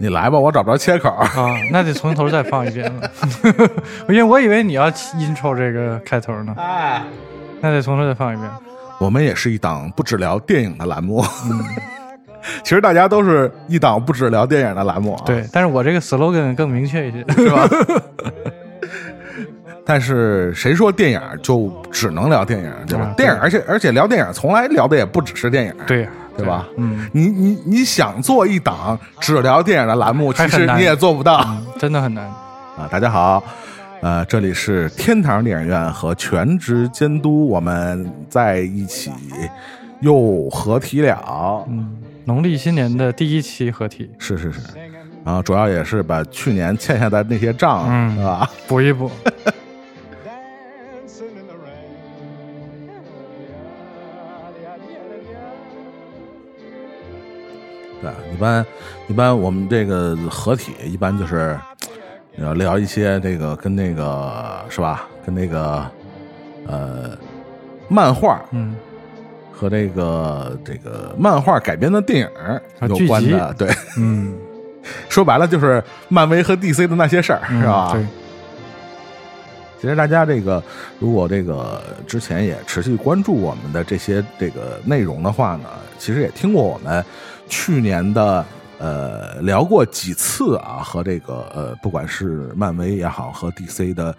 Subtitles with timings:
[0.00, 1.10] 你来吧，我找不着切口。
[1.10, 1.28] 啊，
[1.70, 3.10] 那得从头再放一遍了，
[4.08, 7.02] 因为我以为你要 intro 这个开头呢，哎，
[7.60, 8.50] 那得从头再放一遍。
[8.98, 11.22] 我们也是一档不只聊电影的栏目。
[12.64, 17.18] 其实大家都是一档不只聊电影的栏目啊，对，但是我这个 slogan 更明确一些。
[17.34, 17.68] 是吧？
[19.84, 23.04] 但是谁说电影就只能聊电影，对吧？
[23.06, 26.66] 啊电影，而且而且聊电影从来聊的也不只是电影，对呀，对吧？
[26.76, 31.44] 嗯，你你你想做一档只聊电影的栏目，其实你也做不到。
[31.46, 32.24] 嗯真的很难。
[32.26, 33.42] 啊，大家好，
[34.02, 39.10] 呃，这里是天堂电影院和全职监督，我们在一起
[40.00, 41.64] 又合体了。
[41.68, 44.60] 嗯，农历新年的第一期合体，是是是，
[45.24, 48.50] 然后主要也是把去年欠下的那些账，嗯是吧？
[48.68, 49.10] 补一补。
[58.00, 58.64] 对，一般
[59.08, 61.58] 一般我们这个合体一般就是
[62.36, 65.06] 要聊一些这个跟那个是吧？
[65.26, 65.84] 跟那个
[66.66, 67.10] 呃
[67.88, 68.74] 漫画嗯，
[69.52, 73.68] 和这个这个漫画改编的电影有关的，啊对。
[73.98, 74.34] 嗯，
[75.10, 77.90] 说白了就是漫威和 DC 的那些事儿，嗯是吧？
[77.92, 78.06] 对，
[79.78, 80.62] 其实大家这个
[80.98, 85.68] 如果这个之前也持续关注我们的这些这个内容的话呢，
[85.98, 87.04] 其实也听过我们
[87.50, 88.42] 去年的
[88.78, 94.14] 呃聊过几次啊，和这个呃不管是漫威也好和 DC 的。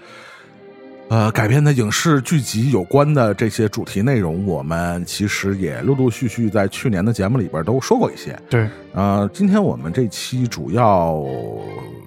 [1.09, 8.34] 呃，改编的影视剧集有关的这些主题内容，我们其实也陆陆续续在去年的节目里边都说过一些。
[8.50, 11.22] 对，呃，今天我们这期主要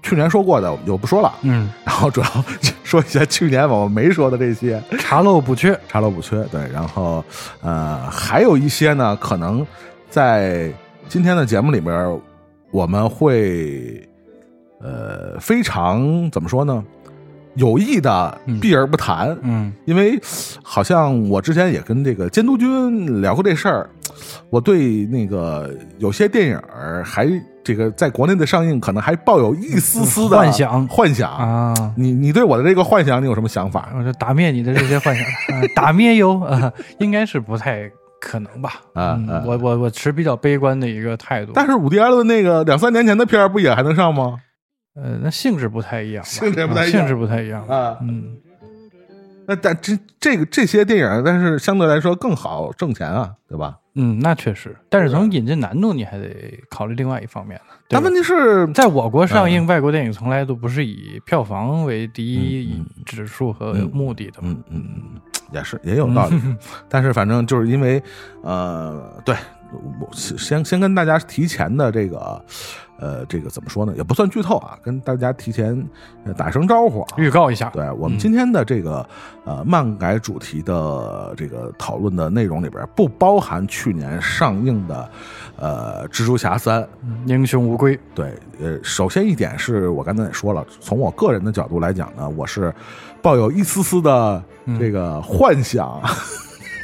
[0.02, 2.44] 去年说过的我们就不说了，嗯，然后主要
[2.82, 5.78] 说一下去年我们没说的这些，查漏补缺。
[5.86, 6.42] 查漏补缺。
[6.44, 7.22] 对，然后
[7.60, 9.66] 呃，还有一些呢，可能
[10.08, 10.72] 在
[11.08, 12.20] 今天的节目里边，
[12.70, 14.06] 我们会
[14.80, 16.84] 呃非常怎么说呢？
[17.54, 20.18] 有意的嗯避而不谈，嗯因为
[20.60, 23.88] 好像我之前也跟这个监督君聊过这事儿，
[24.50, 27.28] 我对那个有些电影儿还
[27.62, 31.30] 这个在国内的上映，可能还抱有一丝丝的幻想幻想。
[31.30, 33.90] 啊，你你对我的这个幻想，你有什么想法？
[33.96, 37.88] 我就打灭你的这些幻想，啊打灭哟啊，应该是不太
[38.24, 38.80] 可能吧？
[38.94, 41.52] 嗯啊啊我我我持比较悲观的一个态度。
[41.54, 44.38] 但是伍迪·艾伦那个两三年前的片儿不也还能上吗？
[44.96, 48.36] 呃，那性质不太一样，性质不太一样啊性质不太一样啊嗯，
[49.46, 53.76] 那但这这个这些电影，但是相对来说更好挣钱啊，对吧？
[53.96, 57.74] 嗯，那确实，但是从引进难度，你还得考虑另外一方面呢。
[57.88, 64.48] 但问题是，在我国上映，外国电影从来都不是以票房为第一嗯指数和嗯目的的嘛。
[64.48, 65.20] 嗯嗯嗯，
[65.52, 66.40] 也是也有道理。
[66.88, 68.02] 但是反正就是因为
[68.42, 69.34] 呃，对
[70.00, 72.42] 我先先跟大家提前的这个
[72.98, 75.86] 呃这个怎么说呢，也不算剧透啊，跟大家提前
[76.24, 77.08] 呃打声招呼啊。
[77.16, 79.06] 预告一下，对我们嗯今天的这个
[79.44, 85.08] 呃漫改主题的这个讨论的内容里边，不包含去年上映的
[85.56, 86.86] 呃蜘蛛侠三。
[87.02, 87.98] 嗯英雄无归。
[88.14, 92.72] 对，呃，首先一点是我刚才也说了，从我个人的角度来讲呢，我是
[93.22, 94.42] 抱有一丝丝的
[94.78, 96.00] 这个幻想，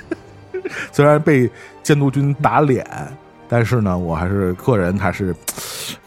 [0.93, 1.51] 虽然被
[1.83, 2.87] 监督军打脸，
[3.49, 5.35] 但是呢，我还是个人还是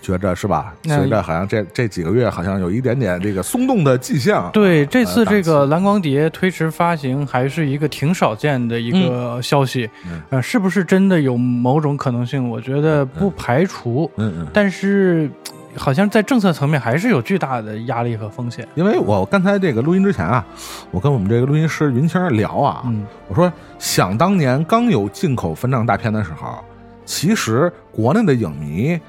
[0.04, 0.74] 觉着是吧？
[0.84, 4.52] 那随着好像这这几个月好像有一点点这个松动的迹象。
[4.52, 12.50] 对，这次呃这个蓝光碟推迟发行还是一个挺少见的一个消息，嗯呃，是不是真的有某种可能性？
[12.50, 15.32] 我觉得不排除，嗯嗯，但是
[15.76, 18.68] 好像在政策层面还是有巨大的压力和风险。
[18.76, 20.46] 因为我刚才这个录音之前啊，
[20.92, 26.60] 我跟我们这个录音师云清聊啊，嗯我说想当年刚有进口分账大片的时候，
[27.06, 29.00] 其实国内的影迷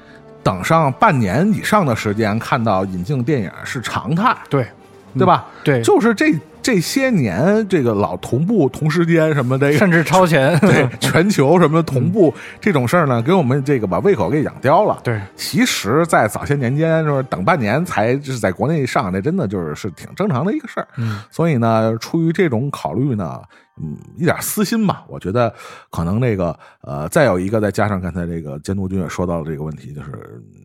[0.45, 4.65] 等上半年以上的时间看到引进电影是常态，对。
[5.17, 5.45] 对吧？
[5.63, 10.57] 对，就是这这些年，这个老同步同时间什么的甚至超前。
[10.65, 14.99] 对全球什么同步这种事儿呢，给我们这个把胃口给养刁了。
[15.03, 20.87] 对其实，在早些年间，就是等半年才就是在国内上，这真的就是是挺正常的一个事儿。
[20.97, 23.39] 嗯，所以呢，出于这种考虑呢，
[23.79, 25.53] 嗯，一点私心吧，我觉得
[25.91, 30.64] 可能那个呃，再有一个，再加上刚才这个监督君也说到了这个问题，就是嗯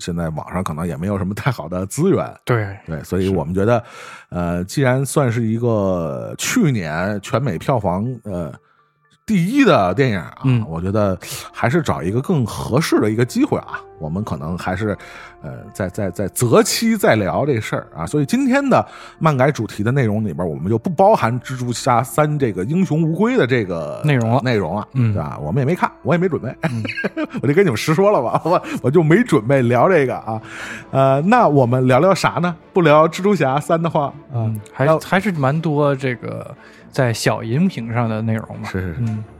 [0.00, 3.82] 现在网上可能也没有什么太好的资源， 对对，所以我们觉得，
[4.30, 8.52] 呃，既然算是一个去年全美票房呃
[9.30, 11.16] 第一的电影啊，嗯我觉得
[11.52, 14.88] 还是找一个更合适的一个机会啊，我们可能还是
[15.40, 18.04] 呃在在在择期再聊这事儿啊。
[18.04, 18.84] 所以今天的
[19.20, 25.38] 漫改主题的内容里边，我们就不包含蜘蛛侠三这个英雄无归的这个内容了内容了，嗯对吧？
[25.40, 26.52] 我们也没看，我也没准备，
[27.40, 30.42] 我就跟你们实说了吧，我我就没准备聊这个啊。
[30.90, 32.56] 呃，那我们聊聊啥呢？
[32.72, 36.52] 不聊蜘蛛侠三的话，啊嗯，，还还是蛮多这个
[36.90, 38.68] 在小荧屏上的内容嘛。
[38.68, 39.24] 是是是嗯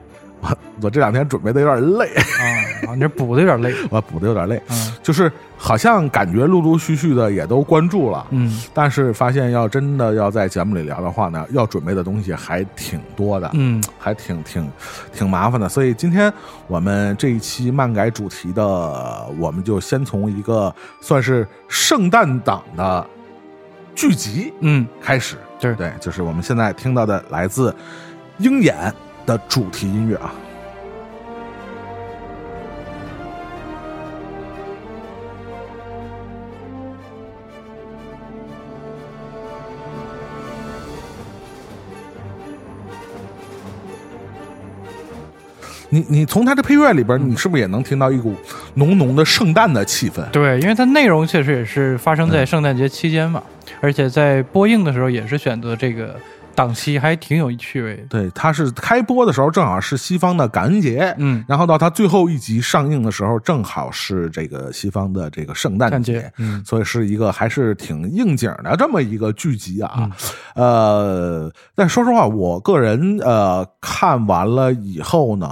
[0.42, 3.74] 我我这两天准备的有点累，啊啊，你这补的有点累。
[3.90, 14.66] 我补的有点累，嗯就是好像感觉陆陆续续的也都关注了，嗯但是发现要真的要在节目里聊的话呢，要准备的东西还挺多的，嗯还挺挺
[15.12, 15.68] 挺麻烦的。
[15.68, 16.32] 所以今天
[16.68, 23.06] 我们这一期漫改主题的，我们就先从一个算是圣诞档的
[23.94, 25.36] 剧集嗯，开始。
[25.60, 27.74] 对对，就是我们现在听到的来自
[28.38, 28.74] 鹰眼
[29.26, 30.32] 的主题音乐啊。
[45.92, 48.32] 你你从它的配乐里边，你是不是也能听到一股
[48.74, 50.22] 浓浓的圣诞的气氛？
[50.30, 53.42] 对，因为它内容确实也是发生嗯在圣诞节期间嘛，
[53.80, 56.18] 而且在播映的时候也是选择这个
[56.54, 58.02] 档期，还挺有趣味的。
[58.08, 69.92] 对，它是开播的时候正好是西方的感恩节，嗯，然后到它最后一集上映的时候，正好是这个西方的这个圣诞感节，嗯所以是一个还是挺应景的这么一个剧集啊。
[69.96, 70.12] 嗯
[70.54, 75.48] 呃，但说实话，我个人呃看完了以后呢，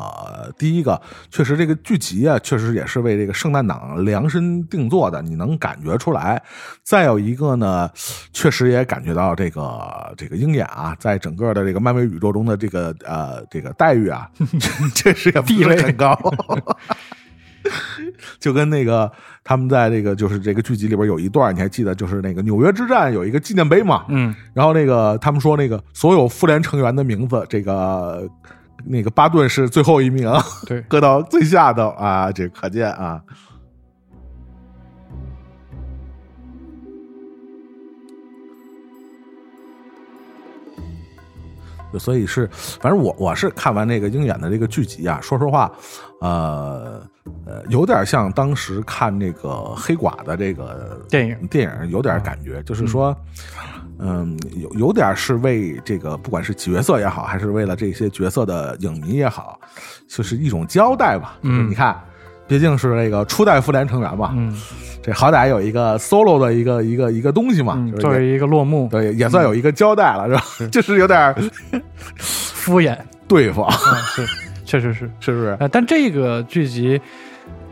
[0.59, 1.01] 第一个
[1.31, 6.43] 确实这个剧集啊，确实也是为这个圣诞档量身定做的，你能感觉出来。
[6.83, 7.89] 再有一个呢，
[8.33, 14.29] 确实也感觉到这个这个鹰眼啊，在整个的这个漫威宇宙中的这个呃这个待遇啊，
[14.95, 16.19] 确实也地位很高。
[18.41, 19.11] 就跟那个
[19.45, 24.05] 他们在这个就是这个剧集里边有一段，你还记得，就是那个纽约之战有一个纪念碑嘛？
[24.09, 28.27] 嗯然后那个他们说那个所有复联成员的名字，这个
[28.87, 30.33] 那个巴顿是最后一名，
[30.67, 33.21] 对，搁到最下头啊，这可见啊。
[41.97, 42.49] 所以是，
[42.81, 45.71] 反正我我是看完那个鹰眼的这个剧集啊，说实话，
[46.21, 47.01] 呃
[47.47, 53.17] 呃，有点像当时看那个黑寡的这个电影电影有点感觉，就是说，
[53.99, 59.59] 嗯，有有点是为这个不管是角色也好，还是为了这些角色的影迷也好，
[60.09, 61.39] 就是一种交代吧。
[61.43, 61.99] 就是嗯你看，
[62.49, 64.53] 毕竟是那个初代复联成员嘛，嗯
[65.01, 70.71] 这好歹有一个 solo 的一个一个一个东西嘛，嗯，就是也作为一个落幕，对也算有一个交代了，是吧？
[70.73, 71.35] 就是有点
[72.17, 72.97] 敷衍
[73.29, 73.73] 对付，啊，
[74.15, 74.27] 是，
[74.65, 75.09] 确实是。
[75.21, 75.57] 是不是？
[75.61, 77.01] 呃，但这个剧集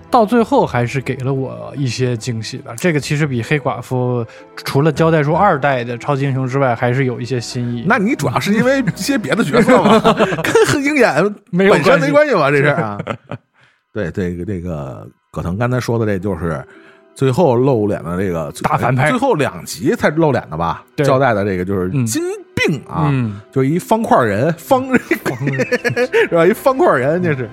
[0.09, 2.75] 到最后还是给了我一些惊喜的。
[2.77, 4.25] 这个其实比黑寡妇
[4.57, 7.85] 除了交代出二代的超级英雄之外，还是有一些新意。
[7.87, 9.99] 那你主要是因为一些别的角色嘛，
[10.43, 12.51] 跟鹰眼没有本身没关系吧？
[12.51, 12.99] 这事儿啊。
[13.97, 16.63] 对，这个这个葛腾刚才说的，这就是
[17.15, 20.85] 最后露脸的这个大反派最后两集才露脸的吧？
[20.97, 22.23] 交代的这个就是嗯金
[22.55, 26.47] 病啊，嗯，就一方块人，方 是吧？
[26.47, 27.49] 一方块人，这是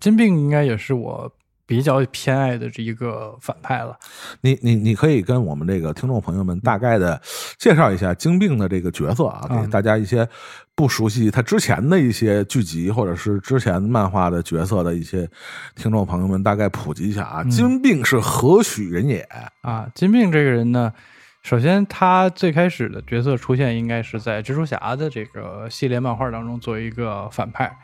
[0.00, 1.30] 金病应该也是我
[1.66, 3.98] 比较偏爱的这一个反派了。
[4.40, 7.20] 你你你可以跟我们这个听众朋友们大概的
[7.58, 10.26] 介绍一下金并的这个角色啊，嗯给大家一些
[10.74, 15.28] 不熟悉他之前的一些剧集或者是之前漫画的角色的一些
[15.74, 17.42] 听众朋友们大概普及一下啊。
[17.42, 19.26] 嗯金并是何许人也？
[19.62, 20.92] 啊，金并这个人呢，
[21.42, 27.76] 首先他最开始的角色出现应该是在蜘蛛侠的这个系列漫画当中作为一个反派。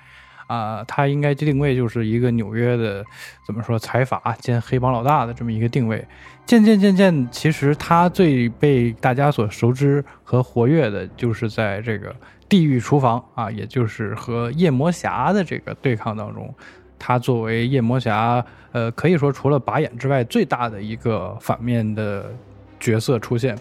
[0.52, 3.02] 啊，他应该定位就是一个纽约的
[3.46, 6.06] 怎么说财阀兼黑帮老大的这么一个定位。
[6.44, 12.14] 渐渐渐渐，其实他最被大家所熟知和活跃的，就是在这个
[12.50, 16.54] 地狱厨房啊，也就是和夜魔侠的这个对抗当中，
[16.98, 22.30] 他作为夜魔侠，呃，可以说除了拔眼之外最大的一个反面的
[22.78, 23.56] 角色出现。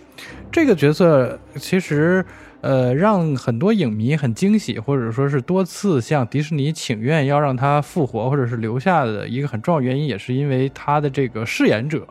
[0.52, 2.26] 这个角色其实。
[2.62, 12.08] 呃，让很多影迷很惊喜，或者说是多次向迪士尼请愿要让他复活或者是留下的一个很重要原因，也是因为他的这个饰演者，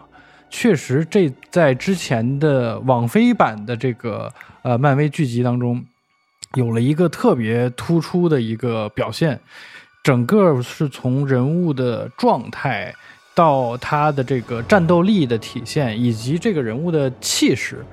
[0.50, 4.28] 确实这在之前的网飞版的这个
[4.62, 5.84] 呃漫威剧集当中，
[6.54, 9.38] 有了一个特别突出的一个表现，
[10.02, 12.92] 整个是从人物的状态
[13.36, 17.84] 到他的这个战斗力的体现，以及这个人物的气势。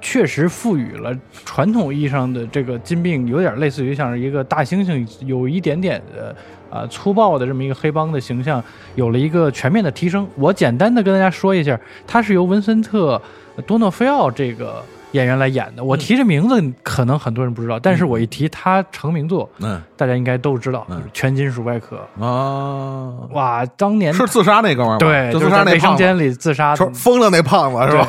[0.00, 1.14] 确实赋予了
[1.44, 6.34] 传统意义上的这个金并，有点类似于像是一个大猩猩，有一点点的
[6.70, 8.62] 啊粗暴的这么一个黑帮的形象，
[8.94, 10.26] 有了一个全面的提升。
[10.36, 13.20] 我简单的跟大家说一下，他是由文森特·
[13.62, 15.84] 多诺菲奥这个演员来演的。
[15.84, 24.98] 我提这名字可能很多人不知道，但是我一提他成名作，嗯，大家应该都知道，就是《全金属外壳》啊，哇，当年是自杀那哥们儿吗？
[24.98, 28.08] 对，就自杀那是在卫生间里自杀疯了那胖子是吧？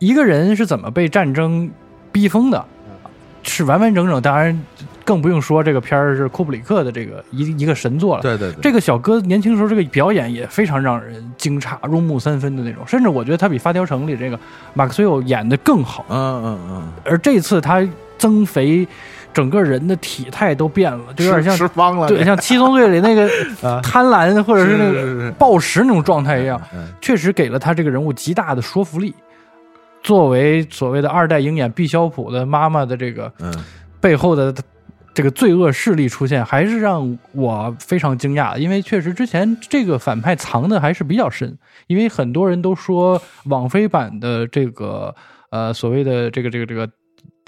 [0.00, 1.70] 对，一个人是怎么被战争
[2.10, 2.64] 逼疯的，
[3.42, 4.20] 是完完整整。
[4.20, 4.58] 当然，
[5.04, 8.22] 更不用说这个片儿是库布里克的这个一一个神作了。
[8.22, 14.38] 对对对，这个小哥年轻时候这个表演也非常让人惊诧、入木三分的那种，甚至我觉得他比《发条城》里这个
[14.74, 16.04] 马克·思韦演的更好。
[16.08, 17.86] 嗯嗯嗯，而这次他
[18.18, 18.86] 增肥，
[19.32, 23.28] 整个人的体态都变了，就有点像吃方了，对，像《七宗罪》里那个
[23.66, 26.60] 啊贪婪或者是那个暴食那种状态一样。
[26.74, 29.14] 嗯确实给了他这个人物极大的说服力。
[30.02, 33.52] 作为所谓的二代鹰眼毕肖普的妈妈的这个嗯
[34.00, 34.54] 背后的
[35.12, 38.56] 这个罪恶势力出现，还是让我非常惊讶。
[38.56, 45.14] 因为确实之前这个反派藏的还是比较深，因为很多人都说网飞版的这个
[45.50, 46.88] 呃所谓的这个这个这个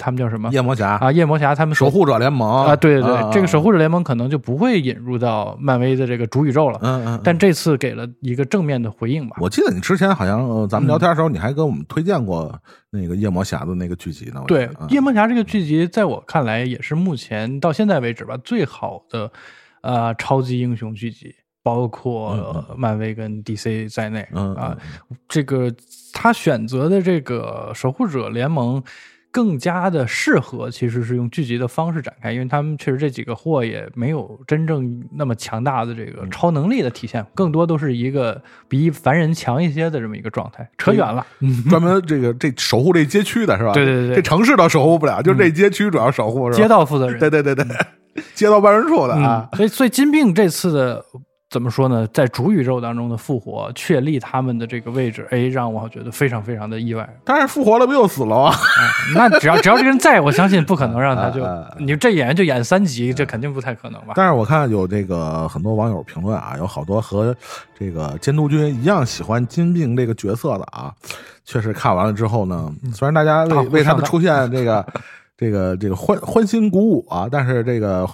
[0.02, 6.80] 他们叫什么夜魔侠啊夜魔侠他们守护者联盟啊对对对，啊这个守护者联盟可能就不会引入到漫威的这个主宇宙了。
[6.82, 9.36] 嗯嗯，但这次给了一个正面的回应吧。
[9.40, 12.52] 我记得你之前好像呃咱们聊天的时候，你还跟我们推荐过
[12.90, 14.42] 那个夜魔侠的那个剧集呢。
[14.48, 19.30] 对夜魔侠》这个剧集，在我看来也是目前到现在为止吧最好的
[19.82, 21.32] 呃超级英雄剧集，
[21.62, 24.76] 包括、呃漫威跟 DC 在内嗯啊。
[25.28, 25.72] 这个
[26.12, 28.82] 他选择的这个守护者联盟。
[29.32, 36.12] 更加的适合，其实是用聚集的方式展开，因为他们确实这几个货也没有真正那么强大的这嗯。
[36.12, 40.68] 个超能力的体现，更多都是一个比凡人强一些的这么一个状态。
[40.76, 41.26] 扯远了，
[41.70, 43.72] 专门这个这守护这街区的是吧？
[43.72, 44.06] 对对对。
[44.08, 46.62] 对这城市倒守护不了，就这街区主要守护是吧？
[46.62, 47.66] 街道负责人，对对对对，
[48.34, 49.48] 街道办事处的啊。
[49.50, 51.02] 嗯，，所以所以金并这次的
[51.52, 57.06] 怎么说呢，在主宇宙当中的复活，确立他们的这个位置，哎，让我觉得非常非常的意外。
[57.24, 58.54] 但是复活了不又死了啊？
[59.14, 64.14] 那只要只要这个人在，我相信不可能让他就 啊啊啊你这演员就演三集，这肯定不太可能吧？
[64.16, 67.36] 但是我看有这个很多网友评论啊，有好多和
[67.78, 70.90] 这个监督君一样喜欢金并这个角色的啊，
[71.44, 74.86] 确实看完了之后呢，虽然大家为啊为他上当的出现这个
[75.36, 78.08] 这个这个欢欢欣鼓舞啊，但是这个。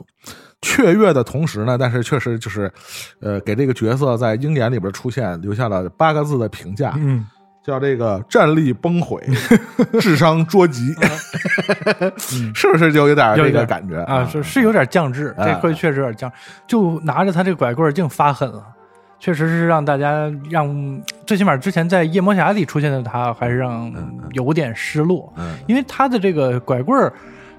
[0.60, 2.70] 雀跃的同时呢，但是确实就是，
[3.20, 7.24] 呃，给这个角色在鹰眼里边出现留下了八个字的评价，嗯，
[7.64, 9.22] 叫这个战力崩毁，
[10.00, 10.94] 智商捉急，
[12.54, 14.00] 是不是就有点这个感觉？
[14.02, 15.44] 啊，是是有点降智，啊。
[15.44, 16.30] 这回确实有点降，
[16.66, 18.64] 就拿着他这个拐棍儿净发狠了。
[19.20, 23.92] 确实是让大家让最起码之前在夜魔侠里出现的他，还是让
[24.30, 25.32] 有点失落。
[25.36, 25.56] 嗯。
[25.66, 27.12] 因为他的这个拐棍儿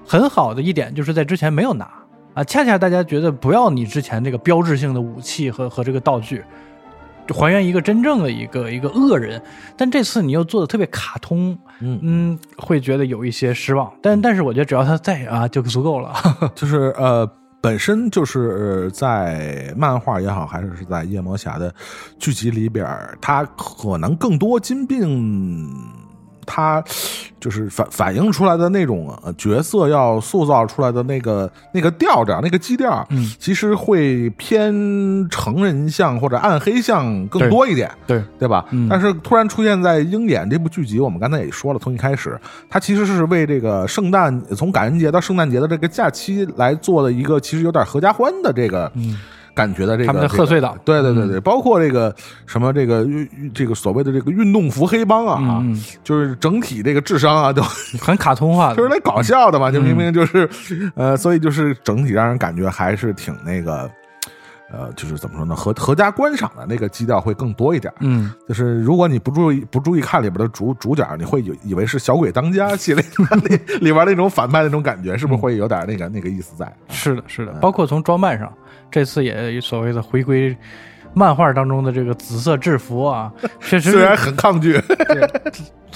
[0.06, 1.86] 很好的一点就是在之前没有拿
[2.34, 6.44] 啊，恰恰大家觉得不要你之前这个标志性的武器和和这个道具，
[7.26, 9.42] 就还原一个真正的一个一个恶人，
[9.76, 13.92] 但这次你又做的特别卡通，嗯嗯，会觉得有一些失望。
[14.00, 16.14] 但但是我觉得只要他在啊就足够了。
[16.54, 17.28] 就是呃，
[17.60, 21.74] 本身就是呃在漫画也好，还是是在夜魔侠的
[22.18, 25.68] 剧集里边儿，它可能更多金并。
[26.50, 26.82] 它
[27.38, 34.74] 就是反反映出来的那种呃角色要塑造出来的那个那个调调、那个基调，嗯，其实会偏
[35.30, 37.88] 成人向或者暗黑向更多一点。
[38.04, 38.66] 对，对吧？
[38.72, 42.36] 嗯但是突然出现在《鹰眼》这部剧集，我们刚才也说了，从一开始，
[42.68, 48.90] 它其实是为这个圣诞，从感恩节到圣诞节的这个假期来做的一个，其实有点合家欢的这个。
[49.54, 50.74] 感觉的这个嗯他们的贺岁档。
[50.74, 52.14] 嗯这个对对对对，包括这个
[52.46, 55.84] 什么这个运这个所谓的这个运动服黑帮啊，嗯嗯。
[56.02, 57.62] 就是整体这个智商啊都
[58.00, 60.48] 很卡通化的， 就是来搞笑的嘛，就明嗯明就是，
[60.94, 63.90] 呃，所以就是整体让人感觉还是挺那个，
[64.72, 67.92] 呃，就是怎么说呢，合合家观赏的那个基调会更多一点。
[68.00, 73.04] 嗯，就是如果你不注意不注意看里边的主主角，你会以以为是小鬼当家系列
[73.48, 76.72] 里里边那种反派那种感觉，是不是会有点那个那个意思在？
[76.88, 78.52] 是的，是的，包括从装扮上，
[78.90, 80.56] 这次也所谓的回归
[81.14, 84.80] 漫画当中的这个紫色制服啊， 确实虽然很抗拒，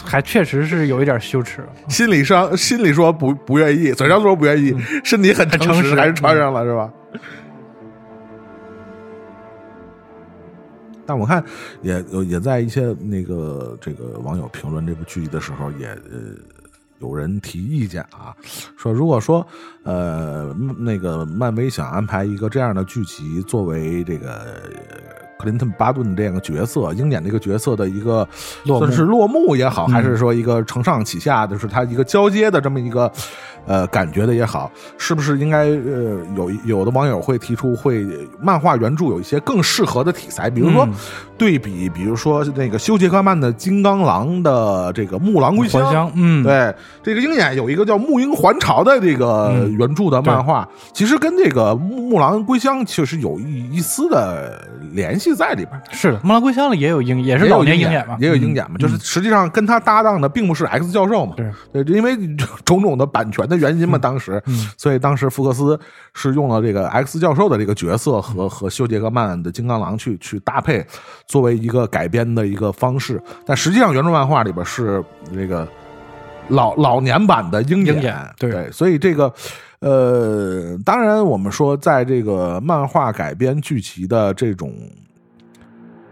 [0.05, 1.65] 还确实是有一点羞耻。
[1.89, 4.75] 心理上心里说不不愿意，嘴上说不愿意，
[5.05, 6.93] 身体很很诚实还是穿上了，是吧？
[11.07, 11.45] 但我看
[11.83, 16.35] 也也在一些那个这个网友评论这部剧集的时候，也呃
[17.05, 18.35] 有人提意见啊，
[18.77, 19.47] 说如果说
[19.83, 24.61] 呃那个漫威想安排一个这样的剧集作为这个
[25.39, 28.27] 克林顿巴顿这样的角色，鹰眼这个角色的一个
[28.65, 29.93] 落算是落幕也好，嗯。
[29.93, 33.13] 还是说一个承上启下，就是他一个交接的这么一个
[33.67, 38.07] 呃感觉的也好，是不是应该呃有有的网友会提出会
[38.41, 40.95] 漫画原著有一些更适合的题材，比如说嗯。
[41.37, 49.77] 对比，比如说那个修·杰克曼的《金刚狼》的这个《木狼归乡》乡，嗯，对，这个鹰眼有一个叫《木鹰还巢》的这个嗯。
[49.77, 55.71] 原著的漫画，其实跟这个木木狼归乡确实有一一丝的联系在里边。
[55.91, 58.79] 是的，《木狼归乡》里也有鹰，也是也有老年鹰鹰眼嘛，也有鹰眼嘛，嗯。
[58.79, 62.17] 就是实际上跟他搭档的并不是 X 教授嘛，对，对，因为
[62.65, 64.69] 种种的版权的原因嘛，当时，嗯。
[64.77, 65.79] 所以当时福克斯
[66.13, 68.23] 是用了这个 X 教授的这个角色嗯。
[68.23, 70.87] 和和休·杰克曼的金刚狼去去搭配，
[71.27, 75.67] 作为一个改编的一个方式，但实际上原著漫画里边是这个
[76.49, 78.51] 老老年版的鹰鹰眼对。
[78.51, 79.33] 对，所以这个。
[79.81, 84.73] 呃，当然，我们说，在这个漫画改编剧集的这种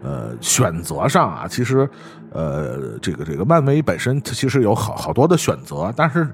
[0.03, 1.89] 呃选择上啊，其实
[2.31, 6.31] 呃，这个这个漫威本身它其实有好好多的选择，但是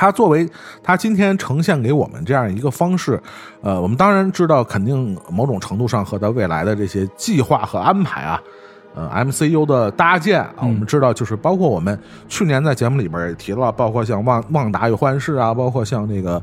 [0.00, 0.48] 它作为
[0.82, 3.20] 它今天呈现给我们这样一个方式，
[3.60, 8.40] 呃，我们当然知道，肯定某种程度上和它未来的这些计划和安排啊。
[8.94, 16.42] 呃，MCU 的搭建啊，我们知道，就是包括我们去年在节目里边也提了，包括像旺旺达与幻视啊，包括像那个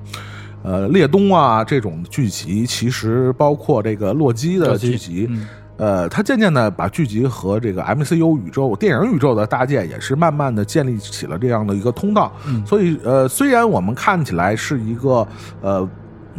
[0.62, 5.48] 呃列东啊这种剧集，其实包括这个洛基的剧集，嗯
[5.78, 12.32] 呃，他渐渐的把剧集和这个 MCU 宇宙、电影宇宙的搭建，也是慢慢的建立起了这样的一个通道。
[12.48, 15.28] 嗯所以，呃，虽然我们看起来是一个
[15.62, 15.88] 呃。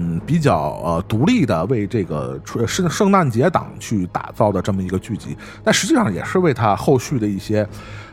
[0.01, 7.69] 嗯，比较呃独立的为这个春圣圣诞节档去打造的这么一个剧集，但实际上也是为它后续的一些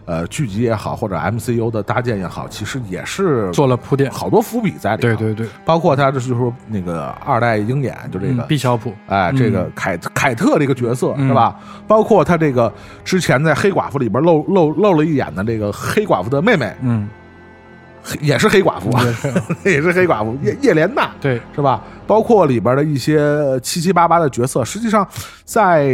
[0.06, 4.10] 呃剧集也好，或者 MCU 的搭建也好，其实也是做了铺垫。
[4.12, 5.08] 好多伏笔在里头。
[5.08, 11.60] 对对对，包括他这就是说那个二代鹰眼，就这个、嗯毕小普，哎，这个凯凯特这个角色嗯是吧？
[11.88, 12.72] 包括他这个
[13.04, 17.25] 之前在黑寡妇里边露露露了一眼的这个黑寡妇的妹妹，嗯，黑
[18.22, 19.04] 也是黑寡妇啊，
[19.66, 21.82] 也是黑寡妇叶叶莲娜，对，是吧？
[22.08, 25.08] 包括里边的一些七七八八的角色，实际上
[25.44, 25.88] 在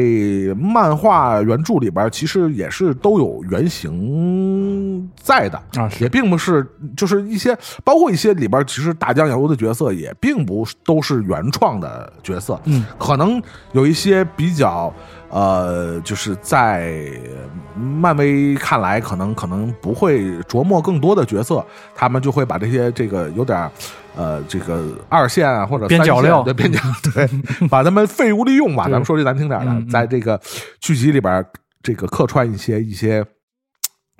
[0.58, 14.94] 漫画原著里边，其实也是都有原型在的啊也并不是就是一些包括一些里边，其实大江游的角色也并不都是原创的角色，嗯，可能有一些比较。
[15.32, 17.10] 呃，就是在
[17.76, 21.66] 漫威看来，可能可能不会琢磨更多的角色，
[21.96, 23.72] 他们就会把这些这个有点
[24.16, 26.80] 呃这个二线啊或者边角料对边角
[27.14, 27.28] 对，
[27.70, 30.40] 把他们废物利用吧，咱们说句难听点的，在这个
[30.82, 31.44] 剧集里边
[31.82, 33.26] 这个客串一些一些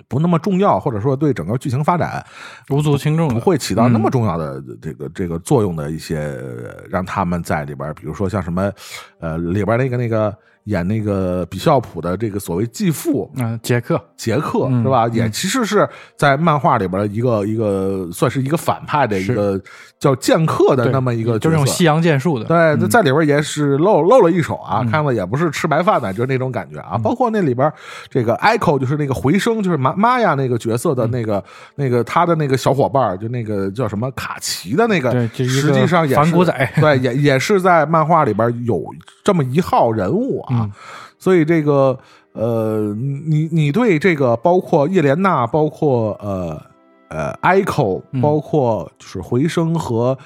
[0.08, 2.24] 不那么重要，或者说对整个剧情发展
[2.70, 4.10] 无足轻重，不会起到那么嗯。
[4.10, 8.72] 重要的这个这个作用的一些，呃让他们在里边，比如说像什么
[9.20, 15.06] 呃里边儿那个那个演那个比孝普的这个所谓继父，嗯，杰克，杰克嗯是吧？
[15.06, 19.60] 嗯也其实是在漫画里边的一个一个算是一个反派的一个
[19.98, 21.38] 叫剑客的那么一个。
[21.38, 26.96] 就是用西洋剑术的，对，嗯在里边也是露露了一手啊，嗯看了也不是吃白饭的，就是那种感觉啊。
[26.96, 27.70] 包括那里边
[28.08, 31.42] 这个 Echo，就是那个回声，就是玛玛雅那个角色嗯的那个、
[31.74, 38.80] 那个他的那个小伙伴，就那个叫什么卡奇的那个实际上也是反骨仔对，也也是在漫画里边有
[39.24, 40.51] 这么一号人物啊。
[40.52, 40.72] 嗯
[41.18, 41.98] 所以这个
[42.32, 46.60] 呃，你你对这个包括叶莲娜，包括呃
[47.08, 50.18] 呃 Echo，嗯包括就是回声和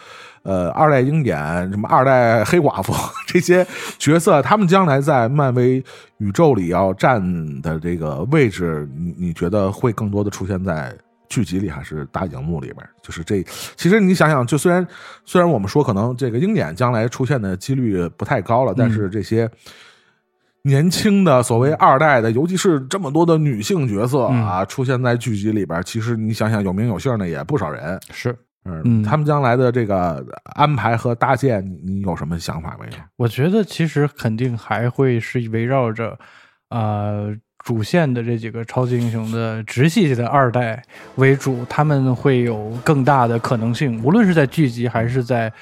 [0.43, 1.37] 呃二代鹰眼，
[1.71, 2.95] 什么二代黑寡妇
[3.29, 3.67] 这些
[3.99, 5.85] 角色，他们将来在漫威
[6.19, 7.21] 宇宙里要占
[7.61, 10.97] 的这个位置，你你觉得会更多的出现在？
[11.29, 13.45] 剧集里还是大荧幕里边，就是这。
[13.75, 14.87] 其实你想想，就虽然
[15.25, 19.51] 虽然我们说可能这个鹰眼将来出现的几率不太高了，但是这些
[20.67, 27.99] 年轻的所谓二代的，尤其是这么多的女性角色啊，出现在剧集里边，其实你想想，有名有姓的也不少人。
[28.11, 29.03] 是，嗯，嗯。
[29.03, 30.27] 他们将来的这个
[30.57, 32.93] 安排和搭建，你你有什么想法没有？
[33.17, 36.19] 我觉得其实肯定还会是围绕着，
[36.71, 37.33] 呃，
[37.65, 40.83] 主线的这几个超级英雄的直系的二代
[41.15, 45.53] 为主，他们会有更大的可能性，无论是在剧集还是在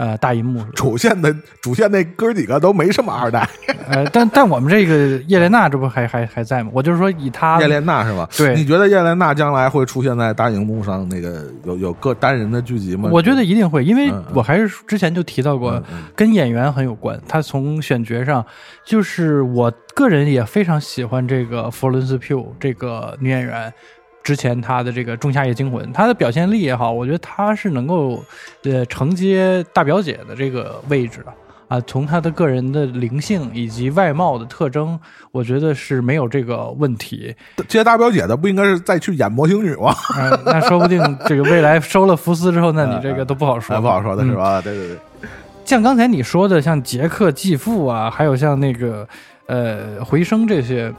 [0.00, 0.72] 呃大银幕上。
[0.72, 3.46] 主线的主线那哥几个都没什么二代，
[3.86, 6.70] 呃，但但我们这个叶莲娜这不还还还在吗？
[6.72, 8.26] 我就是说以她叶莲娜是吧？
[8.34, 11.06] 对你觉得叶莲娜将来会出现在大荧幕上？
[11.10, 13.10] 那个有有个单人的剧集吗？
[13.12, 17.20] 我觉得一定会，因为我还是之前就提到过，嗯嗯跟演员很有关。
[17.28, 18.44] 他从选角上，
[18.86, 23.70] 就是我个人也非常喜欢这个佛伦斯 Pugh 这个女演员。
[24.30, 28.22] 之前他的这个《仲夏夜惊魂》，他的表现力也好，我觉得他是能够
[28.62, 31.32] 呃承接大表姐的这个位置的
[31.66, 31.80] 啊。
[31.84, 34.96] 从他的个人的灵性以及外貌的特征，
[35.32, 37.34] 我觉得是没有这个问题。
[37.66, 39.92] 接大表姐的不应该是再去演魔形女吗？
[40.16, 44.60] 呃， 那说不定这个未来收了福斯之后，那你这个都不好说，哎不好说的是嗯吧？
[44.62, 45.28] 对对对，
[45.64, 49.08] 像刚才你说的，像杰克继父啊，还有像那个
[49.46, 50.92] 呃回声这些，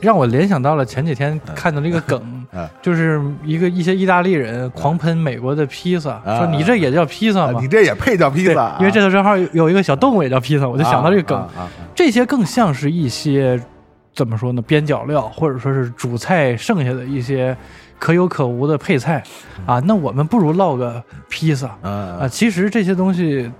[0.00, 7.58] 让我联想到了前几天看到这个 梗，嗯就是一个一些意大利人狂喷美国的披萨，啊说你这也叫披萨吗？
[7.58, 11.48] 啊你这也配叫披萨啊？，因为这头正好有一个小动物也叫披萨，我就想到这个梗。
[11.94, 13.60] 这些更像是一些
[14.14, 17.56] 怎么说呢，边角料，或者说是主菜剩下的一些
[17.98, 19.22] 可有可无的配菜
[19.66, 19.80] 啊。
[19.84, 21.68] 那我们不如烙个披萨。
[21.82, 22.26] 啊！
[22.28, 23.50] 其实这些东西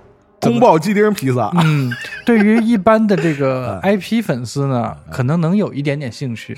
[0.49, 1.91] 宫爆鸡丁披萨，嗯，
[2.25, 6.57] 对于一般的这个 嗯 IP 粉丝呢，可能能有一点点兴趣，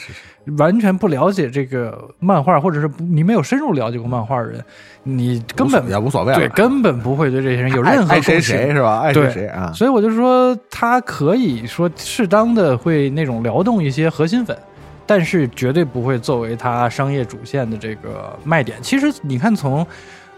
[0.58, 4.64] 完全不了解这个漫画，或者是你没有深入了解过漫画的人，
[5.04, 9.00] 你根本也无所谓了，对根本不会对这些人有任何爱爱谁谁是吧？
[9.02, 9.72] 爱谁对谁啊？
[9.74, 14.58] 所以我就说，他可以说适当的会那种撩动一些核心粉，
[15.06, 18.78] 但是绝对不会作为他商业主线的这个卖点。
[18.82, 19.86] 其实你看从，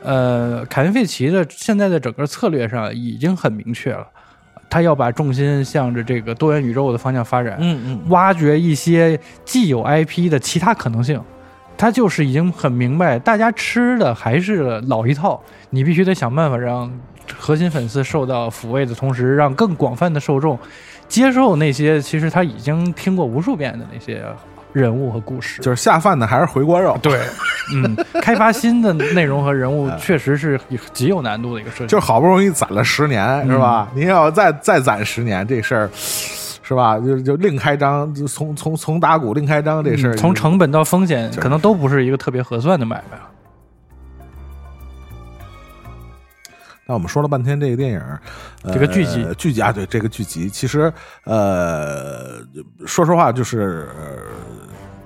[0.06, 4.06] 呃，凯文·费奇的现在的整个策略上已经很明确了，
[4.70, 11.20] 他要把重心向着这个多元宇宙的方向发展，嗯嗯，挖掘一些既有 IP 的其他可能性。
[11.78, 16.90] 他就是已经很明白，大家吃的还是老一套，你必须得想办法让
[17.36, 20.58] 核心粉丝受到抚慰的同时，让更广泛的受众
[21.10, 24.24] 接受那些其实他已经听过无数遍的那些
[24.82, 25.62] 人物和故事。
[25.62, 27.20] 就是下饭的还是回锅肉，对，
[27.74, 30.60] 嗯，开发新的内容和人物 确实是
[30.94, 31.88] 极有难度的一个事情。
[31.88, 33.88] 就是好不容易攒了十年，是吧？
[33.96, 37.00] 嗯您要再再攒十年，这事儿是吧？
[37.00, 43.18] 就就另开张，就从从从打鼓另开张这事儿，嗯从成本到风险，可能都不是一个特别合算的买卖。
[46.88, 48.00] 那我们说了半天这个电影，
[48.62, 52.40] 呃、这个剧集剧集啊，对这个剧集，其实呃，
[52.86, 54.16] 说实话，就是、呃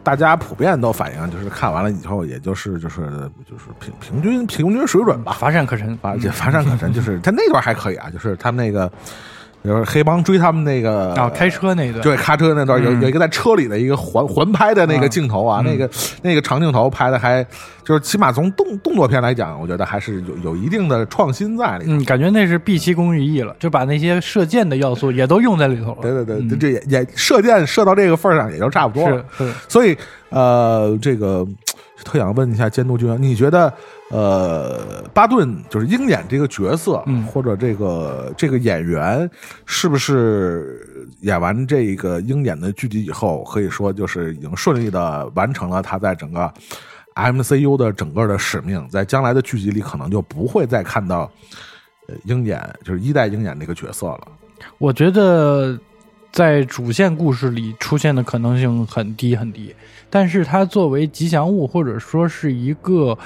[0.03, 3.01] 大家普遍都反映，就是看完了以后，也就是就是
[3.49, 6.91] 就是平平均平均水准吧，乏善可陈，乏这乏善可陈。
[6.91, 8.91] 就是 他那段还可以啊，就是他们那个，
[9.63, 13.01] 就是黑帮追他们那个啊，开车那段，对，开车那段有嗯。
[13.01, 15.65] 有一个在车里的一个环环拍的那个镜头啊，嗯。
[15.65, 15.89] 那个
[16.21, 17.45] 那个长镜头拍的还
[17.83, 21.91] 就是起码从动动作片来讲，我觉得还是有有一定的创新在里头。
[21.91, 25.97] 嗯，感觉那是毕其功于一了，就把那些射箭的要素也都用在里头了。
[26.01, 26.57] 对对对，嗯。
[26.57, 29.23] 这也也射箭射到这个份儿上也就差不多了。
[29.67, 29.97] 所以
[30.29, 31.45] 呃，这个
[32.03, 33.71] 特想问一下监督君，你觉得
[34.09, 39.29] 呃，巴顿就是鹰眼这个角色，嗯或者这个这个演员，
[39.65, 46.51] 是不是演完这个鹰眼的剧集以后，可以说就是已经顺利的完成了他在整个
[47.15, 51.29] MCU 的整个的使命，在将来的剧集里可能就不会再看到
[52.07, 54.27] 呃鹰眼，就是一代鹰眼这个角色了。
[54.77, 55.77] 我觉得
[56.31, 59.73] 在主线故事里出现的可能性很低很低，
[60.09, 63.17] 但是它作为吉祥物或者说是一个，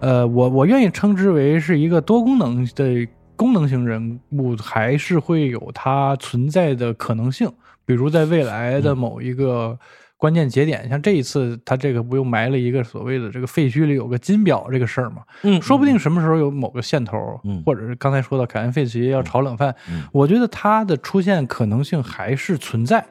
[0.00, 7.50] 呃，我我愿意称之为是一个多功能的功能型人物，还是会有它存在的可能性。
[7.84, 9.78] 比如在未来的某一个
[10.16, 15.22] 关键节点，像这一次他这个不又埋了一个所谓的这个废墟里有个金表这个事儿嘛？
[15.42, 17.62] 嗯说不定什么时候有某个线头，嗯。
[17.64, 20.02] 或者是刚才说到凯恩·费奇要炒冷饭，嗯。
[20.12, 23.06] 我觉得它的出现可能性还是存在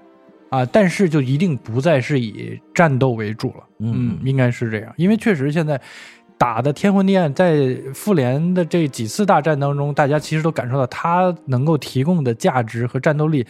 [0.49, 3.63] 啊，但是就一定不再是以战斗为主了。
[3.79, 5.79] 嗯应该是这样，因为确实现在
[6.37, 13.45] 打的天昏地暗，在复联的这几次大战当中，大家其实都感受到它能够提供的价值和战斗力，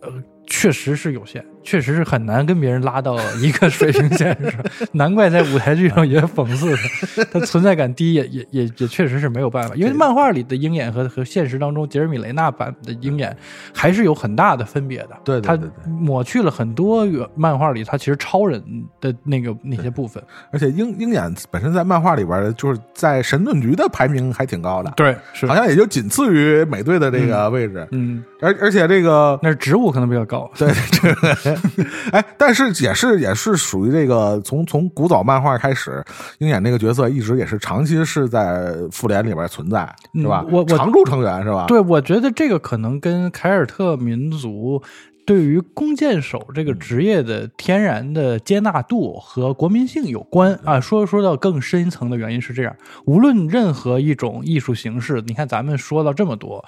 [0.00, 0.10] 呃，
[0.46, 1.44] 确实是有限。
[1.62, 4.60] 确实是很难跟别人拉到一个水平线上，
[4.92, 6.74] 难怪在舞台剧上也讽刺
[7.16, 13.36] 他， 他存在感低也也也也确实是没有办法，因为漫画里的鹰眼和和现实当中杰尔米雷纳版的鹰眼
[13.72, 15.10] 还是有很大的分别的。
[15.12, 18.62] 他对对对对抹去了很多原漫画里他其实超人
[19.00, 20.22] 的那个那些部分。
[20.50, 27.86] 而且鹰鹰眼本身在漫画里边儿就是在神盾局的排名还挺高的，对，是好像也就仅次于美队的这个位置。
[27.92, 30.50] 嗯，而而且这个那是职务可能比较高。
[30.56, 31.51] 对这个，
[32.12, 36.04] 哎，但是也是也是属于这个从从古早漫画开始，
[36.38, 39.80] 鹰眼这个角色一直也是长期是在复联里边存在，
[40.14, 40.44] 是吧？
[40.46, 41.66] 嗯我我常驻成员是吧？
[41.68, 44.82] 对，我觉得这个可能跟凯尔特民族
[45.24, 50.80] 对于弓箭手这个职业的天然的接纳度和国民性有关啊。
[50.80, 56.64] 说说到更深层的原因是这样，无论任何一种艺术形式，你看咱们说到这么多。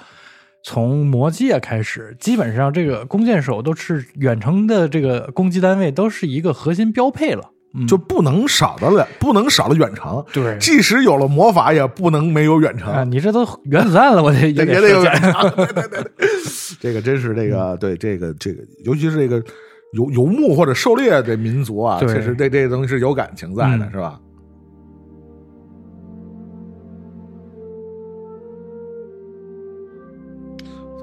[0.64, 7.50] 从魔界开始，基本上这个弓箭手都是远程的这个攻击单位，都是一个核心标配了。
[7.76, 10.24] 嗯，就不能少的了，不能少了远程。
[10.32, 12.92] 对即使有了魔法，也不能没有远程。
[12.92, 15.50] 啊，你这都原子弹了，我得也得有远程。
[15.56, 16.28] 对对对对，
[16.80, 19.42] 这个真是这个对这个这个，尤其是这个
[19.92, 24.20] 游游牧或者狩猎的民族啊，确实对这个东西是有感情在的，嗯是吧？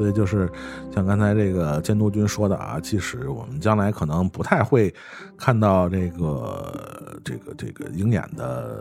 [0.02, 0.50] 所以就是
[0.92, 4.92] 像刚才这个监督军说的啊，即使我们将来可能不太会
[5.42, 8.80] 看到这个这个这个鹰眼的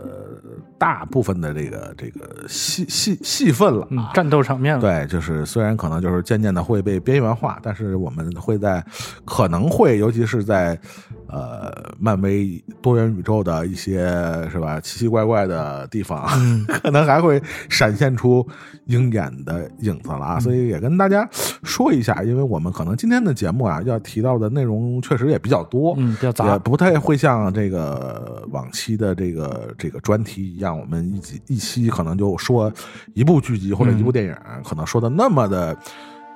[0.77, 4.81] 大部分的这个这个戏戏戏份了战斗场面了。
[4.81, 8.83] 对，就是虽然可能就是渐渐的会被边缘化，但是我们会在
[9.25, 10.79] 可能会，尤其是在
[11.27, 14.07] 呃漫威多元宇宙的一些
[14.51, 16.27] 是吧奇奇怪怪的地方，
[16.83, 18.47] 可能还会闪现出
[18.85, 20.39] 鹰眼的影子了啊。
[20.39, 21.27] 所以也跟大家
[21.63, 26.59] 说一下，因为我们可能今天的节目啊要提到的内容确实也比较多，嗯，比较也杂。
[26.59, 32.71] 不太会像这个往期的这个这个专题一样，我们一集一期可能就说
[33.13, 35.77] 一部剧集或者一部电影，可能说的那么的。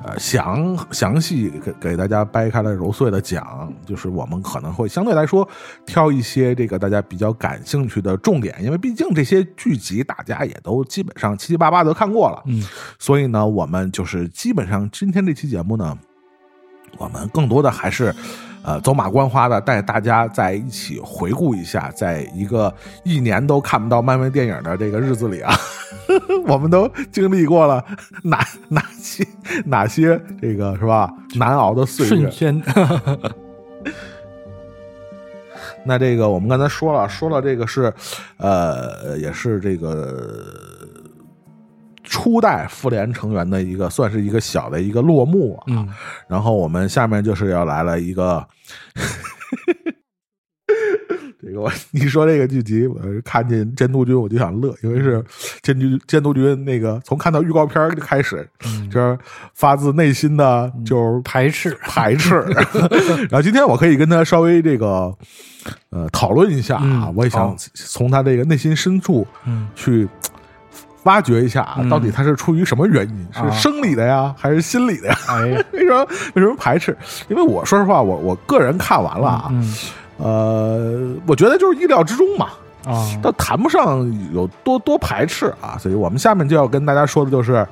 [0.04, 5.47] 呃，详详细给给大家掰开了揉碎的讲，就是我们可能会相对来说
[5.86, 12.62] 挑一些这个大家比较感兴趣的重点，因为毕竟这些剧集大家也都基本上七七八八都看过了，嗯，
[12.99, 15.97] 所以呢，我们就是基本上今天这期节目呢，
[16.97, 18.13] 我们更多的还是，
[18.65, 22.73] 呃，走马观花的带大家在一起回顾一下，在一个
[23.04, 25.54] 一年都看不到漫威电影的这个日子里啊，
[26.47, 27.86] 我们都经历过了
[28.23, 29.23] 哪哪些
[29.65, 32.60] 哪些这个是吧难熬的岁月瞬。
[32.62, 32.63] 间，
[35.86, 37.93] 那这个我们刚才说了，说了这个是，
[38.38, 40.25] 呃，也是这个
[42.15, 45.63] 初代复联成员的一个，算是一个小的一个落幕啊。
[45.67, 45.86] 嗯，
[46.30, 48.47] 然后我们下面就是要来了一个，
[51.43, 55.21] 这个我你说这个剧集，我看见监督君我就想乐，因为是
[55.62, 58.47] 监督监督君那个从看到预告片就开始，
[58.89, 59.19] 就是
[59.54, 61.78] 发自内心的就是排斥。
[61.84, 62.36] 排斥。
[63.30, 65.13] 然后今天我可以跟他稍微这个
[65.89, 70.08] 呃讨论一下啊，嗯我也想从他这个内心深处嗯去
[71.06, 71.89] 挖掘一下啊，嗯。
[71.89, 73.50] 到底他是出于什么原因，啊。
[73.50, 75.18] 是生理的呀，还是心理的呀？
[75.28, 75.41] 哎，
[75.74, 76.06] 为什么？
[76.36, 76.96] 为什么排斥？
[77.30, 79.74] 因为我说实话，我我个人看完了啊，嗯
[80.18, 82.50] 呃，我觉得就是意料之中嘛，
[82.86, 85.78] 啊，但谈不上有多多排斥啊。
[85.80, 87.65] 所以我们下面就要跟大家说的就是，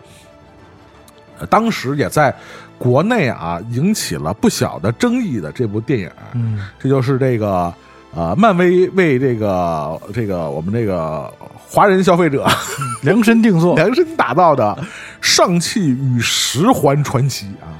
[1.39, 2.33] 呃当时也在
[2.77, 6.59] 国内啊引起了不小的争议的这部电影，嗯。
[6.79, 7.73] 这就是这个
[8.15, 11.33] 呃，漫威为这个这个我们这个
[11.67, 12.45] 华人消费者
[13.01, 13.73] 量身定做。
[13.75, 14.77] 量身打造的
[15.19, 17.73] 《上汽与十环传奇》啊。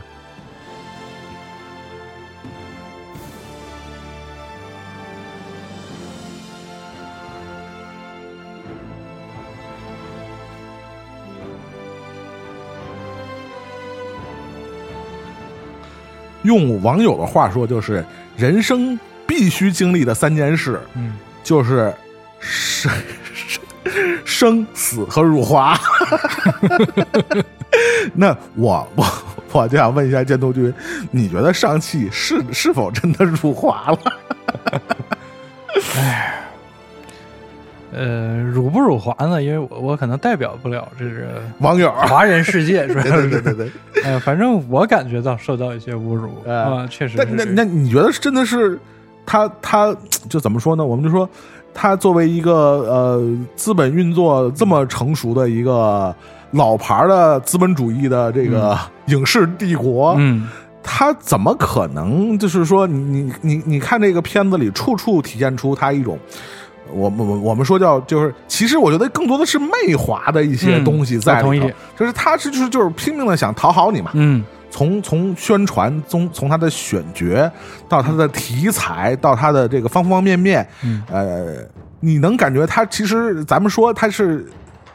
[16.41, 18.03] 用网友的话说，就是
[18.35, 21.93] 人生必须经历的三件事，嗯，就是
[22.39, 22.91] 生
[24.25, 25.77] 生死和辱华。
[28.13, 29.05] 那我我
[29.51, 30.73] 我就想问一下监督君，
[31.11, 33.99] 你觉得上汽是是否真的辱华了？
[35.97, 36.39] 哎
[37.95, 39.41] 呃，辱不辱华呢？
[39.41, 43.71] 因为我我可能代表不了这个网友，华人世界，是对对对对。
[44.03, 47.23] 呃，反正我感觉到受到一些侮辱哎啊，确实那。
[47.23, 48.79] 那那你觉得真的是
[49.25, 49.95] 他他
[50.29, 50.85] 就怎么说呢？
[50.85, 51.27] 我们就说
[51.73, 56.13] 他作为一个呃资本运作这么成熟的一个
[56.51, 60.47] 老牌的资本主义的这个影视帝国，嗯，
[60.83, 62.37] 他他怎么可能？
[62.37, 66.17] 就是说，你你你你看这个片子里，处处体现出他一种。
[66.91, 77.51] 我我我我们说叫就是，其实我觉得更多的是媚华的一些嗯东西在里头，我同意就是他是就是就是拼命的想讨好你嘛，嗯从从宣传，从从他的选角
[77.87, 81.57] 到他的题材，到他的这个方方面面，嗯呃，
[81.99, 84.43] 你能感觉他其实咱们说他是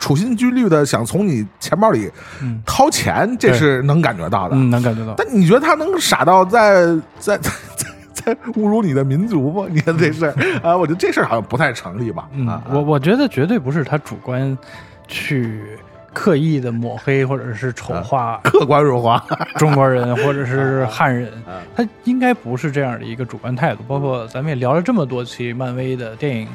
[0.00, 2.10] 处心积虑的想从你钱包里
[2.42, 4.56] 嗯掏钱，这是能感觉到的。
[4.56, 5.14] 嗯，能感觉到。
[5.16, 6.84] 但你觉得他能傻到在
[7.20, 9.68] 在在在在侮辱你的民族吗？
[9.70, 12.28] 你看这事儿啊，我觉得这事儿好像不太成立吧？
[12.32, 14.58] 嗯啊，，我我觉得绝对不是他主观
[15.06, 15.62] 去
[16.18, 23.84] 刻意的抹黑或者是丑化客观辱华，中国人或者是汉人啊，他应该不是这样的一个主观态度。
[23.86, 26.48] 包括咱们也聊了这么多期漫威的电影，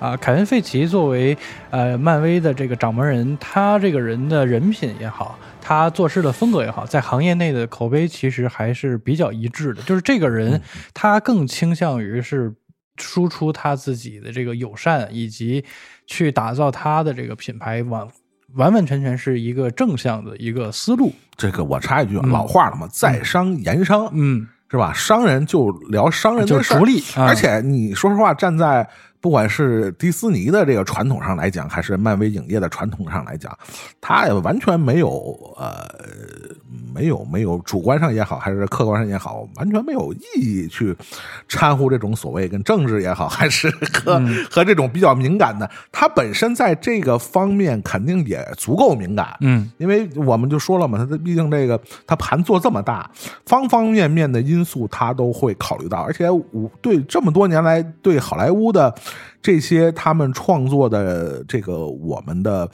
[0.00, 1.38] 啊，凯文·费奇作为
[1.70, 9.82] 呃漫威的这个掌门人，他这个人的人品也好，他做事的风格也好，在行业内的口碑其实还是比较一致的。
[9.82, 10.60] 就是这个人，
[10.92, 12.52] 他更倾向于是
[12.96, 15.64] 输出他自己的这个友善，以及
[16.04, 18.08] 去打造他的这个品牌完
[18.56, 21.12] 完完全全是一个正向的一个思路。
[21.36, 24.92] 这个我插一句，嗯老话了嘛，在商言商，嗯，是吧？
[24.92, 28.88] 商人就聊商人就的事儿逐利啊而且你说实话，站在
[29.24, 33.56] 不管是迪斯尼的这个传统上来讲，还是漫威影业的传统上来讲，
[33.98, 35.88] 他也完全没有呃，
[36.94, 40.94] 没有没有主观上也好，还是客观上也好，完全没有意义去
[41.48, 49.34] 掺和这种所谓跟政治也好，还是和、 嗯和这种比较敏感的，他本身在这个方面肯定也足够敏感。
[49.40, 53.10] 嗯因为我们就说了嘛，他毕竟这个他盘做这么大，
[53.46, 58.94] 方方面面的因素他都会考虑到，而且我对这么多年来对好莱坞的
[59.42, 62.68] 这些他们创作的这个我们的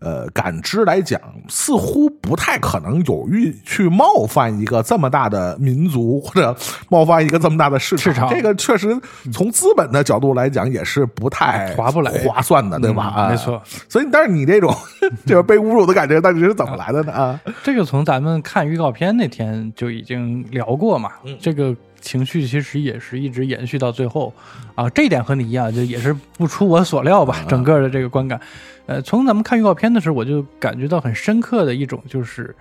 [0.00, 6.56] 呃感知来讲，似乎不太可能有欲去冒犯一个这么大的民族或者
[6.88, 8.88] 冒犯一个这么大的市场，市场这个确实
[9.32, 13.28] 从资本的角度来讲也是不太划不来划算的，对吧？
[13.30, 13.62] 没错。
[13.88, 14.74] 所以，但是你这种
[15.24, 17.12] 就是被侮辱的感觉，到底是怎么来的呢？
[17.12, 21.74] 啊，这个从咱们看预告片那天就已经聊过嘛，嗯这个
[22.06, 24.32] 情绪其实也是一直延续到最后
[24.76, 28.40] 啊，这一点和你一样，就也是不出我所料吧，整个的这个观感，
[28.86, 32.54] 呃，从咱们看预告片的时候，我就感觉到很深刻的一种就是，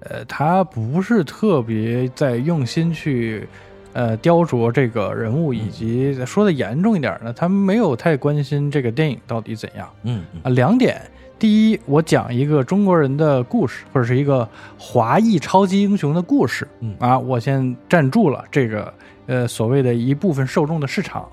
[0.00, 3.48] 呃，他不是特别在用心去。
[3.92, 9.90] 呃，雕琢这个人物，以及说的严重一点呢，他没有太关心这个电影到底怎样。
[10.04, 11.02] 嗯啊，两点。
[11.40, 14.46] 第一，我讲一个中国人的故事，或者是一个
[14.78, 16.68] 华裔超级英雄的故事。
[16.80, 18.92] 嗯啊，我先站住了这个
[19.26, 21.26] 呃所谓的一部分受众的市场。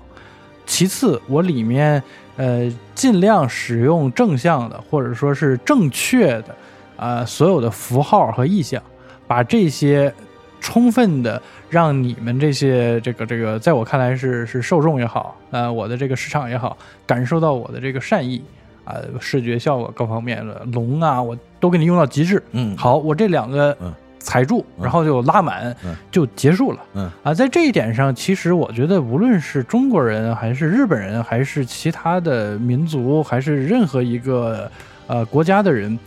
[0.64, 2.02] 其次，我里面
[2.38, 6.56] 呃尽量使用正向的或者说是正确的
[6.96, 8.82] 啊、所有的符号和意象，
[9.26, 10.12] 把这些
[10.58, 18.42] 充分的让你们这些这个这个，在我看来是是受众也好，呃，我的这个市场也好，感受到我的这个善意
[18.88, 22.42] 啊、视觉效果各方面的龙啊，我都给你用到极致。
[22.52, 26.78] 嗯，好，我这两个嗯踩住，嗯然后就拉满嗯，就结束了。
[26.94, 34.70] 嗯啊，在这一点上，其实我觉得，无论是中国人，还是日本人，还是其他的民族，还是任何一个
[35.06, 35.98] 呃国家的人，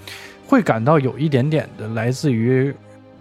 [0.47, 2.73] 会感到有一点点的来自于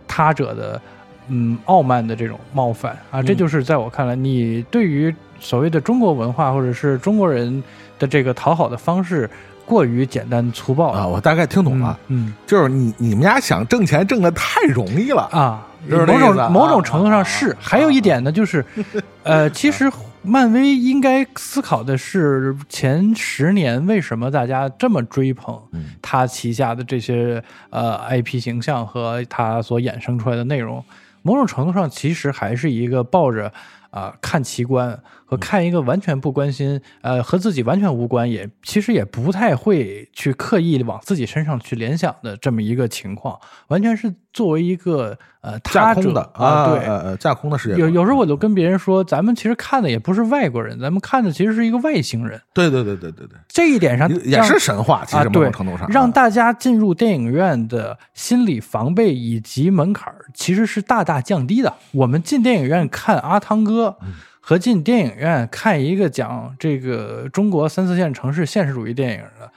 [0.08, 0.80] 他者的
[1.28, 3.22] 嗯傲慢的这种冒犯啊。
[3.22, 7.62] 这嗯就是在我看来，你对于所谓的中国文化或者是中国人
[7.98, 9.28] 的这个讨好的方式
[9.70, 17.50] 过于简单粗暴啊，我大概听懂了，嗯就是你你们家想挣钱挣的太容易了，啊，就是某种某种程度上是。
[17.50, 18.64] 啊还有一点呢，就是，
[19.22, 19.88] 呃，其实
[20.22, 25.90] 漫威应该思考的是前十年为什么大家这么追捧嗯。
[26.02, 30.84] 他旗下的这些呃 IP 形象和他所衍生出来的内容，
[31.22, 33.52] 某种程度上其实还是一个抱着
[33.90, 34.98] 啊、看奇观
[35.30, 43.38] 和看一个完全不关心呃和自己完全无关，也其实也不太会去刻意往自己身上去联想的这么一个情况，
[43.68, 47.16] 完全是作为一个呃架空的啊，对。
[47.18, 52.40] 架空的世界，有有时候我就跟别人说，咱们其实看的也不是外国人，咱们看的其实是一个外星人。
[52.52, 61.72] 对对对对对对，这一点上也是神话，其啊，实某种程度上，啊让大家进入电影院的心理防备以及门槛其实是大大降低的。
[61.92, 64.14] 我们进电影院看阿汤哥，嗯
[64.50, 69.48] 和进电影院看一个讲这个中国三四线城市现实主义电影的。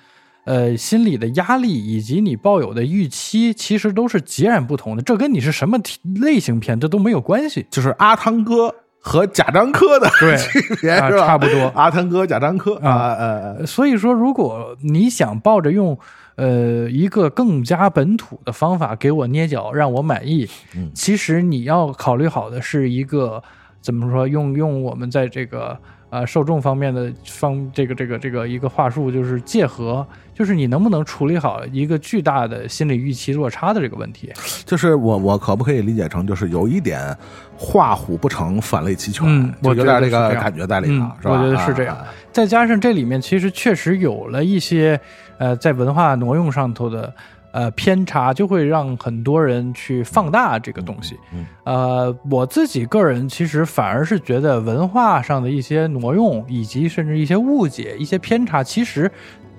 [0.45, 5.01] 呃，心理的压力以及你抱有的预期，其实都是截然不同的。
[5.01, 7.65] 这跟你是什么题类型片，这都没有关系。
[7.71, 11.25] 就是阿汤哥和贾樟柯的对区别啊是吧？
[11.25, 15.97] 差不多阿汤哥、贾樟柯啊呃所以说，如果你想抱着用
[16.35, 23.41] 呃一个更加本土的方法给我捏脚，让我满意，嗯其实你要考虑好的是一个
[23.83, 24.27] 怎么说？
[24.27, 25.77] 用用我们在这个
[26.09, 34.31] 呃受众方面的方这个这个这个一个话术，就是借和，就是你能不能处理好一个巨大的心理预期落差的这个问题？
[34.65, 37.15] 就是我我可不可以理解成就是有一点
[37.57, 41.33] 画虎不成反类齐全，嗯我就有点这觉得这个感觉在里头，嗯是吧？
[41.33, 42.07] 我觉得是这样啊。
[42.31, 44.99] 再加上这里面其实确实有了一些
[45.37, 47.13] 呃在文化挪用上头的
[47.53, 51.17] 呃偏差，就会让很多人去放大这个东西。
[51.33, 59.09] 嗯呃，我自己个人其实反而是觉得文化上的一些挪用，以及甚至一些误解、一些偏差，其实。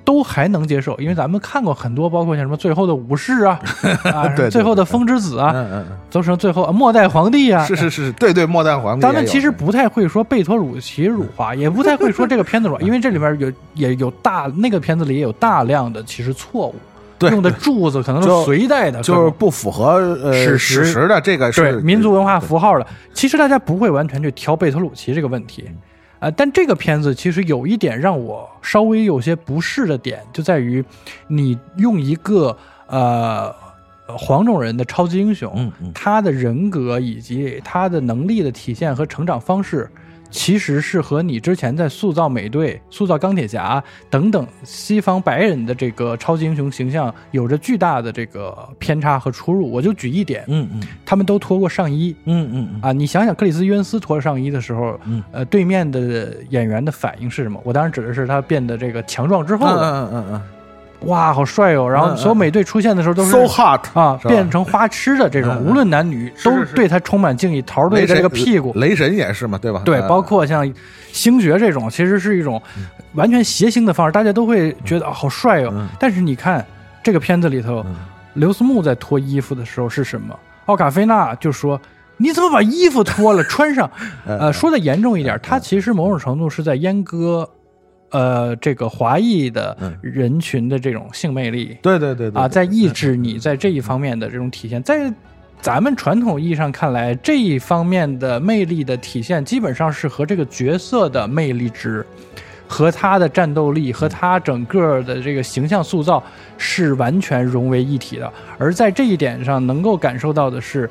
[0.07, 3.59] 都还能接受，因为咱们看过很多，包括像什么最后的武士啊，
[4.13, 9.01] 啊，最后的风之子啊，嗯嗯嗯，都成最后啊末代皇帝啊，是是是，对对，末代皇帝。
[9.01, 19.93] 咱们其实不太会说贝托鲁奇辱华， 也不太会说这个片子辱华，因为这里边有也有大那个片子里也有大量的其实错误，对用的柱子可能就是隋代的，就是不符合
[20.23, 22.87] 呃史史实实的这个对是民族文化符号的。
[23.13, 25.65] 其实大家不会完全去挑贝特鲁奇这个问题，
[26.19, 30.85] 呃，但这个片子其实有一点让我稍微有些不适的点，就在于
[31.29, 32.57] 你用一个
[32.87, 33.55] 呃
[34.07, 39.89] 黄种人的超级英雄，他的人格以及他的能力的体现和成长方式，
[40.35, 49.71] 其实是和你之前在塑造美队、塑造钢铁侠等等西方白人的这个超级英雄形象有着巨大的这个偏差和出入。
[49.71, 52.15] 我就举一点，嗯嗯他们都脱过上衣。
[52.25, 57.61] 嗯嗯嗯啊，你想想克里斯·约恩斯脱上衣的时候，嗯呃，对面的演员的反应是什么？
[57.63, 60.43] 我当然指的是他变得这个强壮之后的，嗯嗯嗯
[61.01, 61.89] 哇，好帅哦！
[61.89, 67.61] 然后所有美队出现的时候都嗯是，so hot 啊，变成花痴的这种，无论男女都对他充满敬意。
[67.63, 69.83] 桃对着这个屁股，雷神也是嘛，对吧？
[69.85, 70.71] 对，嗯包括像
[71.13, 72.61] 星爵这种，其实是一种
[73.13, 75.89] 完全谐星的方式，大家都会觉得啊好帅哦嗯。
[75.99, 76.65] 但是你看
[77.03, 77.97] 这个片子里头嗯，
[78.35, 80.35] 刘思慕在脱衣服的时候是什么？
[80.67, 81.81] 奥卡菲娜就说。
[82.17, 83.91] 你怎么把衣服脱了穿上？
[84.25, 87.51] 嗯呃，说的严重一点，他其实某种程度是在阉割，
[88.15, 91.77] 呃，这个华裔的嗯人群的这种性魅力。
[91.83, 95.13] 对对对对啊，在抑制你在这一方面的这种体现，在
[95.61, 102.07] 咱们传统意义上看来，这一方面的魅力的体现，基本上是和这个角色的魅力值。
[102.67, 106.21] 和他的战斗力和他整个的这个形象塑造
[106.57, 110.91] 是完全融为一体的，而在这一点上能够感受到的是，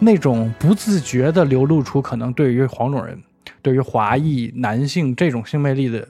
[0.00, 3.16] 那种不自觉的流露出可能对于黄种人、
[3.62, 6.06] 对于华裔男性这种性魅力的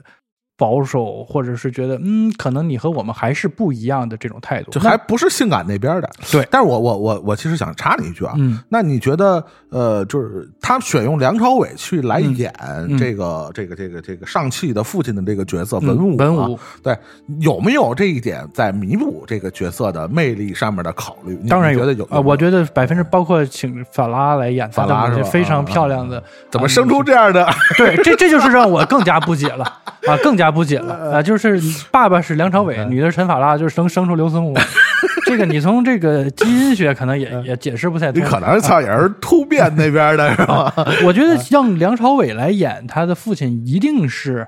[0.57, 6.09] 保守，或者是觉得嗯，可能你和我们还是不一样的这种态度，就还不是性感那边的。
[6.31, 6.47] 对。
[6.51, 8.59] 但是我我我我其实想插你一句啊，嗯。
[8.69, 12.97] 那你觉得呃，就是他选用梁朝伟去来演嗯。
[12.97, 16.97] 这个、这个这个这个上汽的父亲的这个角色嗯文武、啊文武，对，
[17.39, 21.35] 有没有这一点在弥补这个角色的魅力上面的考虑？
[21.49, 27.47] 当然你觉得有啊、我觉得百分之包括请法拉来演法拉是非常啊漂亮的，怎么啊生出这样的？
[27.77, 29.63] 对，这这就是让我更加不解了
[30.05, 31.21] 啊，更加不解了啊！
[31.21, 31.59] 就是
[31.91, 34.53] 爸爸是梁朝伟，女的是陈法拉，就是生生出刘思慕。
[35.25, 38.21] 这个你从这个基因学可能也也解释不太通。
[38.21, 40.73] 你可能操也是突变那边的是吧？
[41.05, 44.45] 我觉得让梁朝伟来演他的父亲，一定是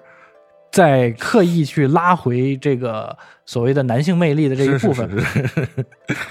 [0.72, 5.10] 在刻意去拉回这个所谓的男性魅力的这一部分。
[5.10, 5.86] 是是是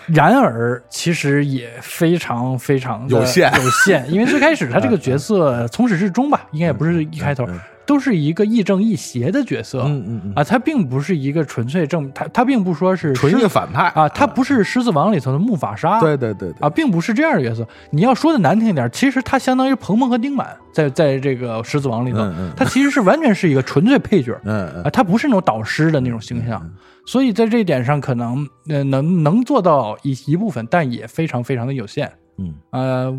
[0.12, 7.48] 然而，其实也非常非常的有限有限，因为最开始他这个 角色从始至终吧，应该也不是一开头，
[7.86, 9.82] 都是一个亦正亦邪的角色。
[9.82, 13.88] 嗯嗯嗯，啊，他并不是一个纯粹正，他他并不说是纯一个反派。
[13.88, 16.58] 啊，他不是《狮子王》里头的木法沙，对对对对。
[16.60, 17.66] 啊，并不是这样的角色。
[17.90, 22.52] 你要说的难听一点，其实他相当于鹏鹏和丁满在在这个《狮子王》里头，嗯嗯。
[22.56, 24.82] 他其实是完全是一个纯粹配角，嗯嗯。
[24.82, 26.60] 啊，他不是那种导师的那种形象，
[27.06, 32.10] 所以在这一点上可能呃能能做到一一部分，但也非常非常的有限。
[32.38, 32.54] 嗯。
[32.70, 33.14] 呃，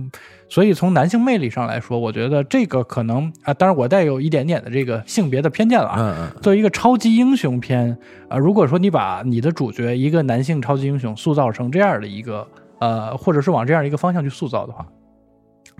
[0.47, 6.31] 所以从男性魅力上来说，我觉得这个可能啊，当然我带有一点点的这个性别的偏见了啊。
[6.41, 7.97] 作为一个超级英雄片，
[8.29, 12.47] 啊，如果说你把你的主角一个男性超级英雄塑造成这样的一个
[12.79, 14.85] 呃，或者是往这样一个方向去塑造的话，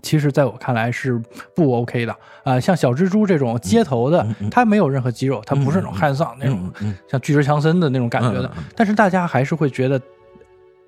[0.01, 1.21] 其实在我看来是
[1.55, 6.71] 不 OK 的啊、像小蜘蛛这种街头的，他没有任何肌肉，他不是那种汉桑那种
[7.07, 10.01] 像巨石强森的那种感觉的但是大家还是会觉得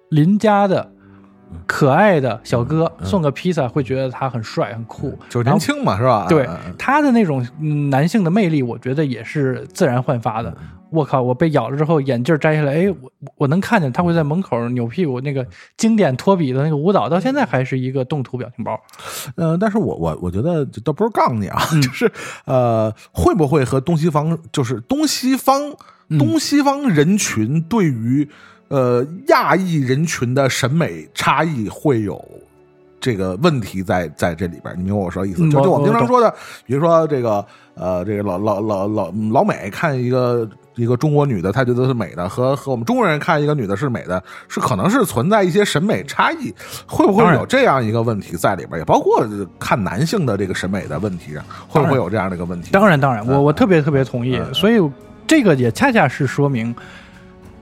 [0.10, 0.92] 邻家的。
[1.66, 6.26] 可爱的小哥送个披萨，会觉得他很帅很酷，就是年轻嘛，是吧？
[6.28, 10.56] 对他的那种嗯男性的魅力，我觉得也是自然焕发的。
[10.90, 15.46] 我靠，我被咬了之后眼镜摘下来，哎，我我能看见他会在门口扭屁股，那个
[15.76, 18.80] 经典托比的那个舞蹈，到现在还是一个动图表情包。
[19.36, 21.82] 呃，但是我我我觉得这倒不是杠你啊，嗯。
[21.82, 22.10] 就是
[22.46, 25.74] 呃，会不会和东西方就是东西方、
[26.08, 26.18] 嗯。
[26.18, 28.30] 东西方人群对于
[28.70, 32.24] 呃亚裔人群的审美差异会有
[33.00, 34.74] 这个问题在在这里边？
[34.78, 35.50] 你明白我说的意思？
[35.50, 36.34] 就就我们经常说的，
[36.66, 37.46] 比如说这个
[37.76, 40.48] 呃这个老老老老老美看一个。
[40.78, 46.54] 一个中国女的，她觉得是美的，和和我们中国人看一个女的是美的，是可能是存在一些审美差异，
[46.86, 48.78] 会不会有这样一个问题在里边？
[48.78, 52.70] 也包括看男性的这个审美的问题上，会不会有这样的一个问题？
[52.72, 54.80] 当然，当然，我我特别特别同意，嗯所以
[55.26, 56.76] 这个也恰恰是说明，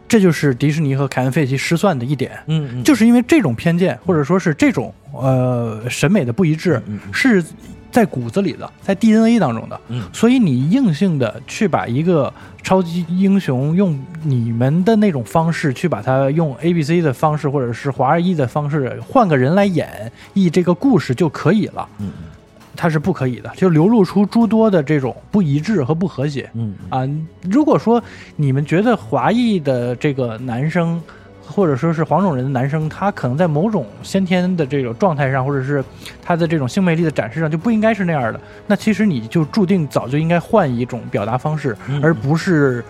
[0.08, 6.82] 这就是迪士尼和凯恩·费奇失算的一点，嗯嗯，就是因为这种偏见，或者说是这种呃审美的不一致，
[7.12, 7.44] 是
[7.92, 10.04] 在骨子里的，在 DNA 当中的，嗯。
[10.14, 12.32] 所以你硬性的去把一个
[12.62, 22.12] 超级英雄用你们的那种方式去把它用 A B C 的方式，或者是华裔的方式换个人来演绎这个故事就可以了，嗯
[22.76, 26.50] 它是不可以的，就流露出诸多的这种不一致和不和谐。
[26.54, 27.08] 嗯啊，
[27.50, 28.02] 如果说
[28.36, 31.02] 你们觉得华裔的这个男生，
[31.48, 35.84] 或者说是黄种人的男生，他可能在某种先天的这种状态上，或者是
[36.22, 42.84] 他的这种性魅力的展示上，就不应该是那样的，那其实你就注定早就应该换一种表达方式，嗯而不是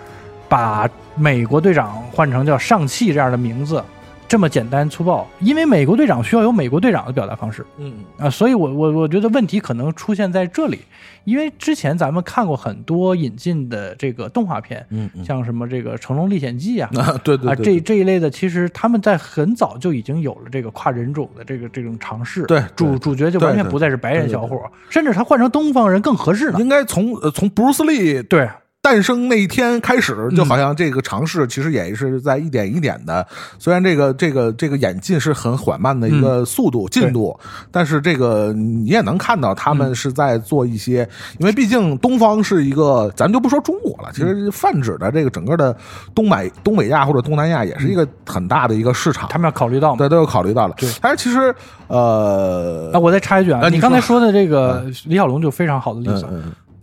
[0.47, 3.83] 把美国队长换成叫上汽这样的名字。
[4.27, 10.79] 这么简单粗暴，因为美国队长需要有美国队长的表达方式，嗯啊，所以我我我觉得问题可能出现在这里，
[11.25, 16.89] 因为之前咱们看过很多引进的这个动画片，嗯嗯像什么这个《成龙历险记》啊。
[16.99, 22.43] 啊，对对啊，这这一类的，其实他们在很早就已经有了这个跨人种的这个这种尝试。
[22.47, 24.59] 对主对主角就完全不再是白人小伙，
[24.89, 26.59] 甚至他换成东方人更合适呢。
[26.59, 28.49] 应该从呃从布鲁斯利对，
[28.85, 30.35] 诞生那一天开始，嗯。
[30.35, 33.25] 就好像这个尝试其实也是在一点一点的，
[33.59, 37.37] 虽然这个这个这个演进是很缓慢的一个速度、进度，
[37.71, 41.07] 但是这个你也能看到他们是在做一些，
[41.37, 45.75] 因为毕竟东方是一个，咱就不说中国了，其实泛指的这个整个的
[46.13, 49.95] 东北东北亚或者东南亚也是一个很大的一个市场，他们要考虑到。
[49.95, 50.73] 对都有考虑到了。
[50.77, 50.89] 对。
[51.01, 51.53] 但是其实
[51.87, 54.15] 呃啊，，我再插一句啊，啊你你刚才说。
[54.15, 56.25] 说的这个李小龙就非常好的例子。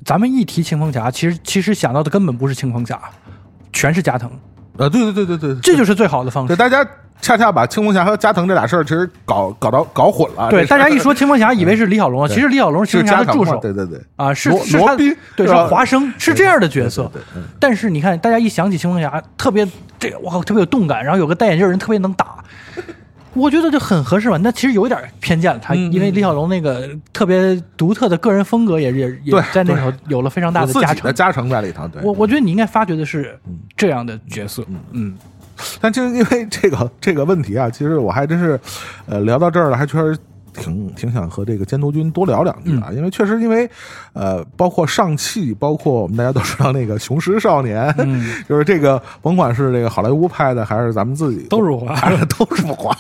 [0.05, 3.01] 咱们一提青蜂侠，其实其实想到的根本不是青蜂侠，
[3.73, 4.31] 全是加藤，
[4.77, 6.49] 呃，对对对对对，这就是最好的方式。
[6.49, 6.85] 对大家
[7.21, 10.51] 恰恰把青蜂侠和加藤这俩事儿其实搞搞到搞混了。
[10.51, 14.97] 对，大家一说青蜂侠， 以为是李小龙，对其实李小龙是是青蜂侠的助手对对对，啊，是是他
[15.37, 17.09] 对，是华生，是这样的角色。
[17.13, 17.23] 对
[17.61, 19.65] 但是你看，大家一想起青蜂侠，特别
[20.01, 22.43] 这我靠，特别有动感，然后有个戴眼镜人特别能打。
[23.35, 24.37] 我觉得就很合适吧。
[24.39, 31.15] 那其实有一点偏见了，他嗯因为李小龙那个特别独特的个人风格也也也对在那时候有了非常大的加成。
[31.15, 31.87] 加成在里头。
[31.89, 33.39] 对，我我觉得你应该发掘的是
[33.77, 35.17] 这样的角色，嗯，
[35.81, 38.59] 但就是因为这个这个问题啊，其实我还真是，
[39.07, 40.17] 呃，聊到这儿了，还确实
[40.55, 43.69] 挺挺想和这个监督君多聊两句啊，嗯因为确实因为
[44.13, 52.95] 呃，包括上汽，包括我们大家都知道那个《雄狮少年 》嗯就是这个甭管是这个好莱坞拍的，还是咱们自己都 是华都是华，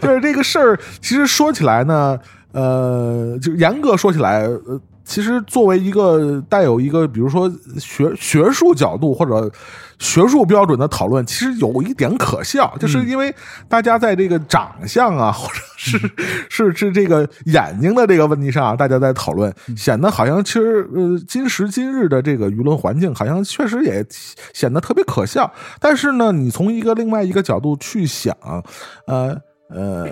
[0.00, 2.18] 就是这个事儿，其实说起来呢，
[2.52, 4.80] 呃，就严格说起来，呃。
[5.08, 7.50] 其实，作为一个带有一个，比如说
[7.80, 9.50] 学学术角度或者
[9.98, 13.34] 学术标准的讨论，其实有一点可笑，就是因为
[13.70, 15.98] 大家在这个长相啊， 或者是
[16.50, 24.04] 是是这个眼睛的这个问题上啊，大家在讨论，显得好像其实呃，今时今日的这个舆论环境，好像确实也
[24.52, 25.50] 显得特别可笑。
[25.80, 28.36] 但是呢，你从一个另外一个角度去想，
[29.06, 29.34] 呃。
[29.68, 30.08] 呃，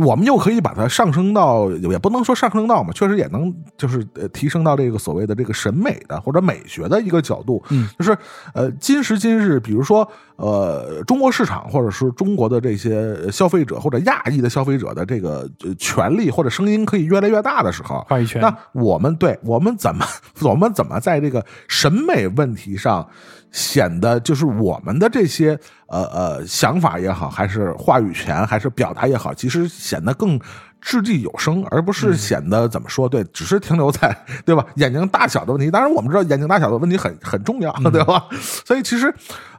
[0.00, 8.16] 我们又可以把它上升到，也不能说上升到嘛，确实也能就是呃提升到这个所谓的这个审美的或者美学的一个角度，嗯，就是
[8.54, 18.42] 呃今时今日，比如说呃中国市场或者是中国的这些消费者或者亚裔的消费者的这个呃权利或者声音可以越来越大的时候，话语权。
[18.42, 20.04] 那我们对我们怎么
[20.42, 23.08] 我们怎么在这个审美问题上
[23.50, 30.38] 显得就是我们的这些呃呃想法也好，还是话语权，还是表达也好，其实显得更
[30.80, 33.08] 掷地有声，而不是显得怎么说？
[33.08, 34.64] 对，只是停留在对吧？
[34.76, 35.70] 眼睛大小的问题。
[35.70, 38.26] 当然，我们知道眼睛大小的问题很很重要，对吧？
[38.32, 39.12] 所以其实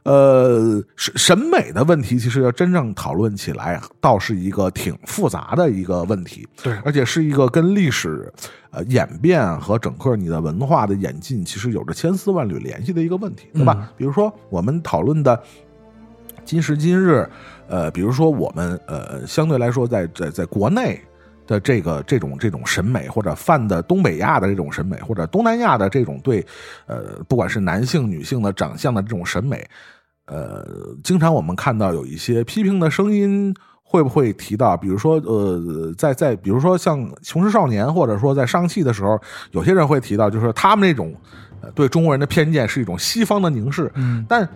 [0.04, 6.48] 呃审审美的问题，其实要真正讨论起来，倒是一个挺复杂的一个问题。
[6.62, 8.32] 对而且是一个跟历史
[8.70, 13.76] 呃演变和整个你的文化的演进，其实有着千丝万缕联系的一个问题，对吧？
[13.78, 15.38] 嗯比如说我们讨论的
[16.44, 17.28] 今时今日，
[17.68, 20.98] 呃，比如说我们呃相对来说在在在国内。
[21.50, 26.46] 的这个这种这种审美，或者泛的东北亚的这种审美，或者东南亚的这种对
[26.86, 29.68] 呃不管是男性女性的长相的这种审美，
[30.26, 30.64] 呃，
[31.02, 33.52] 经常我们看到有一些批评的声音。
[33.92, 39.20] 会不会提到，比如说，呃，在在，比如说像《雄狮少年》，或者说在上戏的时候，
[39.50, 41.12] 有些人会提到，就是他们那种
[41.60, 43.90] 呃对中国人的偏见是一种西方的凝视。
[43.96, 44.48] 嗯，但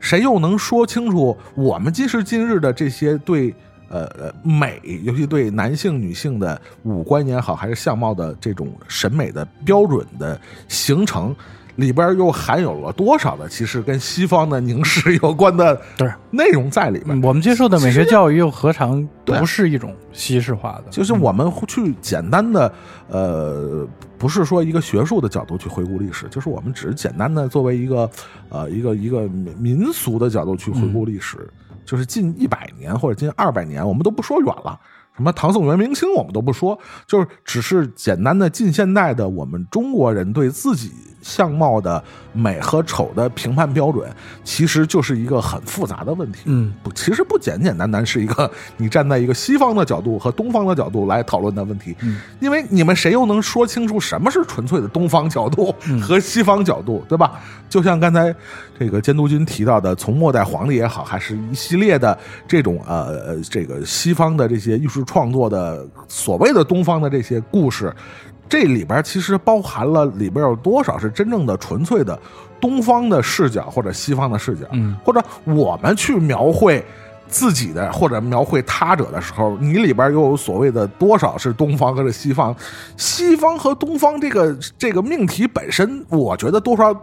[0.00, 3.54] 谁又能说清楚我们今时今日的这些对
[3.94, 11.34] 呃呃美，尤其对男性、女性的五官也好，还是相貌的这种审美的标准的形成？
[11.76, 17.20] 里边又含有了多少的其实跟西方的凝视有关的对内容在里面？
[17.20, 20.92] 我们接受的美学教育又何尝不是一种西式化的？
[20.92, 22.72] 就是我们去简单的，
[23.08, 23.84] 呃，
[24.16, 28.08] 不是说一个学术的角度去回顾历史，就是我们只是简单的作为一个，
[28.50, 31.38] 呃，一个一个民民俗的角度去回顾历史，
[31.84, 34.80] 就是近一百年或者近二百年，我们都不说远了。
[35.16, 40.90] 什么唐宋元明清我们都不说，就是只是简单的近现代的我们中国人对自己
[41.22, 42.02] 相貌的
[42.32, 44.10] 美和丑的评判标准，
[44.42, 46.40] 其实就是一个很复杂的问题。
[46.46, 57.40] 嗯，不，其实不简简单单是一个你站在一个西方的角度和东方的角度来讨论的问题，嗯因为你们谁又能说清楚什么是纯粹的东方角度和西方角度，对吧？
[57.68, 58.34] 就像刚才
[58.78, 67.94] 这个监督军提到的，从末代皇帝也好，还是一系列的这种呃呃这个西方的这些艺术创作的所谓的东方的这些故事，
[68.48, 72.18] 这里边其实包含了里边有多少是真正的纯粹的
[72.60, 76.84] 东方的视角或者西方的视角，嗯或者我们去描绘
[77.26, 82.54] 自己的或者描绘他者的时候，你里边又有所谓的多少是东方或者西方？
[82.96, 86.94] 西方和东方这个这个命题本身，我觉得多少。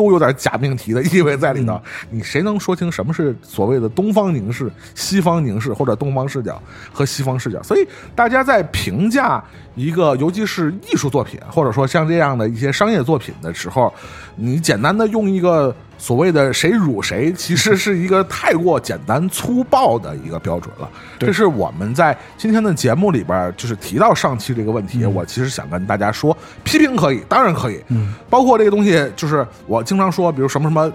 [0.00, 1.78] 都有点假命题的意味在里头，
[2.10, 6.58] 你谁能说清什么是所谓的东方凝视、西方凝视，或者东方视角
[6.90, 7.62] 和西方视角？
[7.62, 9.44] 所以大家在评价
[9.74, 13.92] 一个，尤其是艺术作品，或者说像这样的一些商业作品的时候，
[14.36, 20.88] 你简单的用一个所谓的谁辱谁，其实是一个太过简单粗暴的一个标准了。
[21.18, 26.34] 这是我们在今天的节目里边就是提到上期这个问题，我其实想跟大家说，
[26.64, 30.90] 批评可以，当然可以，嗯，包括这个东西，就是我经常说，比如什么什么。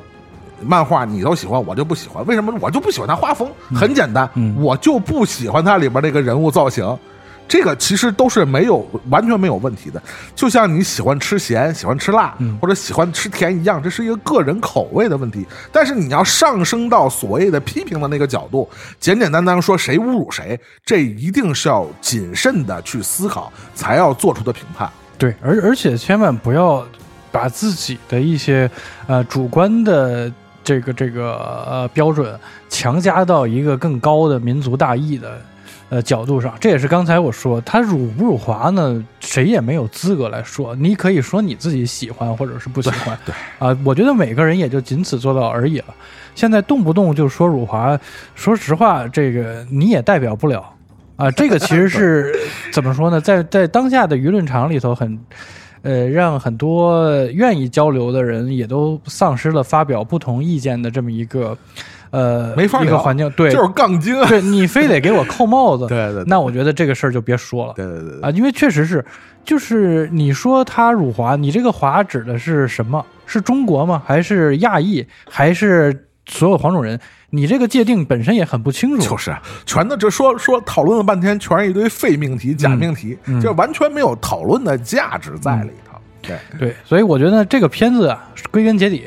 [0.61, 2.25] 漫画你都喜欢，我就不喜欢。
[2.25, 2.51] 为什么？
[2.61, 3.47] 我就不喜欢他画风。
[3.75, 6.97] 很简单，嗯我就不喜欢它里边那个人物造型。
[7.47, 10.01] 这个其实都是没有完全没有问题的，
[10.35, 15.45] 就像你喜欢吃咸、喜欢吃辣，嗯或者喜欢吃甜一样，这是一个个人口味的问题。
[15.71, 18.67] 但是你要上升到所谓的批评的那个角度，
[18.99, 24.89] 简简单单说谁侮辱谁，这一定是要谨慎的去思考才要做出的评判。
[25.17, 26.85] 对，而而且千万不要
[27.31, 28.69] 把自己的一些
[29.07, 30.31] 呃主观的
[30.63, 32.37] 这个这个呃标准
[32.69, 35.39] 强加到一个更高的民族大义的
[35.89, 36.53] 呃角度上。
[36.59, 40.75] 这也是刚才我说他辱不辱华呢，谁也没有资格来说。
[40.75, 45.85] 你可以说你自己喜欢或者是不喜欢，对啊、我觉得每个人也就仅此做到而已了。
[46.33, 47.97] 现在动不动就说辱华，
[48.35, 50.71] 说实话，这个你也代表不了。
[51.15, 52.35] 啊，这个其实是
[52.73, 53.21] 怎么说呢？
[53.21, 55.17] 在在当下的舆论场里头很，
[55.81, 61.57] 呃，让很多愿意交流的人也都丧失了发表不同意见的这么一个，
[62.15, 63.29] 呃，没法聊一个环境。
[63.31, 64.27] 对，就是杠精啊！
[64.29, 67.73] 对你非得给我扣帽子， 对对对那我觉得这个事儿就别说了。
[67.75, 69.03] 对对对啊，因为确实是，
[69.43, 73.05] 就是你说他辱华，你这个华指的是什么？
[73.25, 74.01] 是中国吗？
[74.05, 75.05] 还是亚裔？
[75.29, 76.97] 还是所有黄种人？
[77.31, 79.01] 你这个界定本身也很不清楚。
[79.09, 85.99] 就是啊全都这说说讨论了半天，全是一堆废命题、假命题，嗯就完全没有讨论的价值在里头。
[86.21, 89.03] 对，对，所以我觉得这个片子啊，归根结底，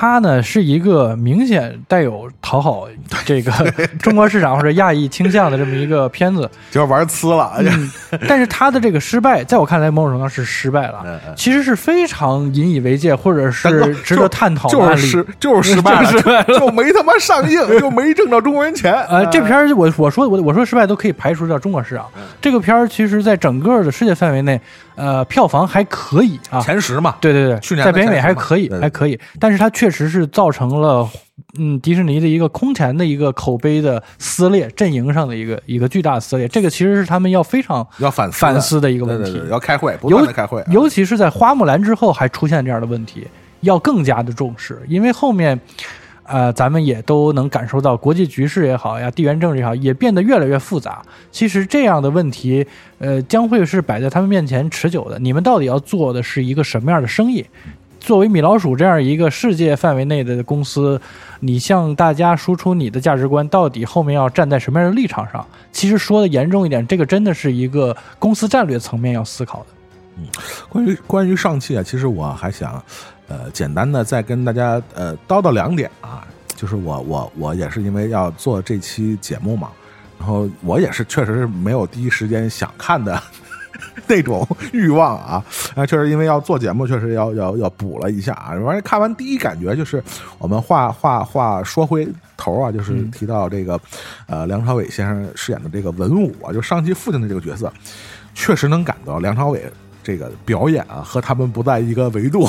[0.00, 2.88] 它呢是一个明显带有讨好
[3.26, 3.52] 这个
[4.00, 6.50] 中国市场或者亚裔倾向的这么一个片子。
[6.70, 7.52] 就是玩呲了。
[7.58, 7.90] 嗯，
[8.26, 11.04] 但是他的这个失败，在我看来，某种程度上是失败了。
[11.36, 15.02] 其实是非常引以为戒，或者是 值得探讨的案例。
[15.02, 18.94] 就是失 就是失败了，就是失败了就没他妈上映，就没挣着中国人钱。
[19.02, 22.06] 呃，这片儿我我说我我说失败都可以排除掉中国市场。
[22.16, 24.58] 嗯这个片儿其实在整个的世界范围内，
[25.00, 26.60] 呃，票房还可以啊。
[26.60, 31.08] 前十嘛，对对对，去年在北美还可以，对还可以，但是它确实是造成了，
[31.58, 36.46] 嗯，迪士尼的一个空前的一个口碑的撕裂，阵营上的一个一个巨大的撕裂。
[36.46, 40.66] 这个其实是他们要非常要反思反思的一个问题要开会，不断的开会啊。
[40.70, 43.26] 尤其是在花木兰之后还出现这样的问题，
[43.60, 45.58] 要更加的重视，因为后面。
[46.30, 51.02] 呃，咱们也都能感受到，国际局势也好呀，地缘政治也好，也变得越来越复杂。
[51.32, 52.64] 其实这样的问题，
[52.98, 55.18] 呃，将会是摆在他们面前持久的。
[55.18, 57.44] 你们到底要做的是一个什么样的生意？
[57.98, 60.98] 作为米老鼠这样一个世界范围内的公司，
[61.40, 65.46] 你向大家输出你的价值观，到底后面要站在什么样的立场上？
[65.70, 69.66] 其实说的严重一点，这个真的是一个公司战略层面要思考的。
[70.16, 70.26] 嗯
[70.68, 72.82] 关于关于上汽啊，其实我还想，
[73.30, 76.26] 呃，简单的再跟大家呃叨叨两点啊，
[76.56, 79.70] 就是我我我也是因为要做这期节目嘛，
[80.18, 83.22] 然后我也是确实是没有第一时间想看的
[84.08, 85.44] 那种欲望啊，
[85.76, 90.02] 啊，确实因为要做节目，确实要要要补了一下啊，完了看完第一感觉就是
[90.38, 93.80] 我们话话话说回头啊，就是提到这个
[94.26, 97.72] 呃梁朝伟先生饰演的这个文武啊，就上汽父亲的这个角色，
[98.34, 99.64] 确实能感到梁朝伟。
[100.02, 102.48] 这个表演啊，和他们不在一个维度，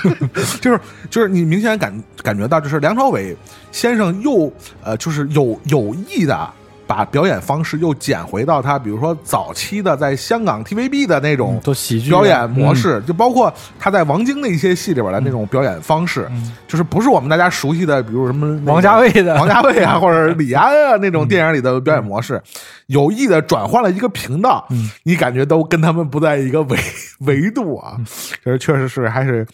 [0.60, 0.80] 就是
[1.10, 3.36] 就是你明显感感觉到，就是梁朝伟
[3.72, 6.50] 先生又呃，就是有有意的
[6.86, 16.30] 把表演方式又捡回到他，比如说早期的在香港 TVB 的那种都喜剧表演模式，就包括他在王晶的一些戏里边的那种表演方式，
[16.68, 22.40] 就是不是我们大家熟悉的，比如什么那个王家卫的王家卫啊，或者李安啊 那种电影里的表演模式，
[22.86, 24.66] 有意的转换了一个频道，
[25.02, 26.78] 你感觉都跟他们不在一个维
[27.20, 27.96] 维度啊，
[28.44, 29.44] 就是确实是还是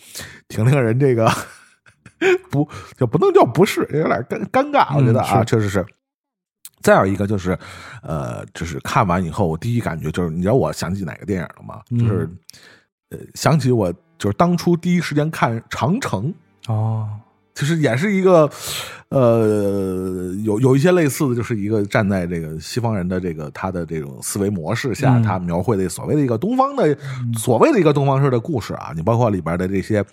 [0.49, 1.33] 挺令人这个
[2.51, 2.69] 不
[2.99, 5.85] 就不能叫不是，有点尴尴尬，我觉得啊，是确实是。
[6.83, 7.59] 再有一个就是，
[8.03, 11.81] 呃，就是看完以后，我第一感觉就是，你知道我想起哪个电影了吗？
[11.91, 12.29] 就是，
[13.11, 16.33] 呃，想起我就是当初第一时间看《长城》，
[16.73, 17.09] 哦，
[17.55, 18.51] 就是也是一个，
[19.13, 25.23] 呃，有有一些类似的，就是一个站在这个西方人的这个他的这种思维模式下，嗯。
[25.23, 26.97] 他描绘的所谓的一个东方的
[27.37, 30.05] 所谓的一个东方式的故事啊，你包括里边的这些。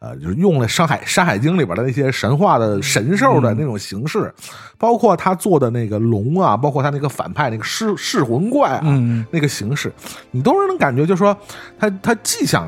[0.00, 4.32] 呃，就是用了《山海山海经》里边的那些神话的神兽的那种形式，
[4.78, 9.26] 包括他做的那个龙啊，包括他那个反派那个噬噬魂怪啊，嗯。
[9.30, 9.92] 那个形式，
[10.30, 11.36] 你都是能感觉，就是说
[11.78, 12.66] 他他既想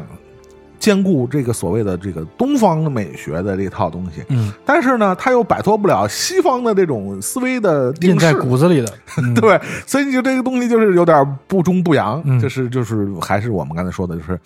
[0.82, 9.32] 兼顾这个所谓的这个东方美学的这套东西，嗯，但是呢，他又摆脱不了西方的这种思维的定印在，骨子里的， 嗯。
[9.34, 12.40] 对，所以你就这个东西就是有点不中不洋，嗯。
[12.40, 14.36] 就是就是还是我们刚才说的，就是。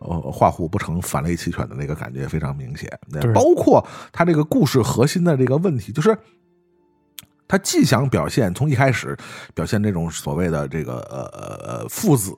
[0.00, 6.16] 呃，画虎不成反类齐全的那个感觉非常明显，对包括他这个故事核心的这个问题，就是
[7.48, 9.16] 他既想表现从一开始
[9.54, 12.32] 表现这种所谓的这个呃呃呃父子，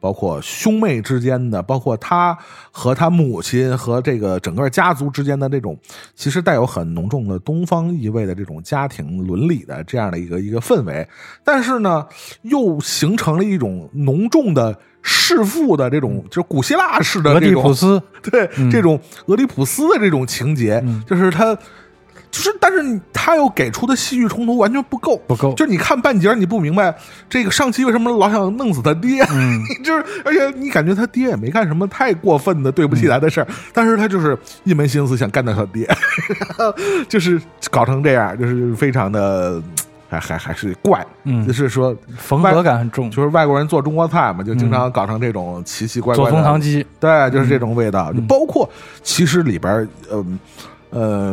[0.00, 2.36] 包括兄妹之间的，包括他
[2.72, 5.78] 和他母亲和这个整个家族之间的这种，
[6.16, 11.08] 其实带有很浓重的东方意味的这种家庭伦理的这样的一个一个氛围，
[11.44, 12.04] 但是呢，
[12.42, 21.56] 又形成了一种浓重的弑父的这种，就是古希腊式的俄狄这种浦斯，对、这种俄狄浦斯的这种情节，嗯就是他，
[22.30, 26.94] 就是但是他又给出的戏剧冲突完全不够，不够就是你看半截儿你不明白
[27.28, 29.60] 这个上期为什么老想弄死他爹，嗯。
[29.84, 35.88] 就是而且你感觉他爹也没干什么太过分的对不起来的嗯事儿，但是他就是一门心思想干掉他爹，
[37.08, 39.60] 就是搞成这样，就是非常的
[40.08, 41.46] 还还还是怪，嗯。
[41.46, 48.16] 就是说缝合感很重，就是外国人做中国菜嘛，就经常搞成这种奇奇怪怪做的枫糖鸡，对，就是这种味道，嗯。
[48.16, 48.68] 就包括
[49.02, 50.26] 其实里边儿，嗯呃，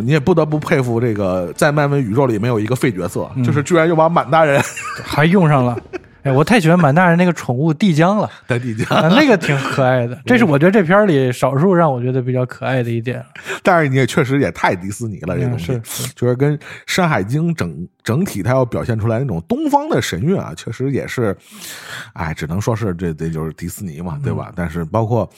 [0.04, 4.62] 你也不得不佩服这个在漫威宇宙里没有一个废角色，嗯就是居然又把满大人
[5.04, 5.78] 还用上了。
[6.24, 13.24] 哎，我太喜欢满大人那个宠物帝江了，在地下，啊，那个挺可爱的， 这是我觉得这片儿里少数让我觉得比较可爱的一点。
[13.64, 17.72] 但是你也确实也太迪士尼了，这嗯东西是是就是跟《山海经整》
[18.04, 21.34] 整体它要表现出来那种东方的神韵啊，确实也是，
[22.12, 24.52] 哎，只能说是这这就是迪士尼嘛，对嗯吧？
[24.54, 25.30] 但是包括。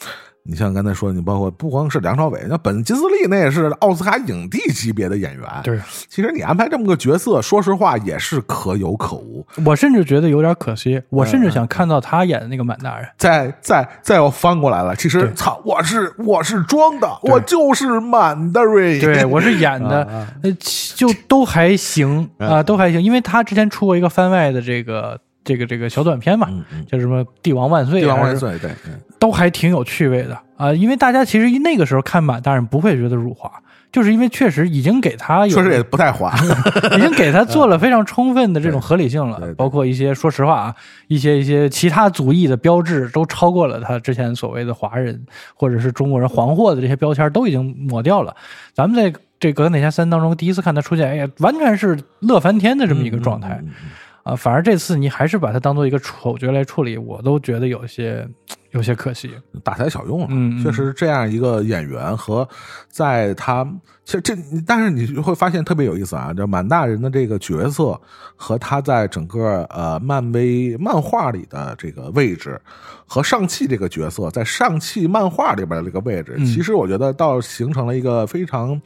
[0.42, 5.44] 你像刚才说，你包括不光是梁朝伟，那本金斯利那也是奥斯卡影帝级别的演员。
[5.62, 5.78] 对，
[6.08, 9.46] 其实你安排这么个角色，说实话也是可有可无。
[9.64, 13.08] 我甚至觉得有点可惜，我甚至想看到他演的那个满大人。
[13.18, 18.98] 再再再要翻过来了，其实操，我是我是装的，我就是满的瑞。
[18.98, 30.72] 对，我是演的， 啊呃，其就都还行啊，都还行，因为他之前出过一个番外的这个这个这个小短片嘛，嗯嗯，叫什么“帝王万岁”，帝王万岁，对，嗯都还挺有趣味的啊。
[30.72, 33.48] 因为大家其实那个时候看满大人不会觉得辱华，
[33.92, 36.34] 就是因为确实已经给他有确实也不太滑。
[36.96, 40.74] 已经给他做了非常充分的这种合理性了包括一些说实话啊，
[41.06, 48.34] 一些一些其他族裔的标志都超过了他之前所谓的华人或者是中国人黄货的这些标签都已经抹掉了。
[48.74, 54.36] 咱们在这《格格内侠三》当中第一次看他出现，哎呀，完全是乐翻天的这么一个状态嗯嗯嗯啊！
[54.36, 58.28] 反而这次你还是把它当做一个丑角来处理，我都觉得有些
[58.70, 59.30] 有些可惜。
[59.62, 60.62] 大材小用了。
[60.62, 62.48] 确实这样一个演员和
[62.88, 63.64] 在他
[64.04, 64.34] 其实这，
[64.66, 68.00] 但是你会发现特别有意思啊，这满大人的这个角色
[68.34, 72.60] 和他在整个呃漫威漫画里的这个位置，
[73.06, 78.80] 和上汽这个角色在上汽漫画里边的这个位置，嗯其实我觉得倒形成了一个非常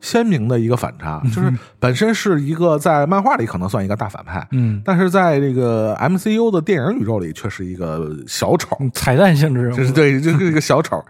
[0.00, 11.02] 鲜明的一个反差，就是本身是一个在漫画里可能算一个大反派，嗯，但是在这个 MCU 的电影宇宙里却是一个小丑，彩蛋性质人物，这是对，就 是一个小丑。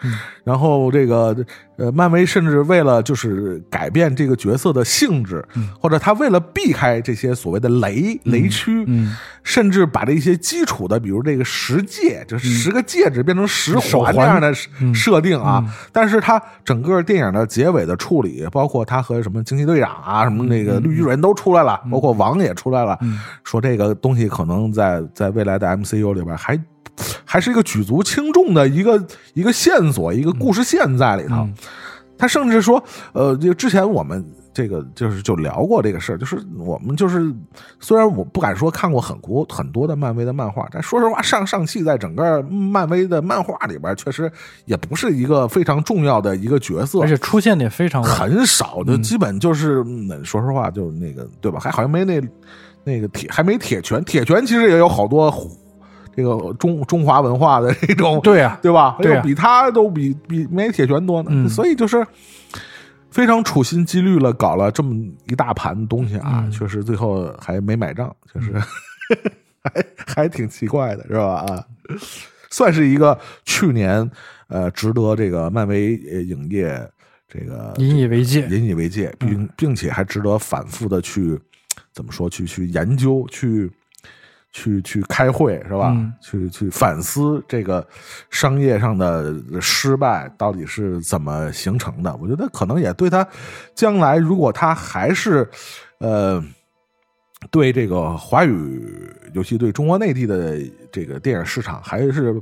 [0.44, 1.36] 然后这个
[1.76, 5.44] 呃，漫威甚至为了就是改变这个角色的性质，
[5.78, 15.62] 或者他为了避开这些所谓的雷雷区，嗯甚至把这些基础的，比如这个十戒，就是十个戒指变成十环环这样的嗯设定啊。
[15.92, 22.98] 但是他整个电影的结尾的处理，包括他和什么惊奇队长啊、什么那个绿巨人都出来了，包括王也出来了，
[23.44, 26.58] 说这个东西可能在在未来的 MCU 里边还。
[27.24, 31.36] 还是一个举足轻重的一个一个线索，一个故事线在里头。
[31.36, 31.54] 嗯
[32.20, 32.82] 他甚至说，
[33.12, 37.32] 呃，就之前我们这个就是就聊过这个事儿，就是我们就是
[37.78, 44.28] 虽然我不敢说看过很多很多的漫威的漫画，但说实话，上上汽在整个漫威的漫画里边，确实
[44.64, 48.02] 也不是一个非常重要的一个角色，而且出现的也非常。
[48.02, 51.60] 很少，就基本就是，嗯说实话，就那个对吧？
[51.60, 52.20] 还好像没那
[52.82, 55.30] 那个铁，还没铁拳，铁拳其实也有好多
[56.18, 58.96] 这个中中华文化的这种，对啊对吧？
[59.00, 62.04] 对啊比他都比比没铁拳多呢，嗯所以就是。
[63.10, 64.94] 非常处心积虑了，搞了这么
[65.28, 68.52] 一大盘东西啊，嗯确实最后还没买账，确实、
[69.64, 71.36] 还还挺奇怪的，是吧？
[71.36, 71.64] 啊，
[72.50, 74.08] 算是一个去年
[74.48, 76.78] 呃值得这个漫威呃影业
[77.26, 78.46] 这个引以为戒。
[78.50, 81.36] 引以为戒，并并且还值得反复的去
[81.94, 82.28] 怎么说？
[82.28, 83.70] 去去研究，去
[84.52, 85.92] 去去开会，是吧？
[85.94, 87.86] 嗯去去反思这个
[88.30, 92.14] 商业上的失败到底是怎么形成的？
[92.16, 93.26] 我觉得可能也对他
[93.74, 95.48] 将来，如果他还是
[95.98, 96.42] 呃。
[97.52, 100.58] 对这个华语，尤其对中国内地的
[100.90, 102.34] 这个电影市场，还是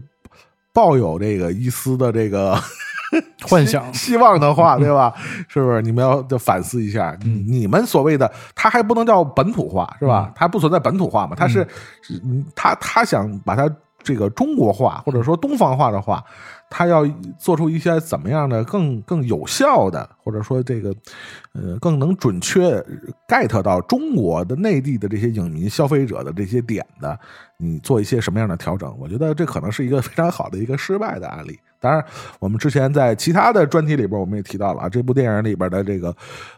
[0.72, 2.58] 抱有这个一丝的这个
[3.48, 5.12] 幻想希希望的话，对吧？
[5.48, 5.82] 是不是？
[5.82, 10.32] 你们要就反思一下，你你们所谓的，它还不能叫本土化，是吧？
[10.34, 11.36] 它不存在本土化嘛？
[11.36, 11.66] 它是，
[12.02, 13.70] 是嗯他他想把它
[14.02, 16.24] 这个中国化或者说东方化的话，
[16.70, 17.04] 他要
[17.38, 20.94] 做出一些怎么样的更更有效的，或者说这个
[21.52, 22.80] 呃更能准确
[23.28, 27.18] get 到中国的内地的这些影迷消费者的这些点的，
[27.58, 28.96] 你做一些什么样的调整？
[28.98, 31.58] 我觉得这可能是一个非常好的一个失败的案例。
[31.86, 32.04] 当然，
[32.40, 36.12] 我们之前在其他的专题里边，我们也提到了啊，这部电影里边的这个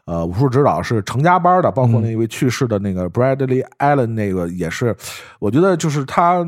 [0.06, 4.96] 呃武术指导是成家班的，包括那位去世的那个 Bradley Allen，那个也是，
[5.38, 6.42] 我觉得就是他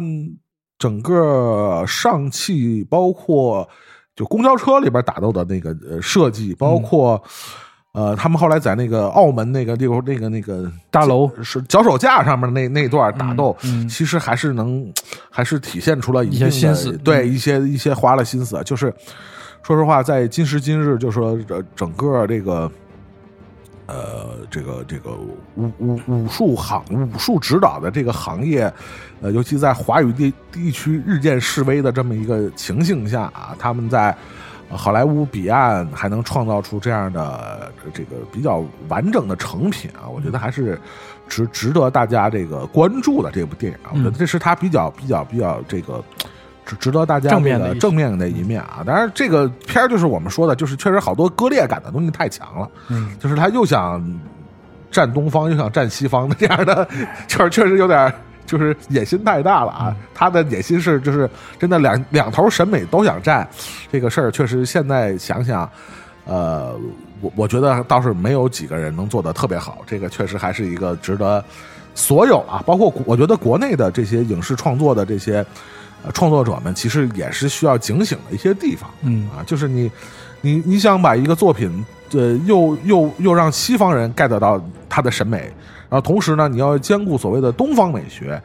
[0.78, 3.68] 整个上汽，包括
[4.16, 7.22] 就公交车里边打斗的那个呃设计，包括。
[7.92, 14.88] 呃，他们后来在那个澳门那个地方，那个那个大楼是脚手架上面那那段打斗，嗯嗯其实还是能，
[15.28, 18.62] 还是体现出了一定的些心思对一些一些花了心思。
[18.64, 18.94] 就是
[19.64, 22.70] 说实话，在今时今日，就说这整个这个，
[23.86, 25.10] 呃，这个这个
[25.56, 28.72] 武武武术行武术指导的这个行业，
[29.20, 34.16] 呃，尤其在华语地地区日渐式微的这么一个情形下啊，他们在。
[34.70, 40.80] 呃好莱坞彼岸还能创造出这样的这个比较完整的成品啊，我觉得还是
[41.28, 46.02] 值值得大家这个关注的这部电影啊，我觉得这是他比较比较比较这个
[46.64, 48.82] 值值得大家正面的正面的一面啊。
[48.86, 54.02] 当然，这个片儿就是我们说的，就是确实好多割裂感的东西太强了，嗯，就是他又想
[54.90, 56.86] 占东方又想占西方的这样的，
[57.26, 58.14] 确实确实有点儿
[58.50, 59.96] 就是野心太大了啊！
[60.12, 63.48] 他的野心是就是真的两两头审美都想占，
[63.92, 65.70] 这个事儿确实现在想想，
[66.24, 66.76] 呃，
[67.20, 71.44] 我我觉得倒是没有几个人能做的特别好，这个确实还是一个值得
[71.94, 75.46] 所有啊，包括我觉得国内的这些影视创作的这些
[76.02, 78.90] 呃创作者们，其实也是需要警醒的一些地方。
[79.02, 79.88] 嗯啊，就是你，
[80.40, 85.52] 你你想把一个作品，呃，又又又让西方人 get 到他的审美，
[85.90, 88.40] 然后同时呢，你要兼顾所谓的东方美学，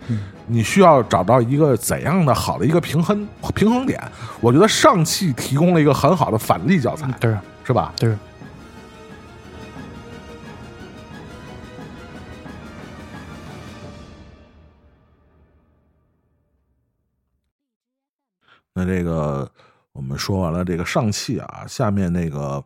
[0.48, 4.02] 你需要找到一个怎样的好的一个平衡平衡点？
[4.42, 7.94] 我觉得上汽提供了一个很好的反例教材，对是吧？
[7.98, 8.18] 对，
[18.74, 19.50] 那这个
[19.94, 22.64] 我们说完了这个上汽啊，下面那个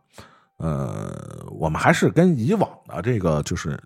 [0.60, 1.12] 呃，
[1.52, 3.82] 我们还是跟以往的这个，就是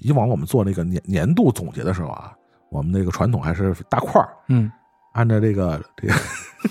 [0.00, 2.32] 以往我们做那个年年度总结的时候啊，
[2.70, 4.70] 我们那个传统还是大块儿嗯
[5.14, 6.14] 按照这个这个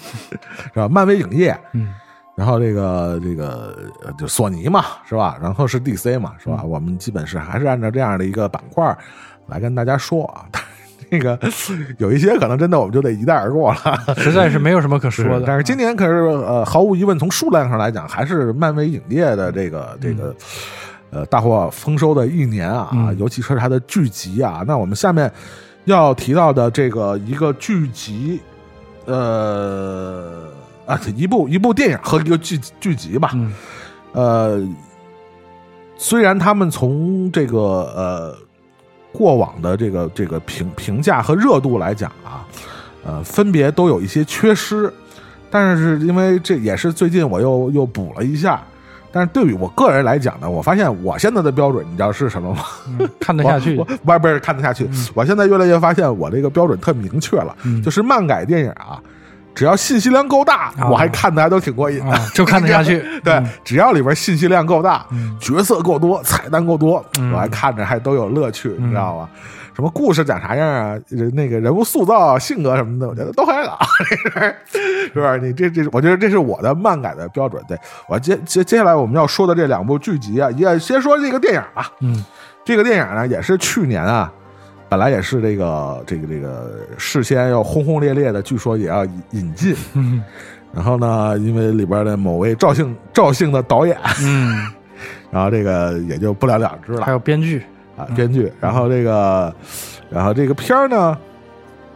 [0.73, 0.87] 是吧？
[0.87, 1.93] 漫威影业，嗯
[2.35, 5.37] 然后这个这个呃就索尼嘛，是吧？
[5.41, 6.61] 然后是 DC 嘛，是吧？
[6.63, 8.95] 我们基本是还是按照这样的一个板块
[9.47, 10.45] 来跟大家说啊。
[11.11, 11.39] 这个
[11.97, 15.43] 有一些可能真的我们就得一带而过了， 实在是没有什么可说的。
[15.45, 16.13] 但是今年可是
[16.45, 20.35] 呃，毫无疑问，从数量上来讲，还是漫威影业的这个这个
[21.09, 24.63] 呃大获丰收的一年啊，嗯尤其是它的剧集啊。
[24.67, 25.31] 那我们下面
[25.85, 28.41] 要提到的这个一个剧集，
[29.05, 30.49] 呃
[30.85, 33.53] 啊，一部一部电影和一个剧剧集吧，嗯
[34.11, 34.67] 呃，
[35.97, 38.37] 虽然他们从这个呃
[39.17, 42.45] 过往的这个这个评评价和热度来讲啊，
[43.03, 44.93] 呃，分别都有一些缺失，
[45.49, 48.61] 但是因为这也是最近我又又补了一下。
[49.09, 52.61] 但是对于我个人来讲呢，我发现我现在的标准，你知道是什么吗？
[52.99, 54.87] 嗯看得下去 不是不是看得下去。
[55.15, 59.01] 我现在越来越发现，我这个标准特明确了，嗯就是漫改电影啊，
[59.57, 62.11] 只要信息量够大，啊我还看的还都挺过瘾的。
[62.11, 62.99] 啊，就看得下去。
[63.25, 69.27] 对，嗯只要里边信息量够大，嗯角色够多，彩蛋够多，嗯我还看着还都有乐趣，嗯你知道吗？
[69.75, 70.95] 什么故事讲啥样啊？
[71.09, 75.39] 人那个人物塑造、性格什么的，我觉得都还好， 是不是？
[75.39, 77.61] 你这这，我觉得这是我的漫改的标准。
[77.67, 77.77] 对
[78.07, 81.91] 我接接接下来我们要说的这两部剧集啊，也先说这个电影吧。
[82.01, 82.23] 嗯
[82.65, 84.29] 这个电影呢，也是去年啊，
[84.89, 89.75] 本来也是这个这个这个事先要轰轰烈烈的，据说也要引引进。
[89.93, 90.23] 嗯
[90.73, 94.67] 然后呢，因为里边的某位赵姓赵姓的导演，嗯，
[95.31, 97.63] 然后这个也就不了了之了还有编剧，
[97.97, 98.51] 啊，编剧。
[98.59, 99.51] 然后这个，
[100.09, 101.17] 然后这个片儿呢，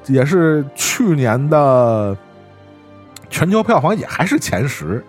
[0.07, 2.17] 也是去年的
[3.29, 5.03] 全球票房也还是前十，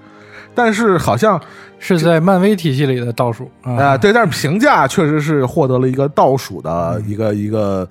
[0.54, 1.40] 但是好像
[1.78, 3.98] 是在漫威体系里的倒数啊、啊。
[3.98, 7.88] 对，但是评价确实是获得了一个倒数的一个、一个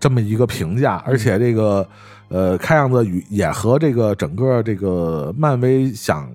[0.00, 1.86] 这么一个评价，而且这个
[2.28, 6.28] 呃，看样子与也和这个整个这个漫威想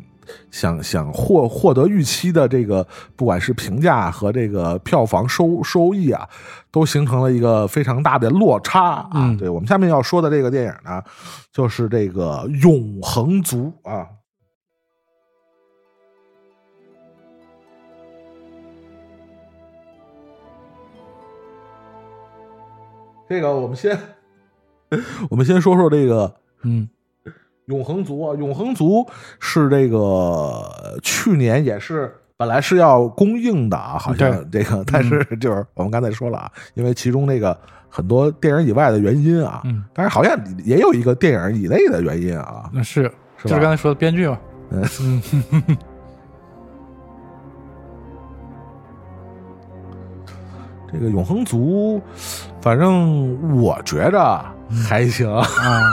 [0.51, 6.27] 想想获获得预期的这个，不管是评价和这个票房收收益啊，
[6.71, 9.09] 都形成了一个非常大的落差啊。
[9.13, 11.01] 嗯对我们下面要说的这个电影呢，
[11.51, 14.07] 就是这个《永恒族》啊。
[23.33, 23.97] 这个我们先，
[25.27, 26.31] 我们先说说这个
[26.61, 26.87] 嗯
[27.65, 29.03] 永恒族啊，永恒族
[29.39, 37.57] 是这个呃去年也是本来是要公映的啊，好像这个，但是 就是我们刚才说了啊，因为其中那个
[37.89, 43.15] 很多电影以外的原因啊，嗯，但是好像也有一个电影以内的原因啊，那是是吧
[43.45, 44.37] 就是刚才说的编剧嘛。
[44.69, 45.21] 嗯
[50.93, 52.01] 这个永恒族，
[52.61, 54.39] 反正我觉着
[54.87, 55.45] 还行，啊，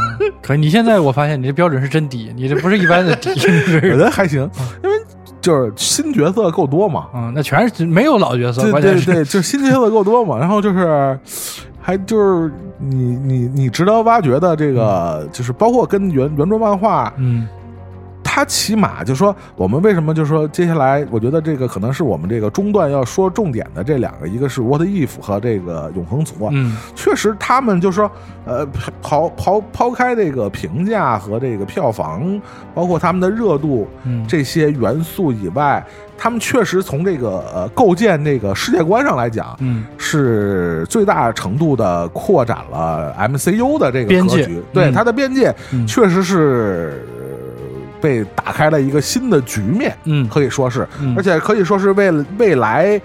[0.43, 3.31] 可你现在我发现你这标准是真低，你这不是一般的低，
[3.77, 4.41] 我觉得还行，
[4.85, 4.97] 因为
[5.41, 11.19] 就是新角色够多嘛，嗯，那全是没有老角色，对关键是对对，就是新角色够多嘛，然后就是
[11.81, 17.49] 还就是你你你值得挖掘的这个，就是包括跟原原著漫画，嗯
[18.33, 26.77] 它起码就说我们为什么就说接下来，我觉得这个可能是我们这个中段要说重点的这两个，一个是 What If 和这个永恒族啊，嗯。
[26.95, 28.09] 确实他们就说
[28.45, 28.65] 呃
[29.03, 32.41] 抛抛抛开这个评价和这个票房，
[32.73, 35.85] 包括他们的热度，嗯，这些元素以外，
[36.17, 39.85] 他们确实从这个呃构建这个世界观上来讲，嗯。
[39.99, 44.43] 是最大程度的扩展了 MCU 的这个边界。
[44.43, 44.93] 格局，对嗯。
[44.93, 45.85] 它的边界嗯。
[45.85, 47.20] 确实是呃
[48.01, 49.97] 被打开了一个新的局面。
[50.05, 53.01] 嗯可以说是，嗯而且可以说是为了未来，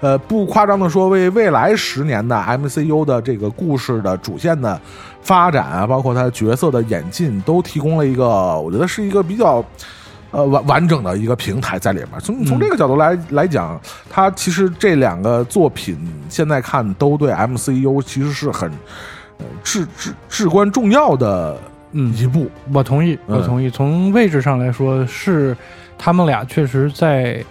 [0.00, 4.80] 呃，不夸张的说，为未来十年的 MCU 的这个故事的主线的
[5.22, 8.26] 发展啊，包括它角色的演进，都提供了一个，
[8.58, 9.64] 我觉得是一个比较。
[10.30, 12.08] 呃，完完整的一个平台在里面。
[12.22, 13.80] 从从嗯这个角度来来讲，
[14.10, 15.96] 它其实这两个作品
[16.28, 18.70] 现在看都对 MCU 其实是很
[19.38, 21.58] 呃至至至关重要的
[21.92, 22.50] 嗯一步。
[22.72, 23.70] 我同意，嗯我同意。
[23.70, 25.56] 从位置上来说，是
[25.96, 27.44] 他们俩确实在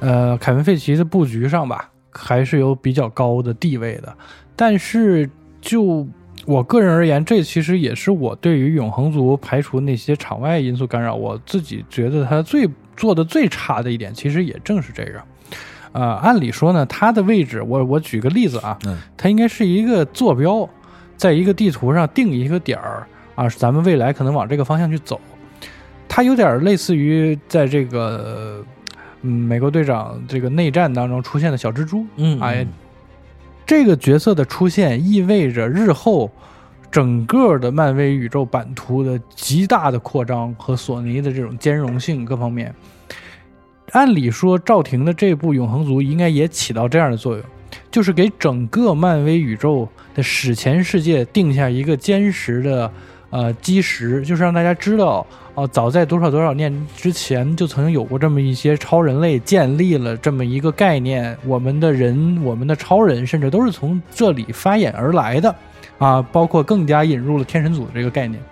[0.00, 4.14] 呃凯文·费奇的布局上吧，还是有比较高的地位的。
[4.54, 5.28] 但是
[5.60, 6.06] 就
[6.44, 15.20] 我个人而言，这其实也是我对于永恒族排除那些场外因素干扰，我自己觉得他最做的最差的一点，其实也正是这个。
[15.92, 20.68] 呃，按理说呢，他的位置，我我举个例子啊，嗯它应该是一个坐标，
[21.16, 23.06] 在一个地图上定一个点儿
[23.36, 25.20] 啊，咱们未来可能往这个方向去走。
[26.08, 28.64] 它有点类似于在这个
[29.22, 32.66] 嗯美国队长这个内战当中出现的小蜘蛛，嗯哎，
[33.66, 36.30] 这个角色的出现意味着日后
[36.90, 42.74] 整个的漫威宇宙版图的极大的扩张和索尼的这种兼容性各方面，
[43.90, 47.44] 按理说赵婷的这部《永恒族》应该也起到这样的作用，
[47.90, 52.90] 就是给整个漫威宇宙的史前世界定下一个坚实的
[53.30, 65.54] 呃基石，就是让大家知道，哦、早在多少多少年之前就曾经有过这么一些超人类建立了这么一个概念，我们的人、我们的超人，甚至都是从这里发衍而来的，
[65.98, 68.42] 啊，包括更加引入了天神组这个概念。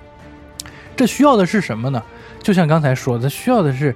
[0.96, 2.02] 这需要的是什么呢？
[2.42, 3.94] 就像刚才说的，需要的是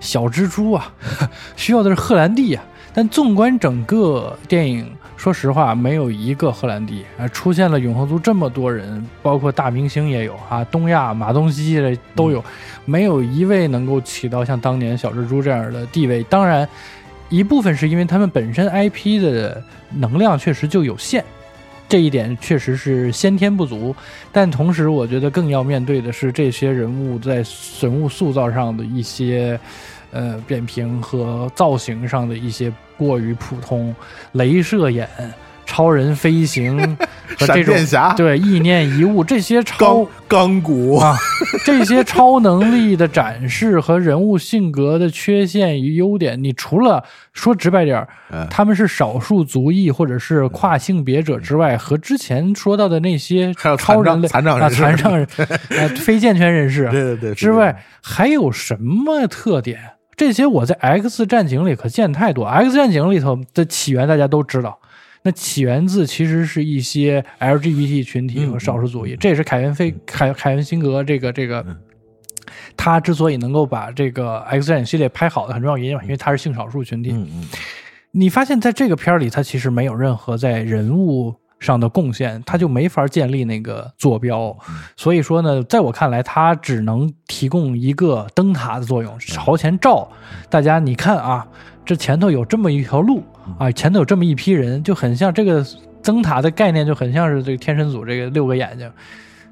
[0.00, 0.92] 小蜘蛛啊，
[1.56, 2.64] 需要的是赫兰蒂啊。
[2.94, 12.44] 但纵观整个电影，说实话，没有一个荷兰弟啊，出现了永恒族这么多人，包括大明星也有啊，东亚马东锡这都有，
[12.84, 16.22] 没有一位能够起到像当年小蜘蛛这样的地位。
[16.24, 16.68] 当然，
[17.28, 19.62] 一部分是因为他们本身 IP 的
[19.94, 21.24] 能量确实就有限。
[21.88, 23.94] 这一点确实是先天不足，
[24.32, 27.44] 但同时我觉得更要面对的是这些人物在
[27.80, 29.58] 人物塑造上的一些，
[30.10, 33.94] 呃扁平和造型上的一些过于普通，
[34.34, 35.08] 镭射眼、
[35.76, 36.96] 超人飞行
[37.38, 38.14] 和这闪种电侠。
[38.14, 40.96] 对意念遗物这些超钢钢骨。
[40.96, 41.14] 啊，
[41.66, 47.04] 这些超能力的展示和人物性格的缺陷与优点，你除了
[47.34, 48.08] 说直白点
[48.48, 54.76] 他们是少数族裔或者是跨性别者之外，和之前说到的那些 还有超人类啊残障人士。
[54.76, 59.78] 残障人啊非健全人士对对对之外，还有什么特点？
[60.16, 62.46] 这些我在 X 战警里可见太多。
[62.46, 64.78] X 战警里头的起源大家都知道，
[65.26, 71.66] 那起源自其实是一些 LGBT 群体和少数族裔，这也是凯文菲凯凯文辛格这个这个。
[72.76, 77.10] 他之所以能够把这个 X 战警系列拍好的很重要原因，因为他是性少数群体。
[77.10, 77.44] 嗯嗯
[78.12, 84.56] 你发现在这个片儿里，他其实没有任何在人物上的贡献，他就没法建立那个坐标。
[84.96, 90.08] 所以说呢，在我看来，他只能提供一个灯塔的作用，朝前照。
[90.48, 91.44] 大家你看啊，
[91.84, 93.24] 这前头有这么一条路
[93.58, 95.64] 啊，前头有这么一批人，就很像这个
[96.02, 98.90] 灯塔的概念，就很像是这个天神组这个六个眼睛，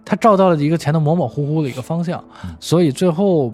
[0.05, 2.23] 它照到了一个前头模模糊糊的一个方向，
[2.61, 3.53] 所以最后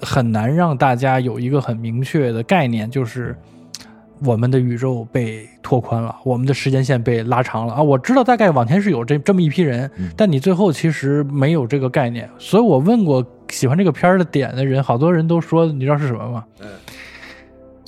[0.00, 3.36] 很难让大家有一个很明确的概念，就是
[4.24, 7.82] 我们的宇宙被拓宽了，我们的时间线被拉长了啊！
[7.82, 12.28] 我知道大概往前是有这这么一批人，但你最后其实没有这个概念。
[12.38, 16.44] 所以我问过喜欢这个片儿的点的人，好多人都说，你知道是什么吗？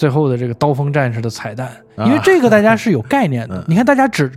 [0.01, 3.63] 最后的这个刀锋战士的彩蛋，因为这个大家是有概念的。
[3.69, 4.33] 你看，大家只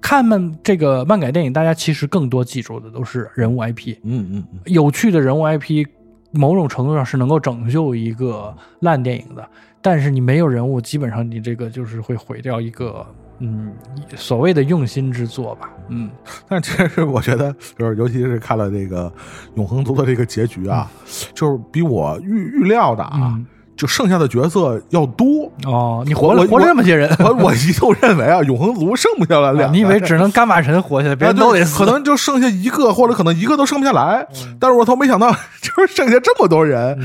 [0.00, 5.86] 看漫这个漫改电影，大家其实更多记住的都是人物 IP，嗯嗯嗯，有趣的人物 IP，
[6.32, 9.48] 某种程度上是能够拯救一个烂电影的。
[9.80, 13.06] 但是你没有人物，基本上你这个就是会毁掉一个
[13.38, 13.72] 嗯
[14.16, 15.70] 所谓的用心之作吧。
[15.90, 16.10] 嗯，
[16.48, 19.08] 但其实我觉得，就是尤其是看了这个
[19.54, 20.90] 《永恒族》的这个结局啊，
[21.32, 23.46] 就是比我预预料的啊，嗯
[23.76, 25.50] 就剩下的角色要多。
[25.64, 31.78] 哦，你活了活了这么些人，我我一度认为啊， 永恒族剩不下来两个，你以为只能伽马神活下来，别都得死？
[31.78, 34.26] 可能就剩下一个，或者可能一个都剩不下来。
[34.58, 36.98] 但是我都没想到， 就是剩下这么多人，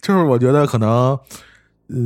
[0.00, 1.18] 就是我觉得可能。
[1.88, 1.98] 呃，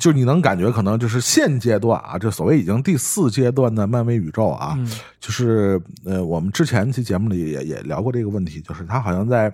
[0.00, 4.90] 就你能感觉，可能就是现阶段啊，这所谓已经第四阶段的漫威宇宙啊，嗯
[5.20, 9.52] 就是呃，我们之前期节目里也也聊过这个问题，就是他好像在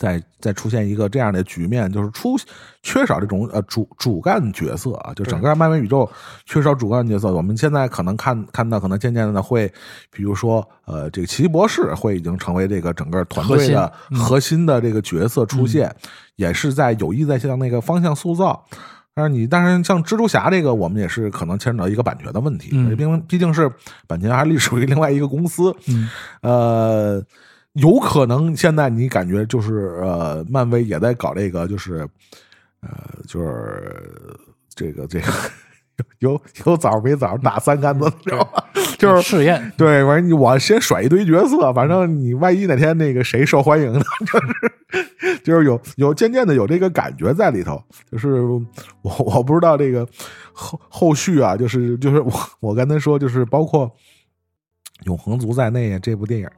[0.00, 2.34] 在在出现一个这样的局面，就是出
[2.82, 6.10] 缺少这种呃主主干角色啊，就整个漫威宇宙
[6.46, 7.30] 缺少主干角色。
[7.30, 9.70] 我们现在可能看看到，可能渐渐的会，
[10.10, 15.94] 比如说呃，这个奇异博士会已经成为这个整个团队的核心的这个角色出现，
[16.36, 18.64] 也是在有意在向那个方向塑造。
[19.12, 23.70] 但是你，但是像蜘蛛侠这个，我们也是可能牵扯到一个版权的问题，嗯毕竟毕竟是
[24.06, 26.08] 版权还隶属于另外一个公司，嗯
[26.40, 27.22] 呃，
[27.74, 32.08] 有可能现在你感觉就是呃，漫威也在搞这个，就是
[32.80, 32.90] 呃，
[33.26, 33.94] 就是
[34.74, 35.26] 这个这个
[36.18, 38.64] 有有枣没枣打三竿子，知道吧？
[38.98, 48.62] 就是试验，对，完你我先甩一堆角色，反正你万一哪天那个谁受欢迎呢，就是就是有有渐渐的有这个感觉在里头，就是我
[49.18, 50.06] 我不知道这个
[50.52, 53.90] 后后续啊，就是就是我我刚才说，就是包括
[55.04, 56.48] 永恒族在内，这部电影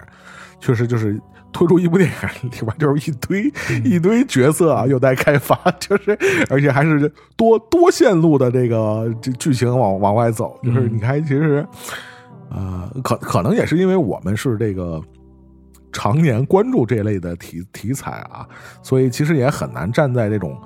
[0.62, 1.20] 确实就是。
[1.54, 3.52] 推出一部电影里边就是一堆、
[3.84, 11.62] 一堆角色啊，有待开发， 就是而且还是多多线路的这个这剧情往往外走，就是你看，其实
[12.48, 14.98] 呃，可可能也是因为我们是这个
[15.92, 18.48] 常年关注这类的题题材啊，
[18.82, 20.58] 所以其实也很难站在这种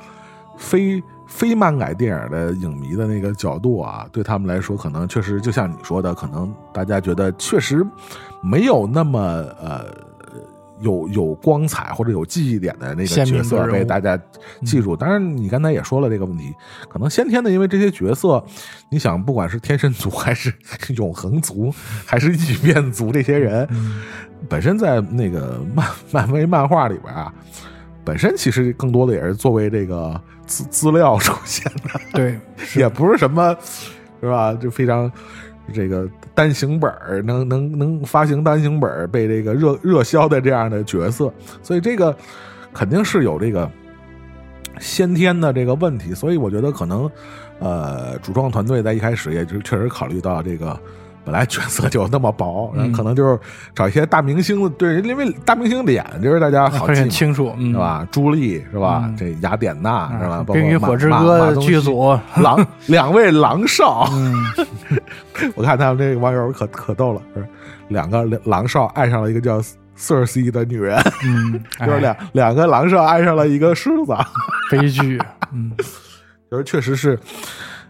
[0.56, 7.84] 非非漫改电影的影迷的那个角度啊，对他们来说，可能确实就像你说的，可能大家觉得确实
[8.42, 9.20] 没有那么
[9.60, 9.86] 呃
[10.80, 14.18] 有有光彩或者有记忆点的那个角色被大家
[14.64, 14.94] 记住。
[14.94, 16.54] 当然，你刚才也说了这个问题，
[16.88, 18.44] 可能先天的，因为这些角色，
[18.90, 20.52] 你想，不管是天神族还是
[20.96, 21.72] 永恒族，
[22.04, 23.66] 还是异变族，这些人、
[24.48, 27.32] 本身在那个漫漫威漫画里边啊。
[28.04, 32.38] 本身其实更多的也是作为这个资资料出现的，对，
[32.76, 33.56] 也不是什么，
[34.20, 34.54] 是吧？
[34.54, 35.10] 就非常
[35.72, 41.32] 这个单行本儿能能能发行单行本儿被这个热热销的这样的角色，
[41.62, 42.14] 所以这个
[42.72, 43.68] 肯定是有这个
[44.78, 46.14] 先天的这个问题。
[46.14, 47.10] 所以我觉得可能
[47.58, 50.78] 呃，主创团队在一开始也就确实考虑到这个。
[51.26, 53.36] 本来角色就那么薄，然后可能就是
[53.74, 57.76] 找一些大明星的，对，因为大明星脸就是大家好记清楚，嗯，是？
[57.76, 58.06] 吧？
[58.12, 59.02] 朱莉是吧？
[59.06, 59.16] 嗯。
[59.16, 60.44] 这雅典娜是吧？
[60.46, 64.32] 冰与火之歌剧组， 狼两位狼少，嗯，
[65.56, 67.44] 我看他们这个网友可可逗了，是？
[67.88, 69.60] 两个狼少爱上了一个叫
[69.96, 74.24] 瑟尔西的女人，嗯， 就是两两个狼少爱上了一个狮子，哎
[74.70, 75.20] 悲剧，
[75.52, 75.72] 嗯，
[76.48, 77.18] 就是确实是。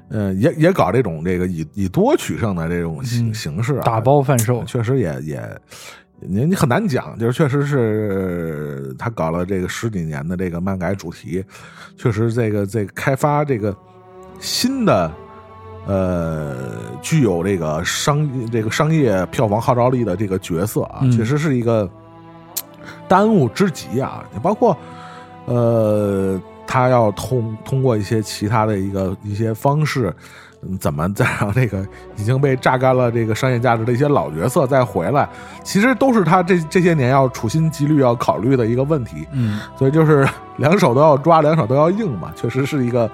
[0.08, 5.60] 嗯，也也搞这种这个以以多取胜的这种形嗯形式啊，打包贩售，确实也也，
[6.20, 11.44] 你你很难讲，就是确实是他搞了这个十几年的这个漫改主题，
[11.96, 13.76] 确实这个这个开发这个
[14.38, 15.10] 新的
[15.86, 16.54] 呃
[17.02, 21.90] 具有这个商这个商业票房号召力的这个角色啊，嗯确实是一个
[23.08, 24.78] 当务之急啊，也包括
[25.46, 26.40] 呃。
[26.66, 30.14] 他要通通过一些其他的一个一些方式，
[30.80, 31.86] 怎么再让这个
[32.16, 35.28] 已经被榨干了这个商业价值的一些老角色再回来，
[35.62, 39.26] 其实都是他这这些年要处心积虑要考虑的一个问题。
[39.32, 43.09] 嗯，所以就是两手都要抓，两手都要硬嘛，确实是一个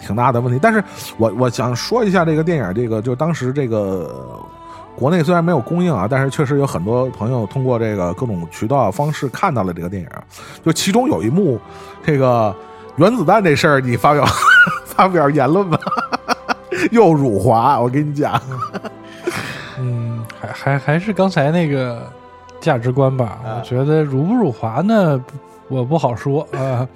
[0.00, 0.58] 挺大的问题。
[0.62, 0.82] 但是
[1.16, 4.40] 我我想说一下这个电影，这个就当时这个
[4.94, 10.08] 国内虽然没有公映啊，但是确实有很多朋友通过这个各种渠道方式看到了这个电影。
[10.64, 11.58] 就其中有一幕，
[12.04, 12.54] 这个
[12.96, 14.24] 原子弹这事儿，你发表
[14.84, 15.78] 发表言论吧。
[16.90, 18.40] 又辱华，我跟你讲，
[19.78, 22.10] 嗯，还还还是刚才那个
[22.60, 23.38] 价值观吧。
[23.44, 25.22] 啊我觉得辱不辱华呢，
[25.68, 26.86] 我不好说啊。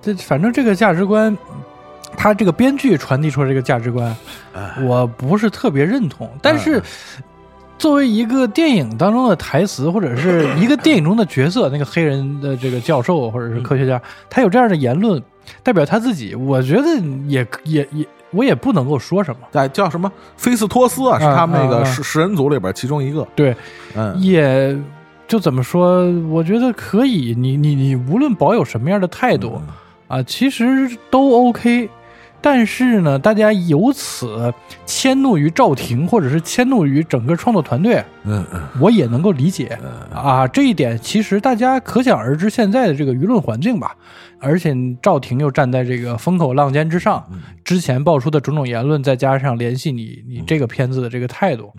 [0.00, 1.36] 这反正这个价值观，
[2.16, 4.16] 他这个编剧传递出来这个价值观，
[4.82, 6.28] 我不是特别认同。
[6.42, 6.82] 但是
[7.82, 14.00] 作为一个电影当中的台词，或者是一个电影中的角色，那个黑人的这个教授或者是科学家，
[14.30, 15.20] 他有这样的言论，
[15.64, 16.84] 代表他自己，我觉得
[17.26, 19.40] 也也也，我也不能够说什么。
[19.60, 23.26] 哎，叫什么菲斯托斯啊，是啊他们那个食食人族里边其中一个。
[23.34, 23.52] 对，
[23.96, 24.78] 嗯，也
[25.26, 26.08] 就怎么说？
[26.30, 29.60] 我觉得可以，你你你无论保有什么样的态度、
[30.08, 31.90] 嗯啊，其实都 OK。
[32.42, 34.52] 但是呢，大家由此
[34.84, 39.78] 迁怒于赵婷，或者是迁怒于整个创作团队，嗯嗯我也能够理解
[40.12, 40.46] 啊。
[40.48, 43.94] 这一点其实大家可想而知，现在的这个舆论环境吧。
[44.42, 47.24] 而且赵婷又站在这个风口浪尖之上，
[47.64, 51.72] 之前爆出的种种言论，再加上联系你你这个片子的这个态度，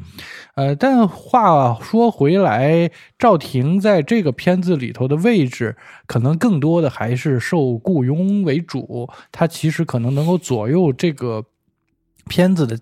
[0.55, 5.75] 呃，但话说回来，赵婷在这个片子里头的位置，
[6.07, 11.43] 可能更多的还是受雇佣为主，他其实可能能够左右这个
[12.29, 12.79] 片子的。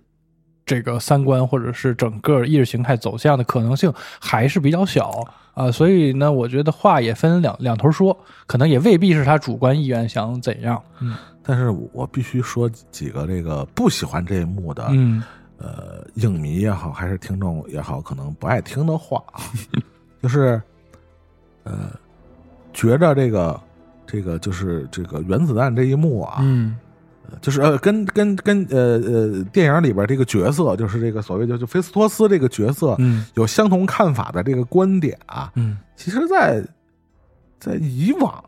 [0.72, 5.12] 这个三观或者是整个意识形态走向的可能性还是比较小
[5.54, 8.18] 啊、所以呢，我觉得话也分两两头说，
[8.48, 10.82] 可能也未必是他主观意愿想怎样。
[11.02, 15.22] 嗯但是我必须说几个这个不喜欢这一幕的，嗯
[15.58, 19.44] 呃，影迷也好，还是听众也好，可能不爱听的话啊，
[20.24, 20.62] 就是，
[21.64, 21.92] 呃，
[22.72, 23.60] 觉着这个
[24.08, 26.78] 这个就是这个原子弹这一幕啊，嗯
[27.40, 36.64] 就是呃，跟跟跟呃呃电影里边这个角色，就是这个所谓就就菲斯托斯这个角色，嗯有相同看法的这个观点啊，嗯其实在，
[37.60, 38.44] 在以往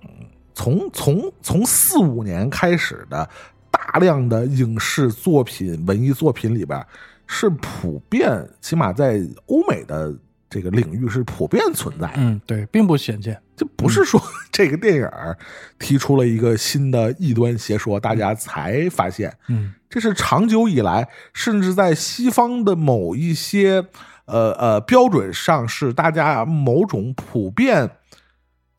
[0.54, 3.30] 从从从四五年开始的
[3.72, 6.86] 大量的影视作品、文艺作品里边，
[7.28, 10.14] 是普遍，起码在欧美的
[10.54, 12.14] 这个领域是普遍存在的。
[12.18, 13.42] 嗯，对，并不鲜见。
[13.56, 14.22] 这不是说
[14.54, 15.36] 这个电影儿
[15.80, 23.84] 提出了一个新的异端邪说，大家才发现，嗯这是长久以来，甚至在西方的某一些
[24.26, 27.90] 呃呃标准上，是大家某种普遍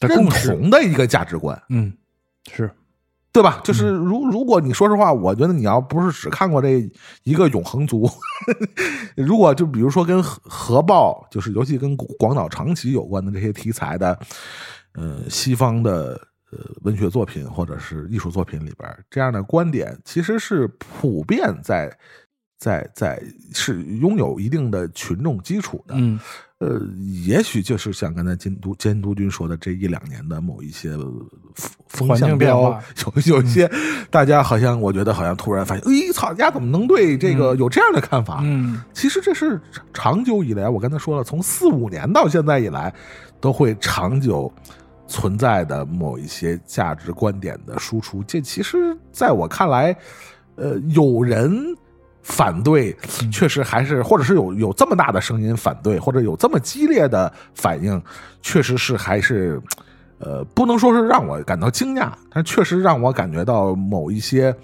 [0.01, 1.93] 认同的一个价值观，嗯，
[2.53, 2.71] 是
[3.35, 3.61] 对吧？
[3.65, 6.89] 就是如如果你说实话，我觉得你要不是只看过这
[7.25, 8.09] 一个永恒族，
[9.19, 14.17] 如果就比如说跟核核爆，就是尤其跟广岛、长崎有关的这些题材的，
[14.95, 16.21] 呃，西方的
[16.53, 21.91] 呃文学作品或者是艺术作品里边，这样的观点其实是普遍在
[22.59, 23.23] 在在
[23.53, 25.95] 是拥有一定的群众基础的。
[25.97, 26.19] 嗯
[26.59, 26.81] 呃，
[27.27, 30.97] 也许就是像刚才监督监督军说的，这一两年的某一些
[31.89, 32.83] 风向标化，
[33.27, 33.71] 有有一些
[34.09, 38.41] 大家好像我觉得好像突然发现，哎，操，大家怎么能对这个有这样的看法？
[38.45, 39.61] 嗯其实这是
[39.93, 42.95] 长久以来，我刚才说了，从四五年到现在以来，
[43.41, 44.51] 都会长久
[45.07, 48.23] 存在的某一些价值观点的输出。
[48.23, 49.95] 这其实在我看来，
[50.55, 51.77] 呃，有人
[52.25, 52.93] 反对，
[53.31, 58.03] 确实还是，或者是有有这么大的声音反对，或者有这么激烈的反应，
[58.43, 59.63] 确实是还是。
[60.21, 64.55] 呃，不能说是让我感到惊讶，但确实让我感觉到某一些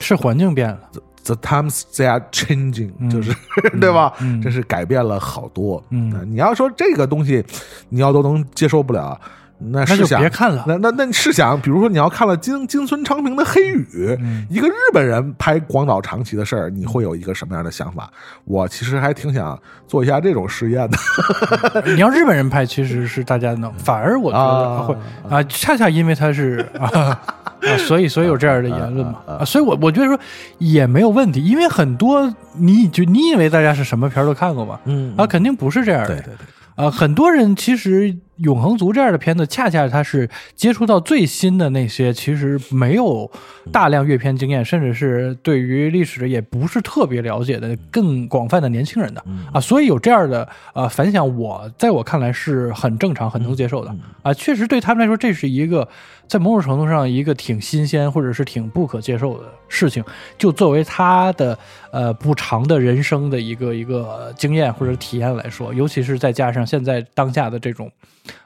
[0.00, 0.80] 是环境变了
[1.22, 3.30] ，the times they are changing，、嗯就是
[3.78, 4.14] 对吧？
[4.20, 5.80] 嗯这是改变了好多。
[5.90, 7.44] 嗯呃你要说这个东西，
[7.88, 9.20] 你要都能接受不了，
[9.58, 13.86] 那那就试想别看了那那那你试想，比如说你要看了金金村昌平的《黑雨》
[14.20, 18.10] 嗯一个日本人拍广岛长崎的事儿，你会有一个什么样的想法？
[18.44, 20.98] 我其实还挺想做一下这种实验的。
[21.94, 24.96] 你要日本人拍，其实是大家能，反而我觉得会
[25.28, 30.18] 啊，恰恰因为他是啊啊，所以所以有这样的言论嘛啊，所以我我觉得说
[30.58, 43.30] 也没有问题，因为很多你就你以为大家是什么片儿都看过嘛，嗯啊，肯定不是这样的，对对对，啊，很多人其实《永恒族》这样的片子，恰恰它是接触到最新的那些，其实没有
[43.72, 54.34] 大量阅片经验，甚至是对于历史也不是特别了解的更广泛的年轻人的啊，所以有这样的呃反响，我在我看来是很正常、很能接受的啊。
[54.34, 55.88] 确实对他们来说，这是一个
[56.28, 60.04] 在某种程度上一个挺新鲜或者是挺不可接受的事情。
[60.36, 61.58] 就作为他的
[61.90, 67.90] 呃不长的人生的一个一个经验或者体验来说，尤其是再加上现在当下的这种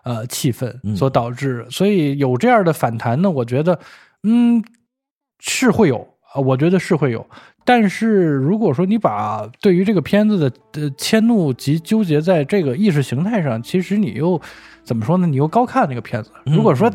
[0.03, 3.79] 呃气氛所导致，所以有这样的反弹呢，我觉得
[4.23, 4.63] 嗯
[5.39, 5.99] 是会有
[6.33, 7.25] 啊，我觉得是会有。
[7.65, 14.41] 但是如果说你把对于这个片子的呃迁怒及纠结在这个意识形态上，其实你又
[14.83, 15.27] 怎么说呢？
[15.27, 16.31] 你又高看那个片子。
[16.47, 16.91] 如果说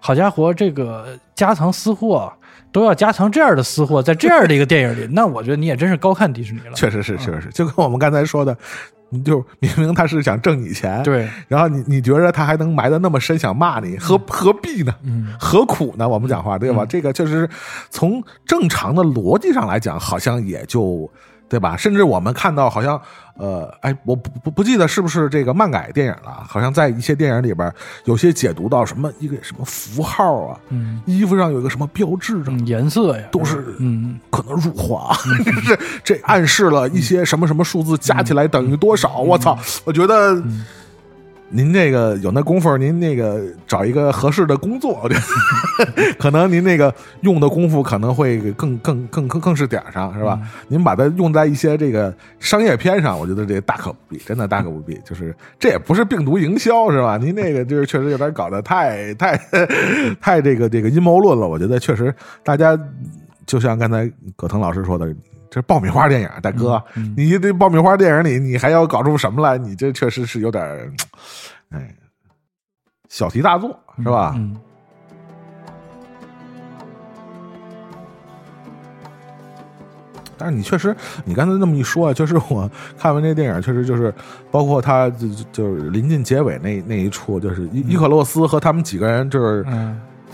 [0.00, 2.32] 好家伙，这个加藏私货
[2.72, 6.72] 都要加藏这样的私货，在这样的一个电影里，那我觉得你也真是高看迪士尼了。
[6.72, 8.56] 确实是，确实是，就跟我们刚才说的，
[8.95, 14.94] 你就明明他是想挣你钱，对，然后你你觉得他还能埋的那么深，想骂你，何何必呢？
[15.04, 16.08] 嗯何苦呢？
[16.08, 16.84] 我们讲话对吧？
[16.84, 17.48] 这个确实
[17.90, 21.10] 从正常的逻辑上来讲，好像也就
[21.48, 21.76] 对吧？
[21.76, 23.00] 甚至我们看到，好像
[23.38, 27.72] 呃，哎，我不不不记得是不是这个漫改电影了，好像在一些电影里边
[28.04, 35.16] 有些解读到什么一个什么符号啊，嗯衣服上有一个什么标志啊，嗯，颜色呀，都是嗯可能辱华，
[35.66, 35.78] 这
[36.16, 39.18] 这暗示了一些什么什么数字加起来等于多少？
[39.18, 39.58] 我操！
[39.84, 40.42] 我觉得
[41.48, 50.40] 您这个有那功夫，您那个找一个合适的工作，我觉得 可能您那个用的功夫可能会更更更更更是点儿上，是吧？
[50.68, 55.00] 您把它用在一些这个商业片上，我觉得这大可不必，真的大可不必。
[55.04, 57.16] 就是这也不是病毒营销，是吧？
[57.16, 59.36] 您那个就是确实有点搞得太太
[60.20, 61.46] 太这个这个阴谋论了。
[61.46, 62.78] 我觉得确实大家。
[63.46, 65.06] 就像刚才葛腾老师说的，
[65.56, 66.82] 这爆米花电影，大哥，
[67.16, 69.56] 你这爆米花电影里，你还要搞出什么来？
[69.56, 70.92] 你这确实是有点儿，
[71.70, 71.96] 哎，
[73.08, 74.34] 小题大做，是吧？
[74.36, 74.54] 嗯
[80.36, 84.12] 但是你确实，你刚才那么一说啊，确实我看完这电影，确实就是
[84.50, 89.64] 包括他就就就是临近结尾那那一处，就是伊伊克洛斯和他们几个人就是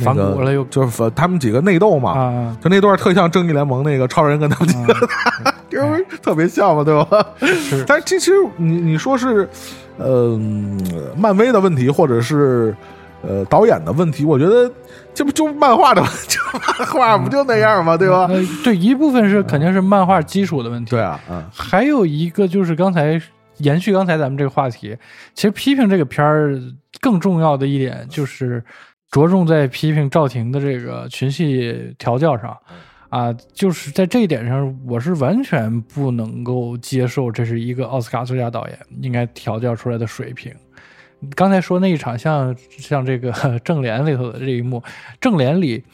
[0.04, 4.94] 反骨了又就是反他们几个内斗嘛，啊，就那段特像正义联盟那个超人跟他们几个，
[5.70, 7.26] 就是特别像嘛，对吧？
[7.40, 9.48] 是但其实你你说是，
[9.98, 10.80] 嗯、
[11.16, 12.74] 漫威的问题，或者是
[13.22, 14.70] 呃导演的问题，我觉得
[15.14, 17.96] 这不就漫画的，就漫画不就那样吗？
[17.96, 18.26] 对吧？
[18.28, 23.20] 呃，对，一部分是肯定是漫画基础的问题，对啊，嗯还有一个就是刚才
[23.58, 24.96] 延续刚才咱们这个话题，
[25.34, 26.58] 其实批评这个片儿
[27.00, 28.62] 更重要的一点就是
[29.12, 32.58] 着重在批评赵婷的这个群戏调教上。
[33.10, 40.50] 啊，就是在这一点上，我是完全不能够接受，这是一个奥斯卡最佳导演应该调教出来的水平。
[41.36, 43.30] 刚才说那一场像像这个
[43.62, 44.82] 正联里头的这一幕，
[45.20, 45.84] 正联里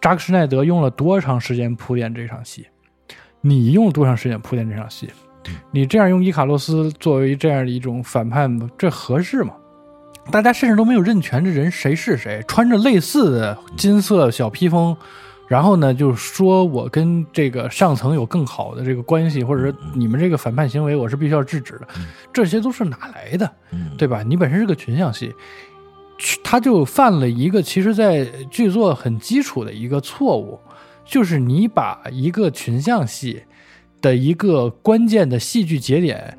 [0.00, 2.66] 扎克施奈德用了多长时间铺垫这场戏？
[3.40, 5.08] 你用多长时间铺垫这场戏？
[5.70, 9.54] 你这样用伊卡洛斯作为这样的一种反叛，这合适吗？
[10.30, 14.96] 大家甚至都没有认全这人谁是谁，穿着类似的金色小披风，
[15.46, 21.88] 然后呢，就说我跟这个上层有更好的这个关系，或者说你们这个反叛行为我是必须要制止的，
[22.32, 23.50] 这些都是哪来的？
[23.70, 24.22] 嗯，对吧？
[24.22, 25.32] 你本身是个群像戏，
[26.18, 30.58] 去他就犯了一个其实在剧作很基础的一个错误，
[31.04, 33.42] 就是你把一个群像戏
[34.02, 36.36] 的一个关键的戏剧节点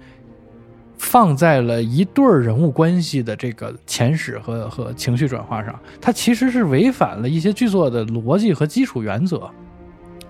[0.98, 9.50] 放在了一对儿人物关系的这个前史和和情绪转化上，它其实是违反了一些剧作的逻辑和基础原则，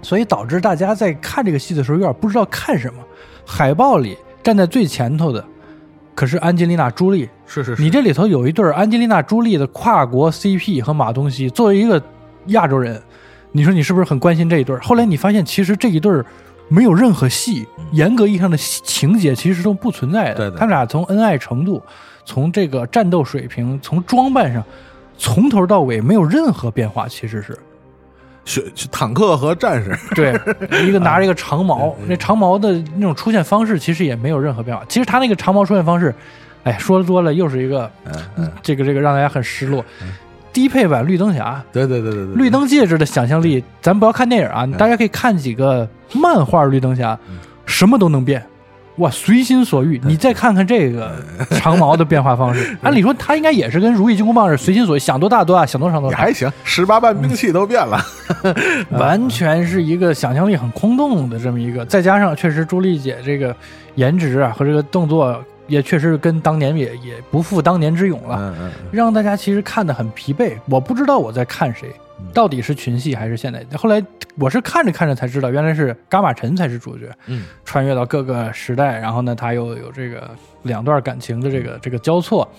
[0.02, 3.00] 所以导致大家在看这个戏的时候有点不知道看什么。
[3.46, 5.44] 海报里站在最前头的
[6.14, 12.02] 可是安吉丽娜·朱莉，是是是，你这里头有一对儿安吉丽娜·朱莉的跨国 CP 和马东锡，作为一个
[12.48, 13.02] 亚洲人，
[13.52, 14.82] 你说你是不是很关心这一对儿？
[14.82, 16.26] 后来你发现，其实这一对儿
[16.68, 20.36] 没有任何戏，严格意义上的情节其实都不存在的。
[20.36, 21.82] 对对他们俩从恩爱程度、
[22.26, 24.64] 从这个战斗水平、从装扮上，
[25.18, 27.58] 从头到尾没有任何变化，其实是。
[28.46, 30.32] 是坦克和战士， 对，
[30.88, 34.86] 一个拿着一个长矛，那长矛的那种出现方式其实也没有任何变化。
[34.88, 36.16] 其实他那个长矛出现方式，
[36.64, 39.84] 哎，说多了又是一个嗯嗯，这个这个让大家很失落。
[40.58, 47.16] 低配版绿灯侠，对对对对对，绿灯戒指的想象力，咱不要看电影啊，大家可以看几个漫画绿灯侠，
[47.68, 48.44] 什么都能变。
[48.96, 50.02] 哇，随心所欲！
[50.04, 51.12] 你再看看这个
[51.52, 56.18] 长矛的变化方式， 按理说他应该也是跟如意金箍棒是随心所欲，想多大多大，想多长多大。
[56.18, 58.04] 也还行，十八般兵器都变了，
[58.98, 63.56] 完全是一个想象力很空洞的这么一个，再加上确实朱莉姐这个
[63.94, 70.58] 颜值啊和这个动作也确实跟当年也也不复当年之勇了，嗯嗯，让大家其实看得很疲惫。
[70.70, 71.92] 我不知道我在看谁，
[72.34, 73.64] 到底是群戏还是现代。
[73.78, 74.04] 后来
[74.38, 80.30] 我是看着看着才知道，原来是伽马陈才是主角，嗯，穿越到各个时代，然后呢，他又有这个
[80.64, 82.50] 两段感情的这个这个交错。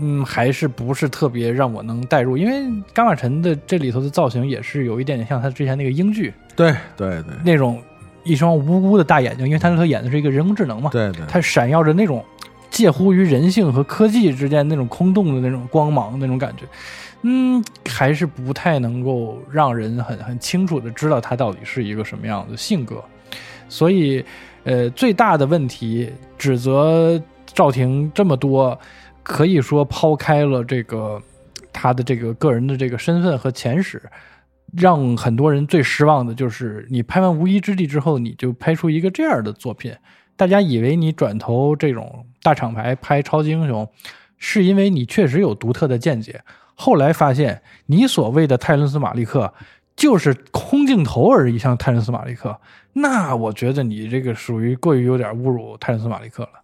[0.00, 7.82] 嗯，还是不是特别让我能代入，因为伽马陈的这里头的造型也是有一点点像他之前那个英剧对对对那种
[8.28, 12.22] 一双无辜的大眼睛，因为他那头演的是一个人工智能嘛，对对，它闪耀着那种
[12.68, 16.64] 介乎于人性和科技之间那种空洞的那种光芒那种感觉，
[17.22, 23.02] 嗯，还是不太能够让人很很清楚的知道他到底是一个什么样的性格，
[23.68, 24.22] 所以，
[24.64, 28.78] 呃，最大的问题指责赵婷这么多，
[29.22, 31.20] 可以说抛开了这个
[31.72, 34.00] 他的这个个人的这个身份和前史。
[34.76, 39.94] 让很多人最失望的就是你拍完《无依之地》之后，你就拍出一个这样的作品，
[40.36, 43.88] 大家以为你转投这种大厂牌拍超级英雄，
[44.36, 46.42] 是因为你确实有独特的见解。
[46.74, 49.52] 后来发现，你所谓的泰伦斯·马利克
[49.96, 52.60] 就是空镜头而已，像泰伦斯·马利克，
[52.92, 56.57] 那我觉得你这个属于过于有点侮辱泰伦斯·马利克了。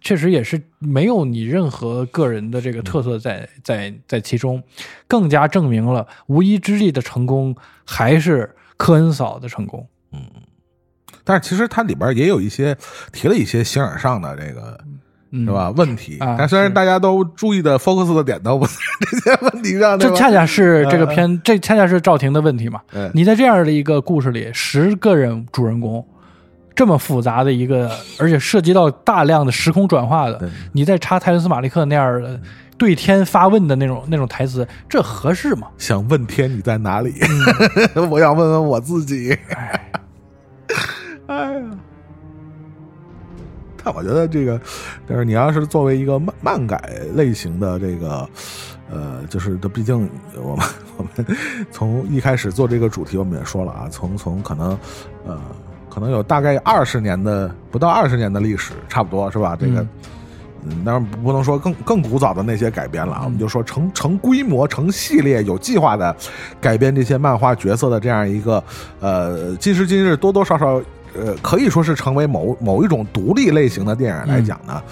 [0.00, 4.62] 确实也是没有你任何个人的这个特色在在在其中，
[5.06, 7.54] 更加证明了无一之地的成功
[7.84, 9.86] 还是科恩嫂的成功。
[10.12, 10.20] 嗯
[11.24, 12.76] 但是其实它里边也有一些
[13.12, 14.78] 提了一些形而上的这个。
[15.32, 15.70] 嗯，是吧？
[15.70, 18.72] 问题，啊但虽然大家都注意的 focus 的点都不在
[19.10, 22.80] 这些问题上，这恰恰是这个片，这恰恰是赵婷的问题嘛。
[22.92, 26.06] 嗯你在这样的一个故事里，十个人主人公，
[26.76, 32.38] 这么复杂的一个，而且涉及到大量的时空转化的，你再插泰伦斯·马利克那样的
[32.76, 35.68] 对天发问的那种那种台词，这合适吗？
[35.78, 37.14] 想问天你在哪里？
[38.10, 39.36] 我想问问我自己。
[41.26, 41.70] 哎呀，
[43.82, 44.60] 但我觉得这个，
[45.08, 48.28] 但是你要是作为一个漫漫改类型的这个，
[48.90, 50.66] 呃，就是这毕竟我们
[50.98, 51.26] 我们
[51.72, 54.78] 从一开始做这个主题，我们也说了啊，从从可能
[55.26, 55.40] 呃
[55.96, 59.56] 可能有大概二十年的不到二十年的历史，差不多是吧？
[59.58, 59.80] 这个。
[59.80, 59.88] 嗯
[60.68, 66.14] 嗯，当然不能说更更古早的那些改编了啊，我们就说成成规模、成系列、有计划的
[66.60, 68.60] 改编这些漫画角色的这样一个
[68.98, 70.82] 呃，今时今日多多少少
[71.14, 74.82] 呃，可以说是成为某某一种独立类型的电影来讲呢，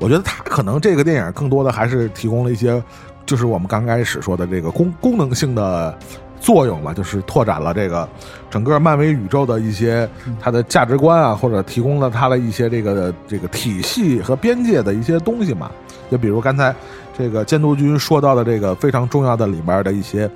[0.00, 2.82] 我觉得它可能这个电影更多的还是提供了一些，
[3.24, 5.96] 就是我们刚开始说的这个功功能性的。
[6.40, 8.08] 作用吧，就是拓展了这个
[8.50, 10.08] 整个漫威宇宙的一些
[10.40, 15.70] 它的价值观啊，或者提供了它的一些这个这个体系和边界的一些东西嘛。
[16.10, 16.74] 就比如刚才
[17.16, 20.28] 这个监督君说到的这个非常重要的里边的一些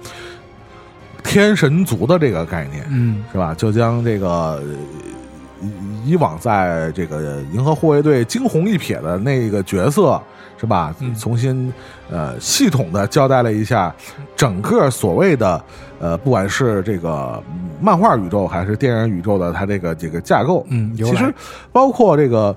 [1.24, 3.54] 天神族的这个概念，嗯是吧？
[3.54, 4.62] 就将这个呃
[5.62, 10.20] 以以往在这个银河护卫队惊鸿一瞥的那个角色，
[10.58, 10.94] 是吧？
[11.00, 11.72] 嗯重新
[12.10, 13.92] 呃系统的交代了一下
[14.36, 15.60] 整个所谓的
[16.04, 17.42] 呃，不管是这个
[17.80, 21.32] 漫画宇宙还是电影宇宙的它这个这个架构，嗯，其实
[21.72, 22.54] 包括这个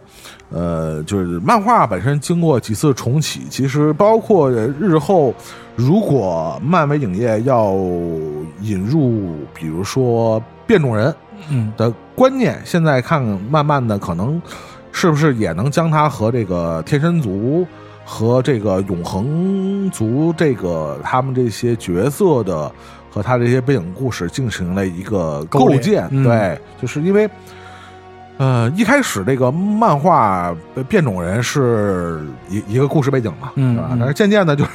[0.50, 5.34] 呃，就是漫画本身经过几次重启，其实包括日后
[5.78, 7.74] 如果漫威影业要
[8.60, 11.16] 引入，比如说变种人
[11.50, 11.72] 嗯。
[11.78, 14.42] 的观念，现在看慢慢的可能
[14.92, 17.66] 是不是也能将它和这个天神族
[18.04, 22.70] 和这个永恒族这个他们这些角色的
[23.18, 27.28] 和他这些背景故事进行了一个构建，嗯对，就是因为。
[28.40, 33.98] 呃，一开始这个漫画呃变种人是一一个故事背景嘛，是吧？
[34.00, 34.70] 但是渐渐的， 就是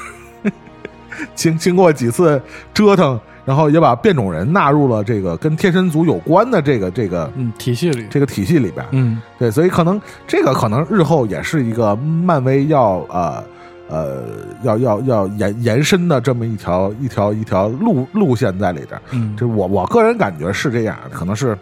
[1.36, 2.42] 经经过几次
[2.74, 8.84] 折腾，然后也把变种人纳入了这个跟天神族有关的这个这个嗯，体系里，这个体系里边。
[8.90, 13.44] 嗯对，所以可能这个可能日后也是一个漫威要呃
[13.92, 14.22] 呃
[14.62, 18.98] 要要要延延伸的这么一条一条一条路路线在里边。
[19.10, 21.56] 嗯，就我我个人感觉是这样，可能是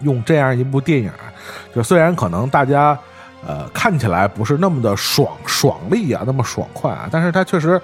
[0.00, 1.10] 用这样一部电影，
[1.74, 2.98] 就虽然可能大家
[3.46, 7.78] 呃看起来不是那么的爽爽利啊，那么爽快啊，但是它确实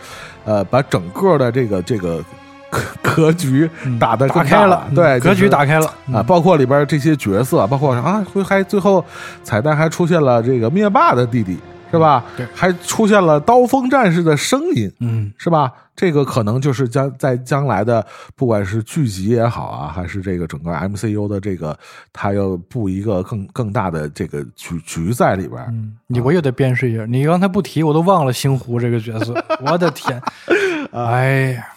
[0.46, 2.24] 呃把整个的这个这个
[2.70, 9.04] 格格局嗯打的打开了，对，嗯格局打开了啊，，包括里边这些角色，包括啊，会还最后
[9.42, 11.58] 彩蛋还出现了这个灭霸的弟弟，
[11.90, 12.24] 是吧？
[12.36, 15.72] 对还出现了刀锋战士的声音，嗯是吧？
[15.96, 18.04] 这个可能就是将在将来的，
[18.34, 21.78] 不管是剧集也好啊，还是这个整个 MCU 的这个，
[22.10, 25.62] 它要布一个更更大的这个局局在里边。
[25.68, 29.34] 嗯，你我又得辨识一下，你刚才不提，我都忘了星狐这个角色，
[29.66, 30.18] 我的天，
[30.92, 31.68] 哎呀，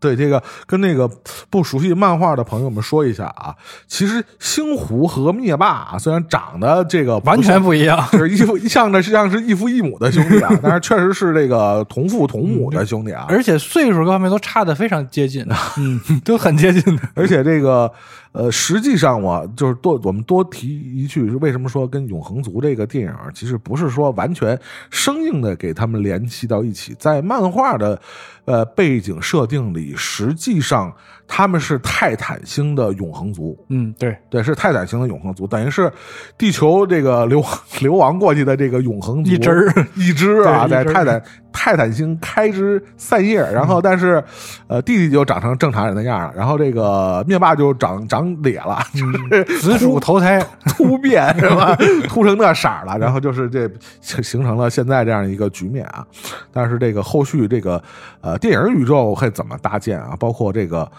[0.00, 1.08] 对这个跟那个
[1.50, 3.54] 不熟悉漫画的朋友们说一下啊，
[3.86, 13.26] 其实星狐和灭霸啊，虽然长得这个完全不一样， 就是一父像着像是异父异母的兄弟啊，但是确实是这个同父同母的兄弟啊。
[13.28, 15.46] 而且岁数各方面都差的非常接近，
[15.76, 17.92] 嗯， 都很接近的，而且这个
[18.32, 24.58] 呃，实际上我就是多我们多提一句，为什么说跟永恒族这个电影其实不是说完全
[24.88, 28.00] 生硬的给他们联系到一起，在漫画的
[28.44, 30.94] 呃背景设定里，实际上
[31.32, 33.56] 他们是泰坦星的永恒族。
[33.68, 35.90] 嗯，对，对，是泰坦星的永恒族，等于是
[36.36, 37.42] 地球这个流
[37.80, 44.22] 流亡过去的这个永恒族一支儿一支啊，在泰坦泰坦星开枝散叶，然后但是
[44.66, 51.76] 呃弟弟就长成正常人的样了，然后这个灭霸就长长咧了，就是子鼠投胎，突变 是吧？
[52.08, 53.70] 秃成那色儿了，然后就是这
[54.00, 56.04] 形形成了现在这样一个局面啊。
[56.52, 57.80] 但是这个后续这个
[58.20, 60.16] 呃电影宇宙会怎么搭建啊？
[60.18, 60.90] 包括这个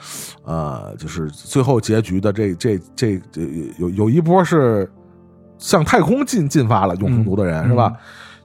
[0.43, 3.41] 呃，就是最后结局的这这这这
[3.77, 4.89] 有有一波是
[5.57, 7.93] 向太空进进发了永恒族的人、嗯是吧？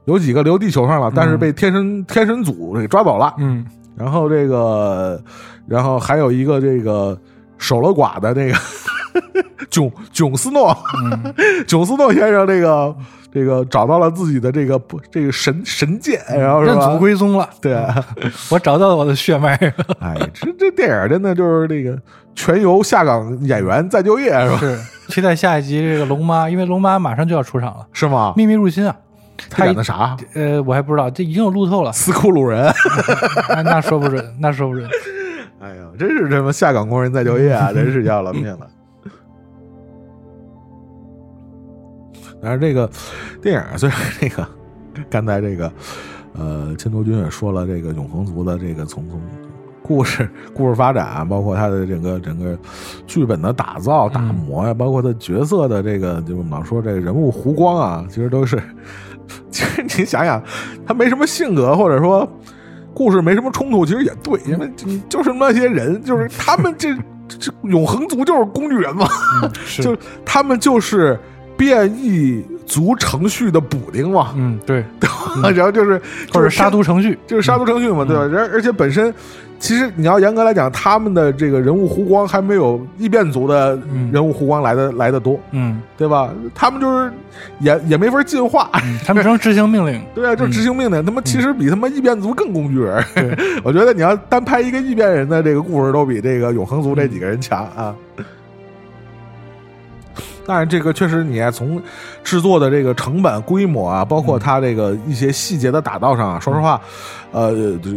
[0.06, 3.34] 有几个留地球上了，但是被天神、天神组给抓走了。
[3.38, 3.66] 嗯，
[3.96, 5.20] 然后这个，
[5.66, 7.18] 然后还有一个这个
[7.58, 8.58] 守了寡的那个
[9.68, 10.76] 囧囧斯诺，
[11.10, 11.34] 嗯
[11.66, 12.94] 囧斯诺先生这个
[13.36, 18.02] 这个找到了自己的这个不这个神神剑，然后认祖归宗了，对啊，
[18.48, 19.54] 我找到了我的血脉，
[20.00, 22.00] 哎，这这电影真的就是这个
[22.34, 24.56] 全由下岗演员再就业是吧？
[24.58, 28.32] 是期待下一集这个龙妈，因为龙妈马上就要出场了，是吗？
[28.38, 28.96] 秘密入侵啊，
[29.50, 30.16] 他演的啥？
[30.32, 32.72] 呃，我还不知道，这已经有路透了，斯库鲁人，
[33.54, 34.88] 那那说不准，那说不准。
[35.60, 38.66] 哎呀，真是什么下岗工人再就业啊，真是要了命了。
[42.42, 42.88] 但是这个
[43.42, 44.46] 电影啊虽然这个
[45.10, 45.70] 刚才这个
[46.34, 49.20] 呃，千多君也说了，这个永恒族的这个从从
[49.82, 52.58] 故事故事发展，包括他的整个整个
[53.06, 58.60] 剧本的打造打磨呀，包括他角色的这个，就我们老说这个人物弧光啊，其实都是，
[59.50, 60.42] 其实你想想，
[60.86, 62.28] 他没什么性格，或者说
[62.92, 66.92] 故事没什么冲突，其实也对，因为你就是那些人，就是他们这
[67.28, 69.06] 这这永恒族就是工具人嘛，
[69.80, 71.18] 就他们就是
[71.56, 74.84] 变异族程序的补丁嘛，嗯，对，
[75.54, 76.00] 然后就是
[76.32, 78.22] 或者就是杀毒程序，就是杀毒程序嘛，对吧？
[78.22, 79.12] 而而且本身，
[79.58, 86.30] 其实你要严格来讲，他们的这个人物弧光还没有异变族的嗯人物弧光来的来的多，嗯，对吧？
[86.54, 87.10] 他们就是
[87.60, 91.04] 也也没法进化，嗯他们只能执行命令， 对啊，就执行命令。
[91.04, 93.02] 他们其实比他妈异变族更工具人。
[93.64, 97.94] 我觉得你要单拍一个异变人的这个故事，都比这个永恒族这几个人强啊。
[100.46, 101.82] 当然，这个确实，你看从
[102.22, 106.80] 制作的这个成本、规模啊，包括它这个一些细节的打造上啊，说实话，
[107.32, 107.52] 呃，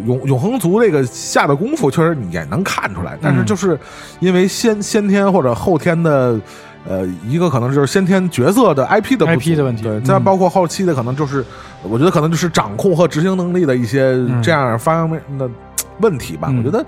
[0.05, 3.17] 永永恒族这个下的功夫，确实你也能看出来。
[3.21, 3.79] 但是就是
[4.19, 6.39] 因为先先天或者后天的，
[6.87, 11.45] 呃，一个可能就是先天角色的 IP 的 IP 的问题再包括后期的可能就是，
[11.83, 15.47] 我觉得可能就是掌控和执行能力的一些这样方面的
[15.99, 16.47] 问题吧。
[16.51, 16.85] 嗯我觉得，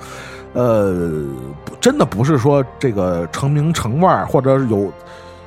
[0.54, 1.24] 呃，
[1.80, 4.92] 真的不是说这个成名成腕，或者是有，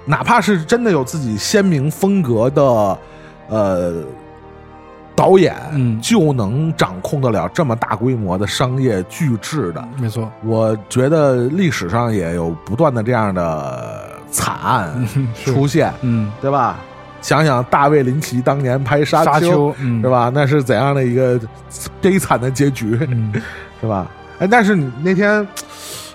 [0.05, 2.99] 哪怕是真的有自己鲜明风格的，
[3.49, 3.95] 呃。
[5.17, 15.09] 导演嗯就能掌控得了这么大规模的商业巨制的，没错，我觉得历史上也有不断的这样的惨案
[15.45, 16.81] 出现，嗯对吧？
[17.23, 20.11] 想想大卫林奇当年拍《沙沙丘，嗯，是？
[20.11, 20.33] 吧？
[20.35, 21.41] 那是怎样的一个
[22.03, 23.33] 悲惨的结局，嗯，
[23.81, 24.11] 是吧？
[24.41, 25.47] 哎，但是你那天，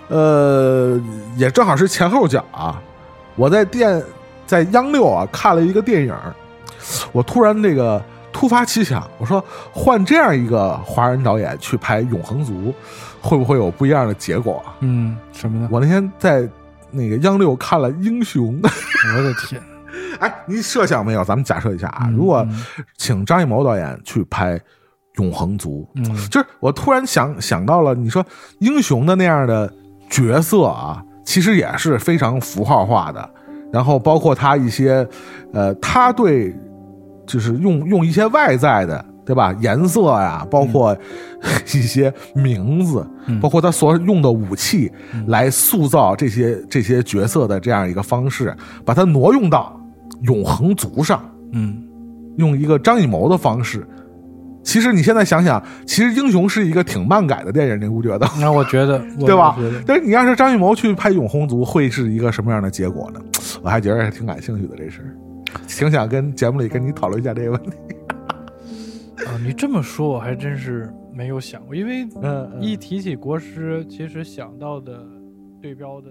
[0.09, 0.99] 呃，
[1.37, 2.81] 也正好是前后脚啊，
[3.35, 4.03] 我在电
[4.45, 6.15] 在央六啊看了一个电影，
[7.11, 12.53] 我突然这个突发奇想，我说换这样一个华人导演去拍《永恒族》，
[13.21, 14.75] 会不会有不一样的结果啊？
[14.81, 15.69] 嗯，什么呢？
[15.71, 16.47] 我那天在
[16.91, 18.61] 那个央六看了《英雄》，
[19.17, 19.61] 我的天，
[20.19, 21.23] 哎，你设想没有？
[21.23, 22.47] 咱们假设一下啊，嗯如果
[22.97, 24.57] 请张艺谋导演去拍
[25.15, 28.25] 《永恒族》，嗯就是我突然想想到了，你说
[28.59, 29.71] 英雄的那样的
[30.09, 33.29] 角色啊，其实也是非常符号化的。
[33.71, 35.07] 然后包括他一些，
[35.53, 36.51] 呃，他对，
[37.27, 39.55] 就是用用一些外在的，对吧？
[39.61, 40.97] 颜色呀，包括
[41.71, 44.91] 一些名字，嗯包括他所用的武器，
[45.27, 49.79] 来塑造这些这些角色的这样一个方式，把它挪用到
[50.23, 51.21] 永恒族上。
[51.51, 51.83] 嗯
[52.37, 53.87] 用一个张艺谋的方式。
[54.63, 58.27] 其实你现在想想，其实《英雄》是一个挺漫改的电影，你不觉得？
[58.39, 59.57] 那我觉得， 对吧？
[59.85, 63.19] 但是你要是张艺谋去拍《永红族》，会是一个什么样的结果呢？
[63.63, 65.09] 我还觉得还挺感兴趣的这事儿，
[65.67, 67.71] 挺想跟节目里跟你讨论一下这个问题。
[69.25, 75.03] 啊，你这么说，我还真是没有想过，因为嗯，一提起国师，其实想到的
[75.61, 76.07] 对标的。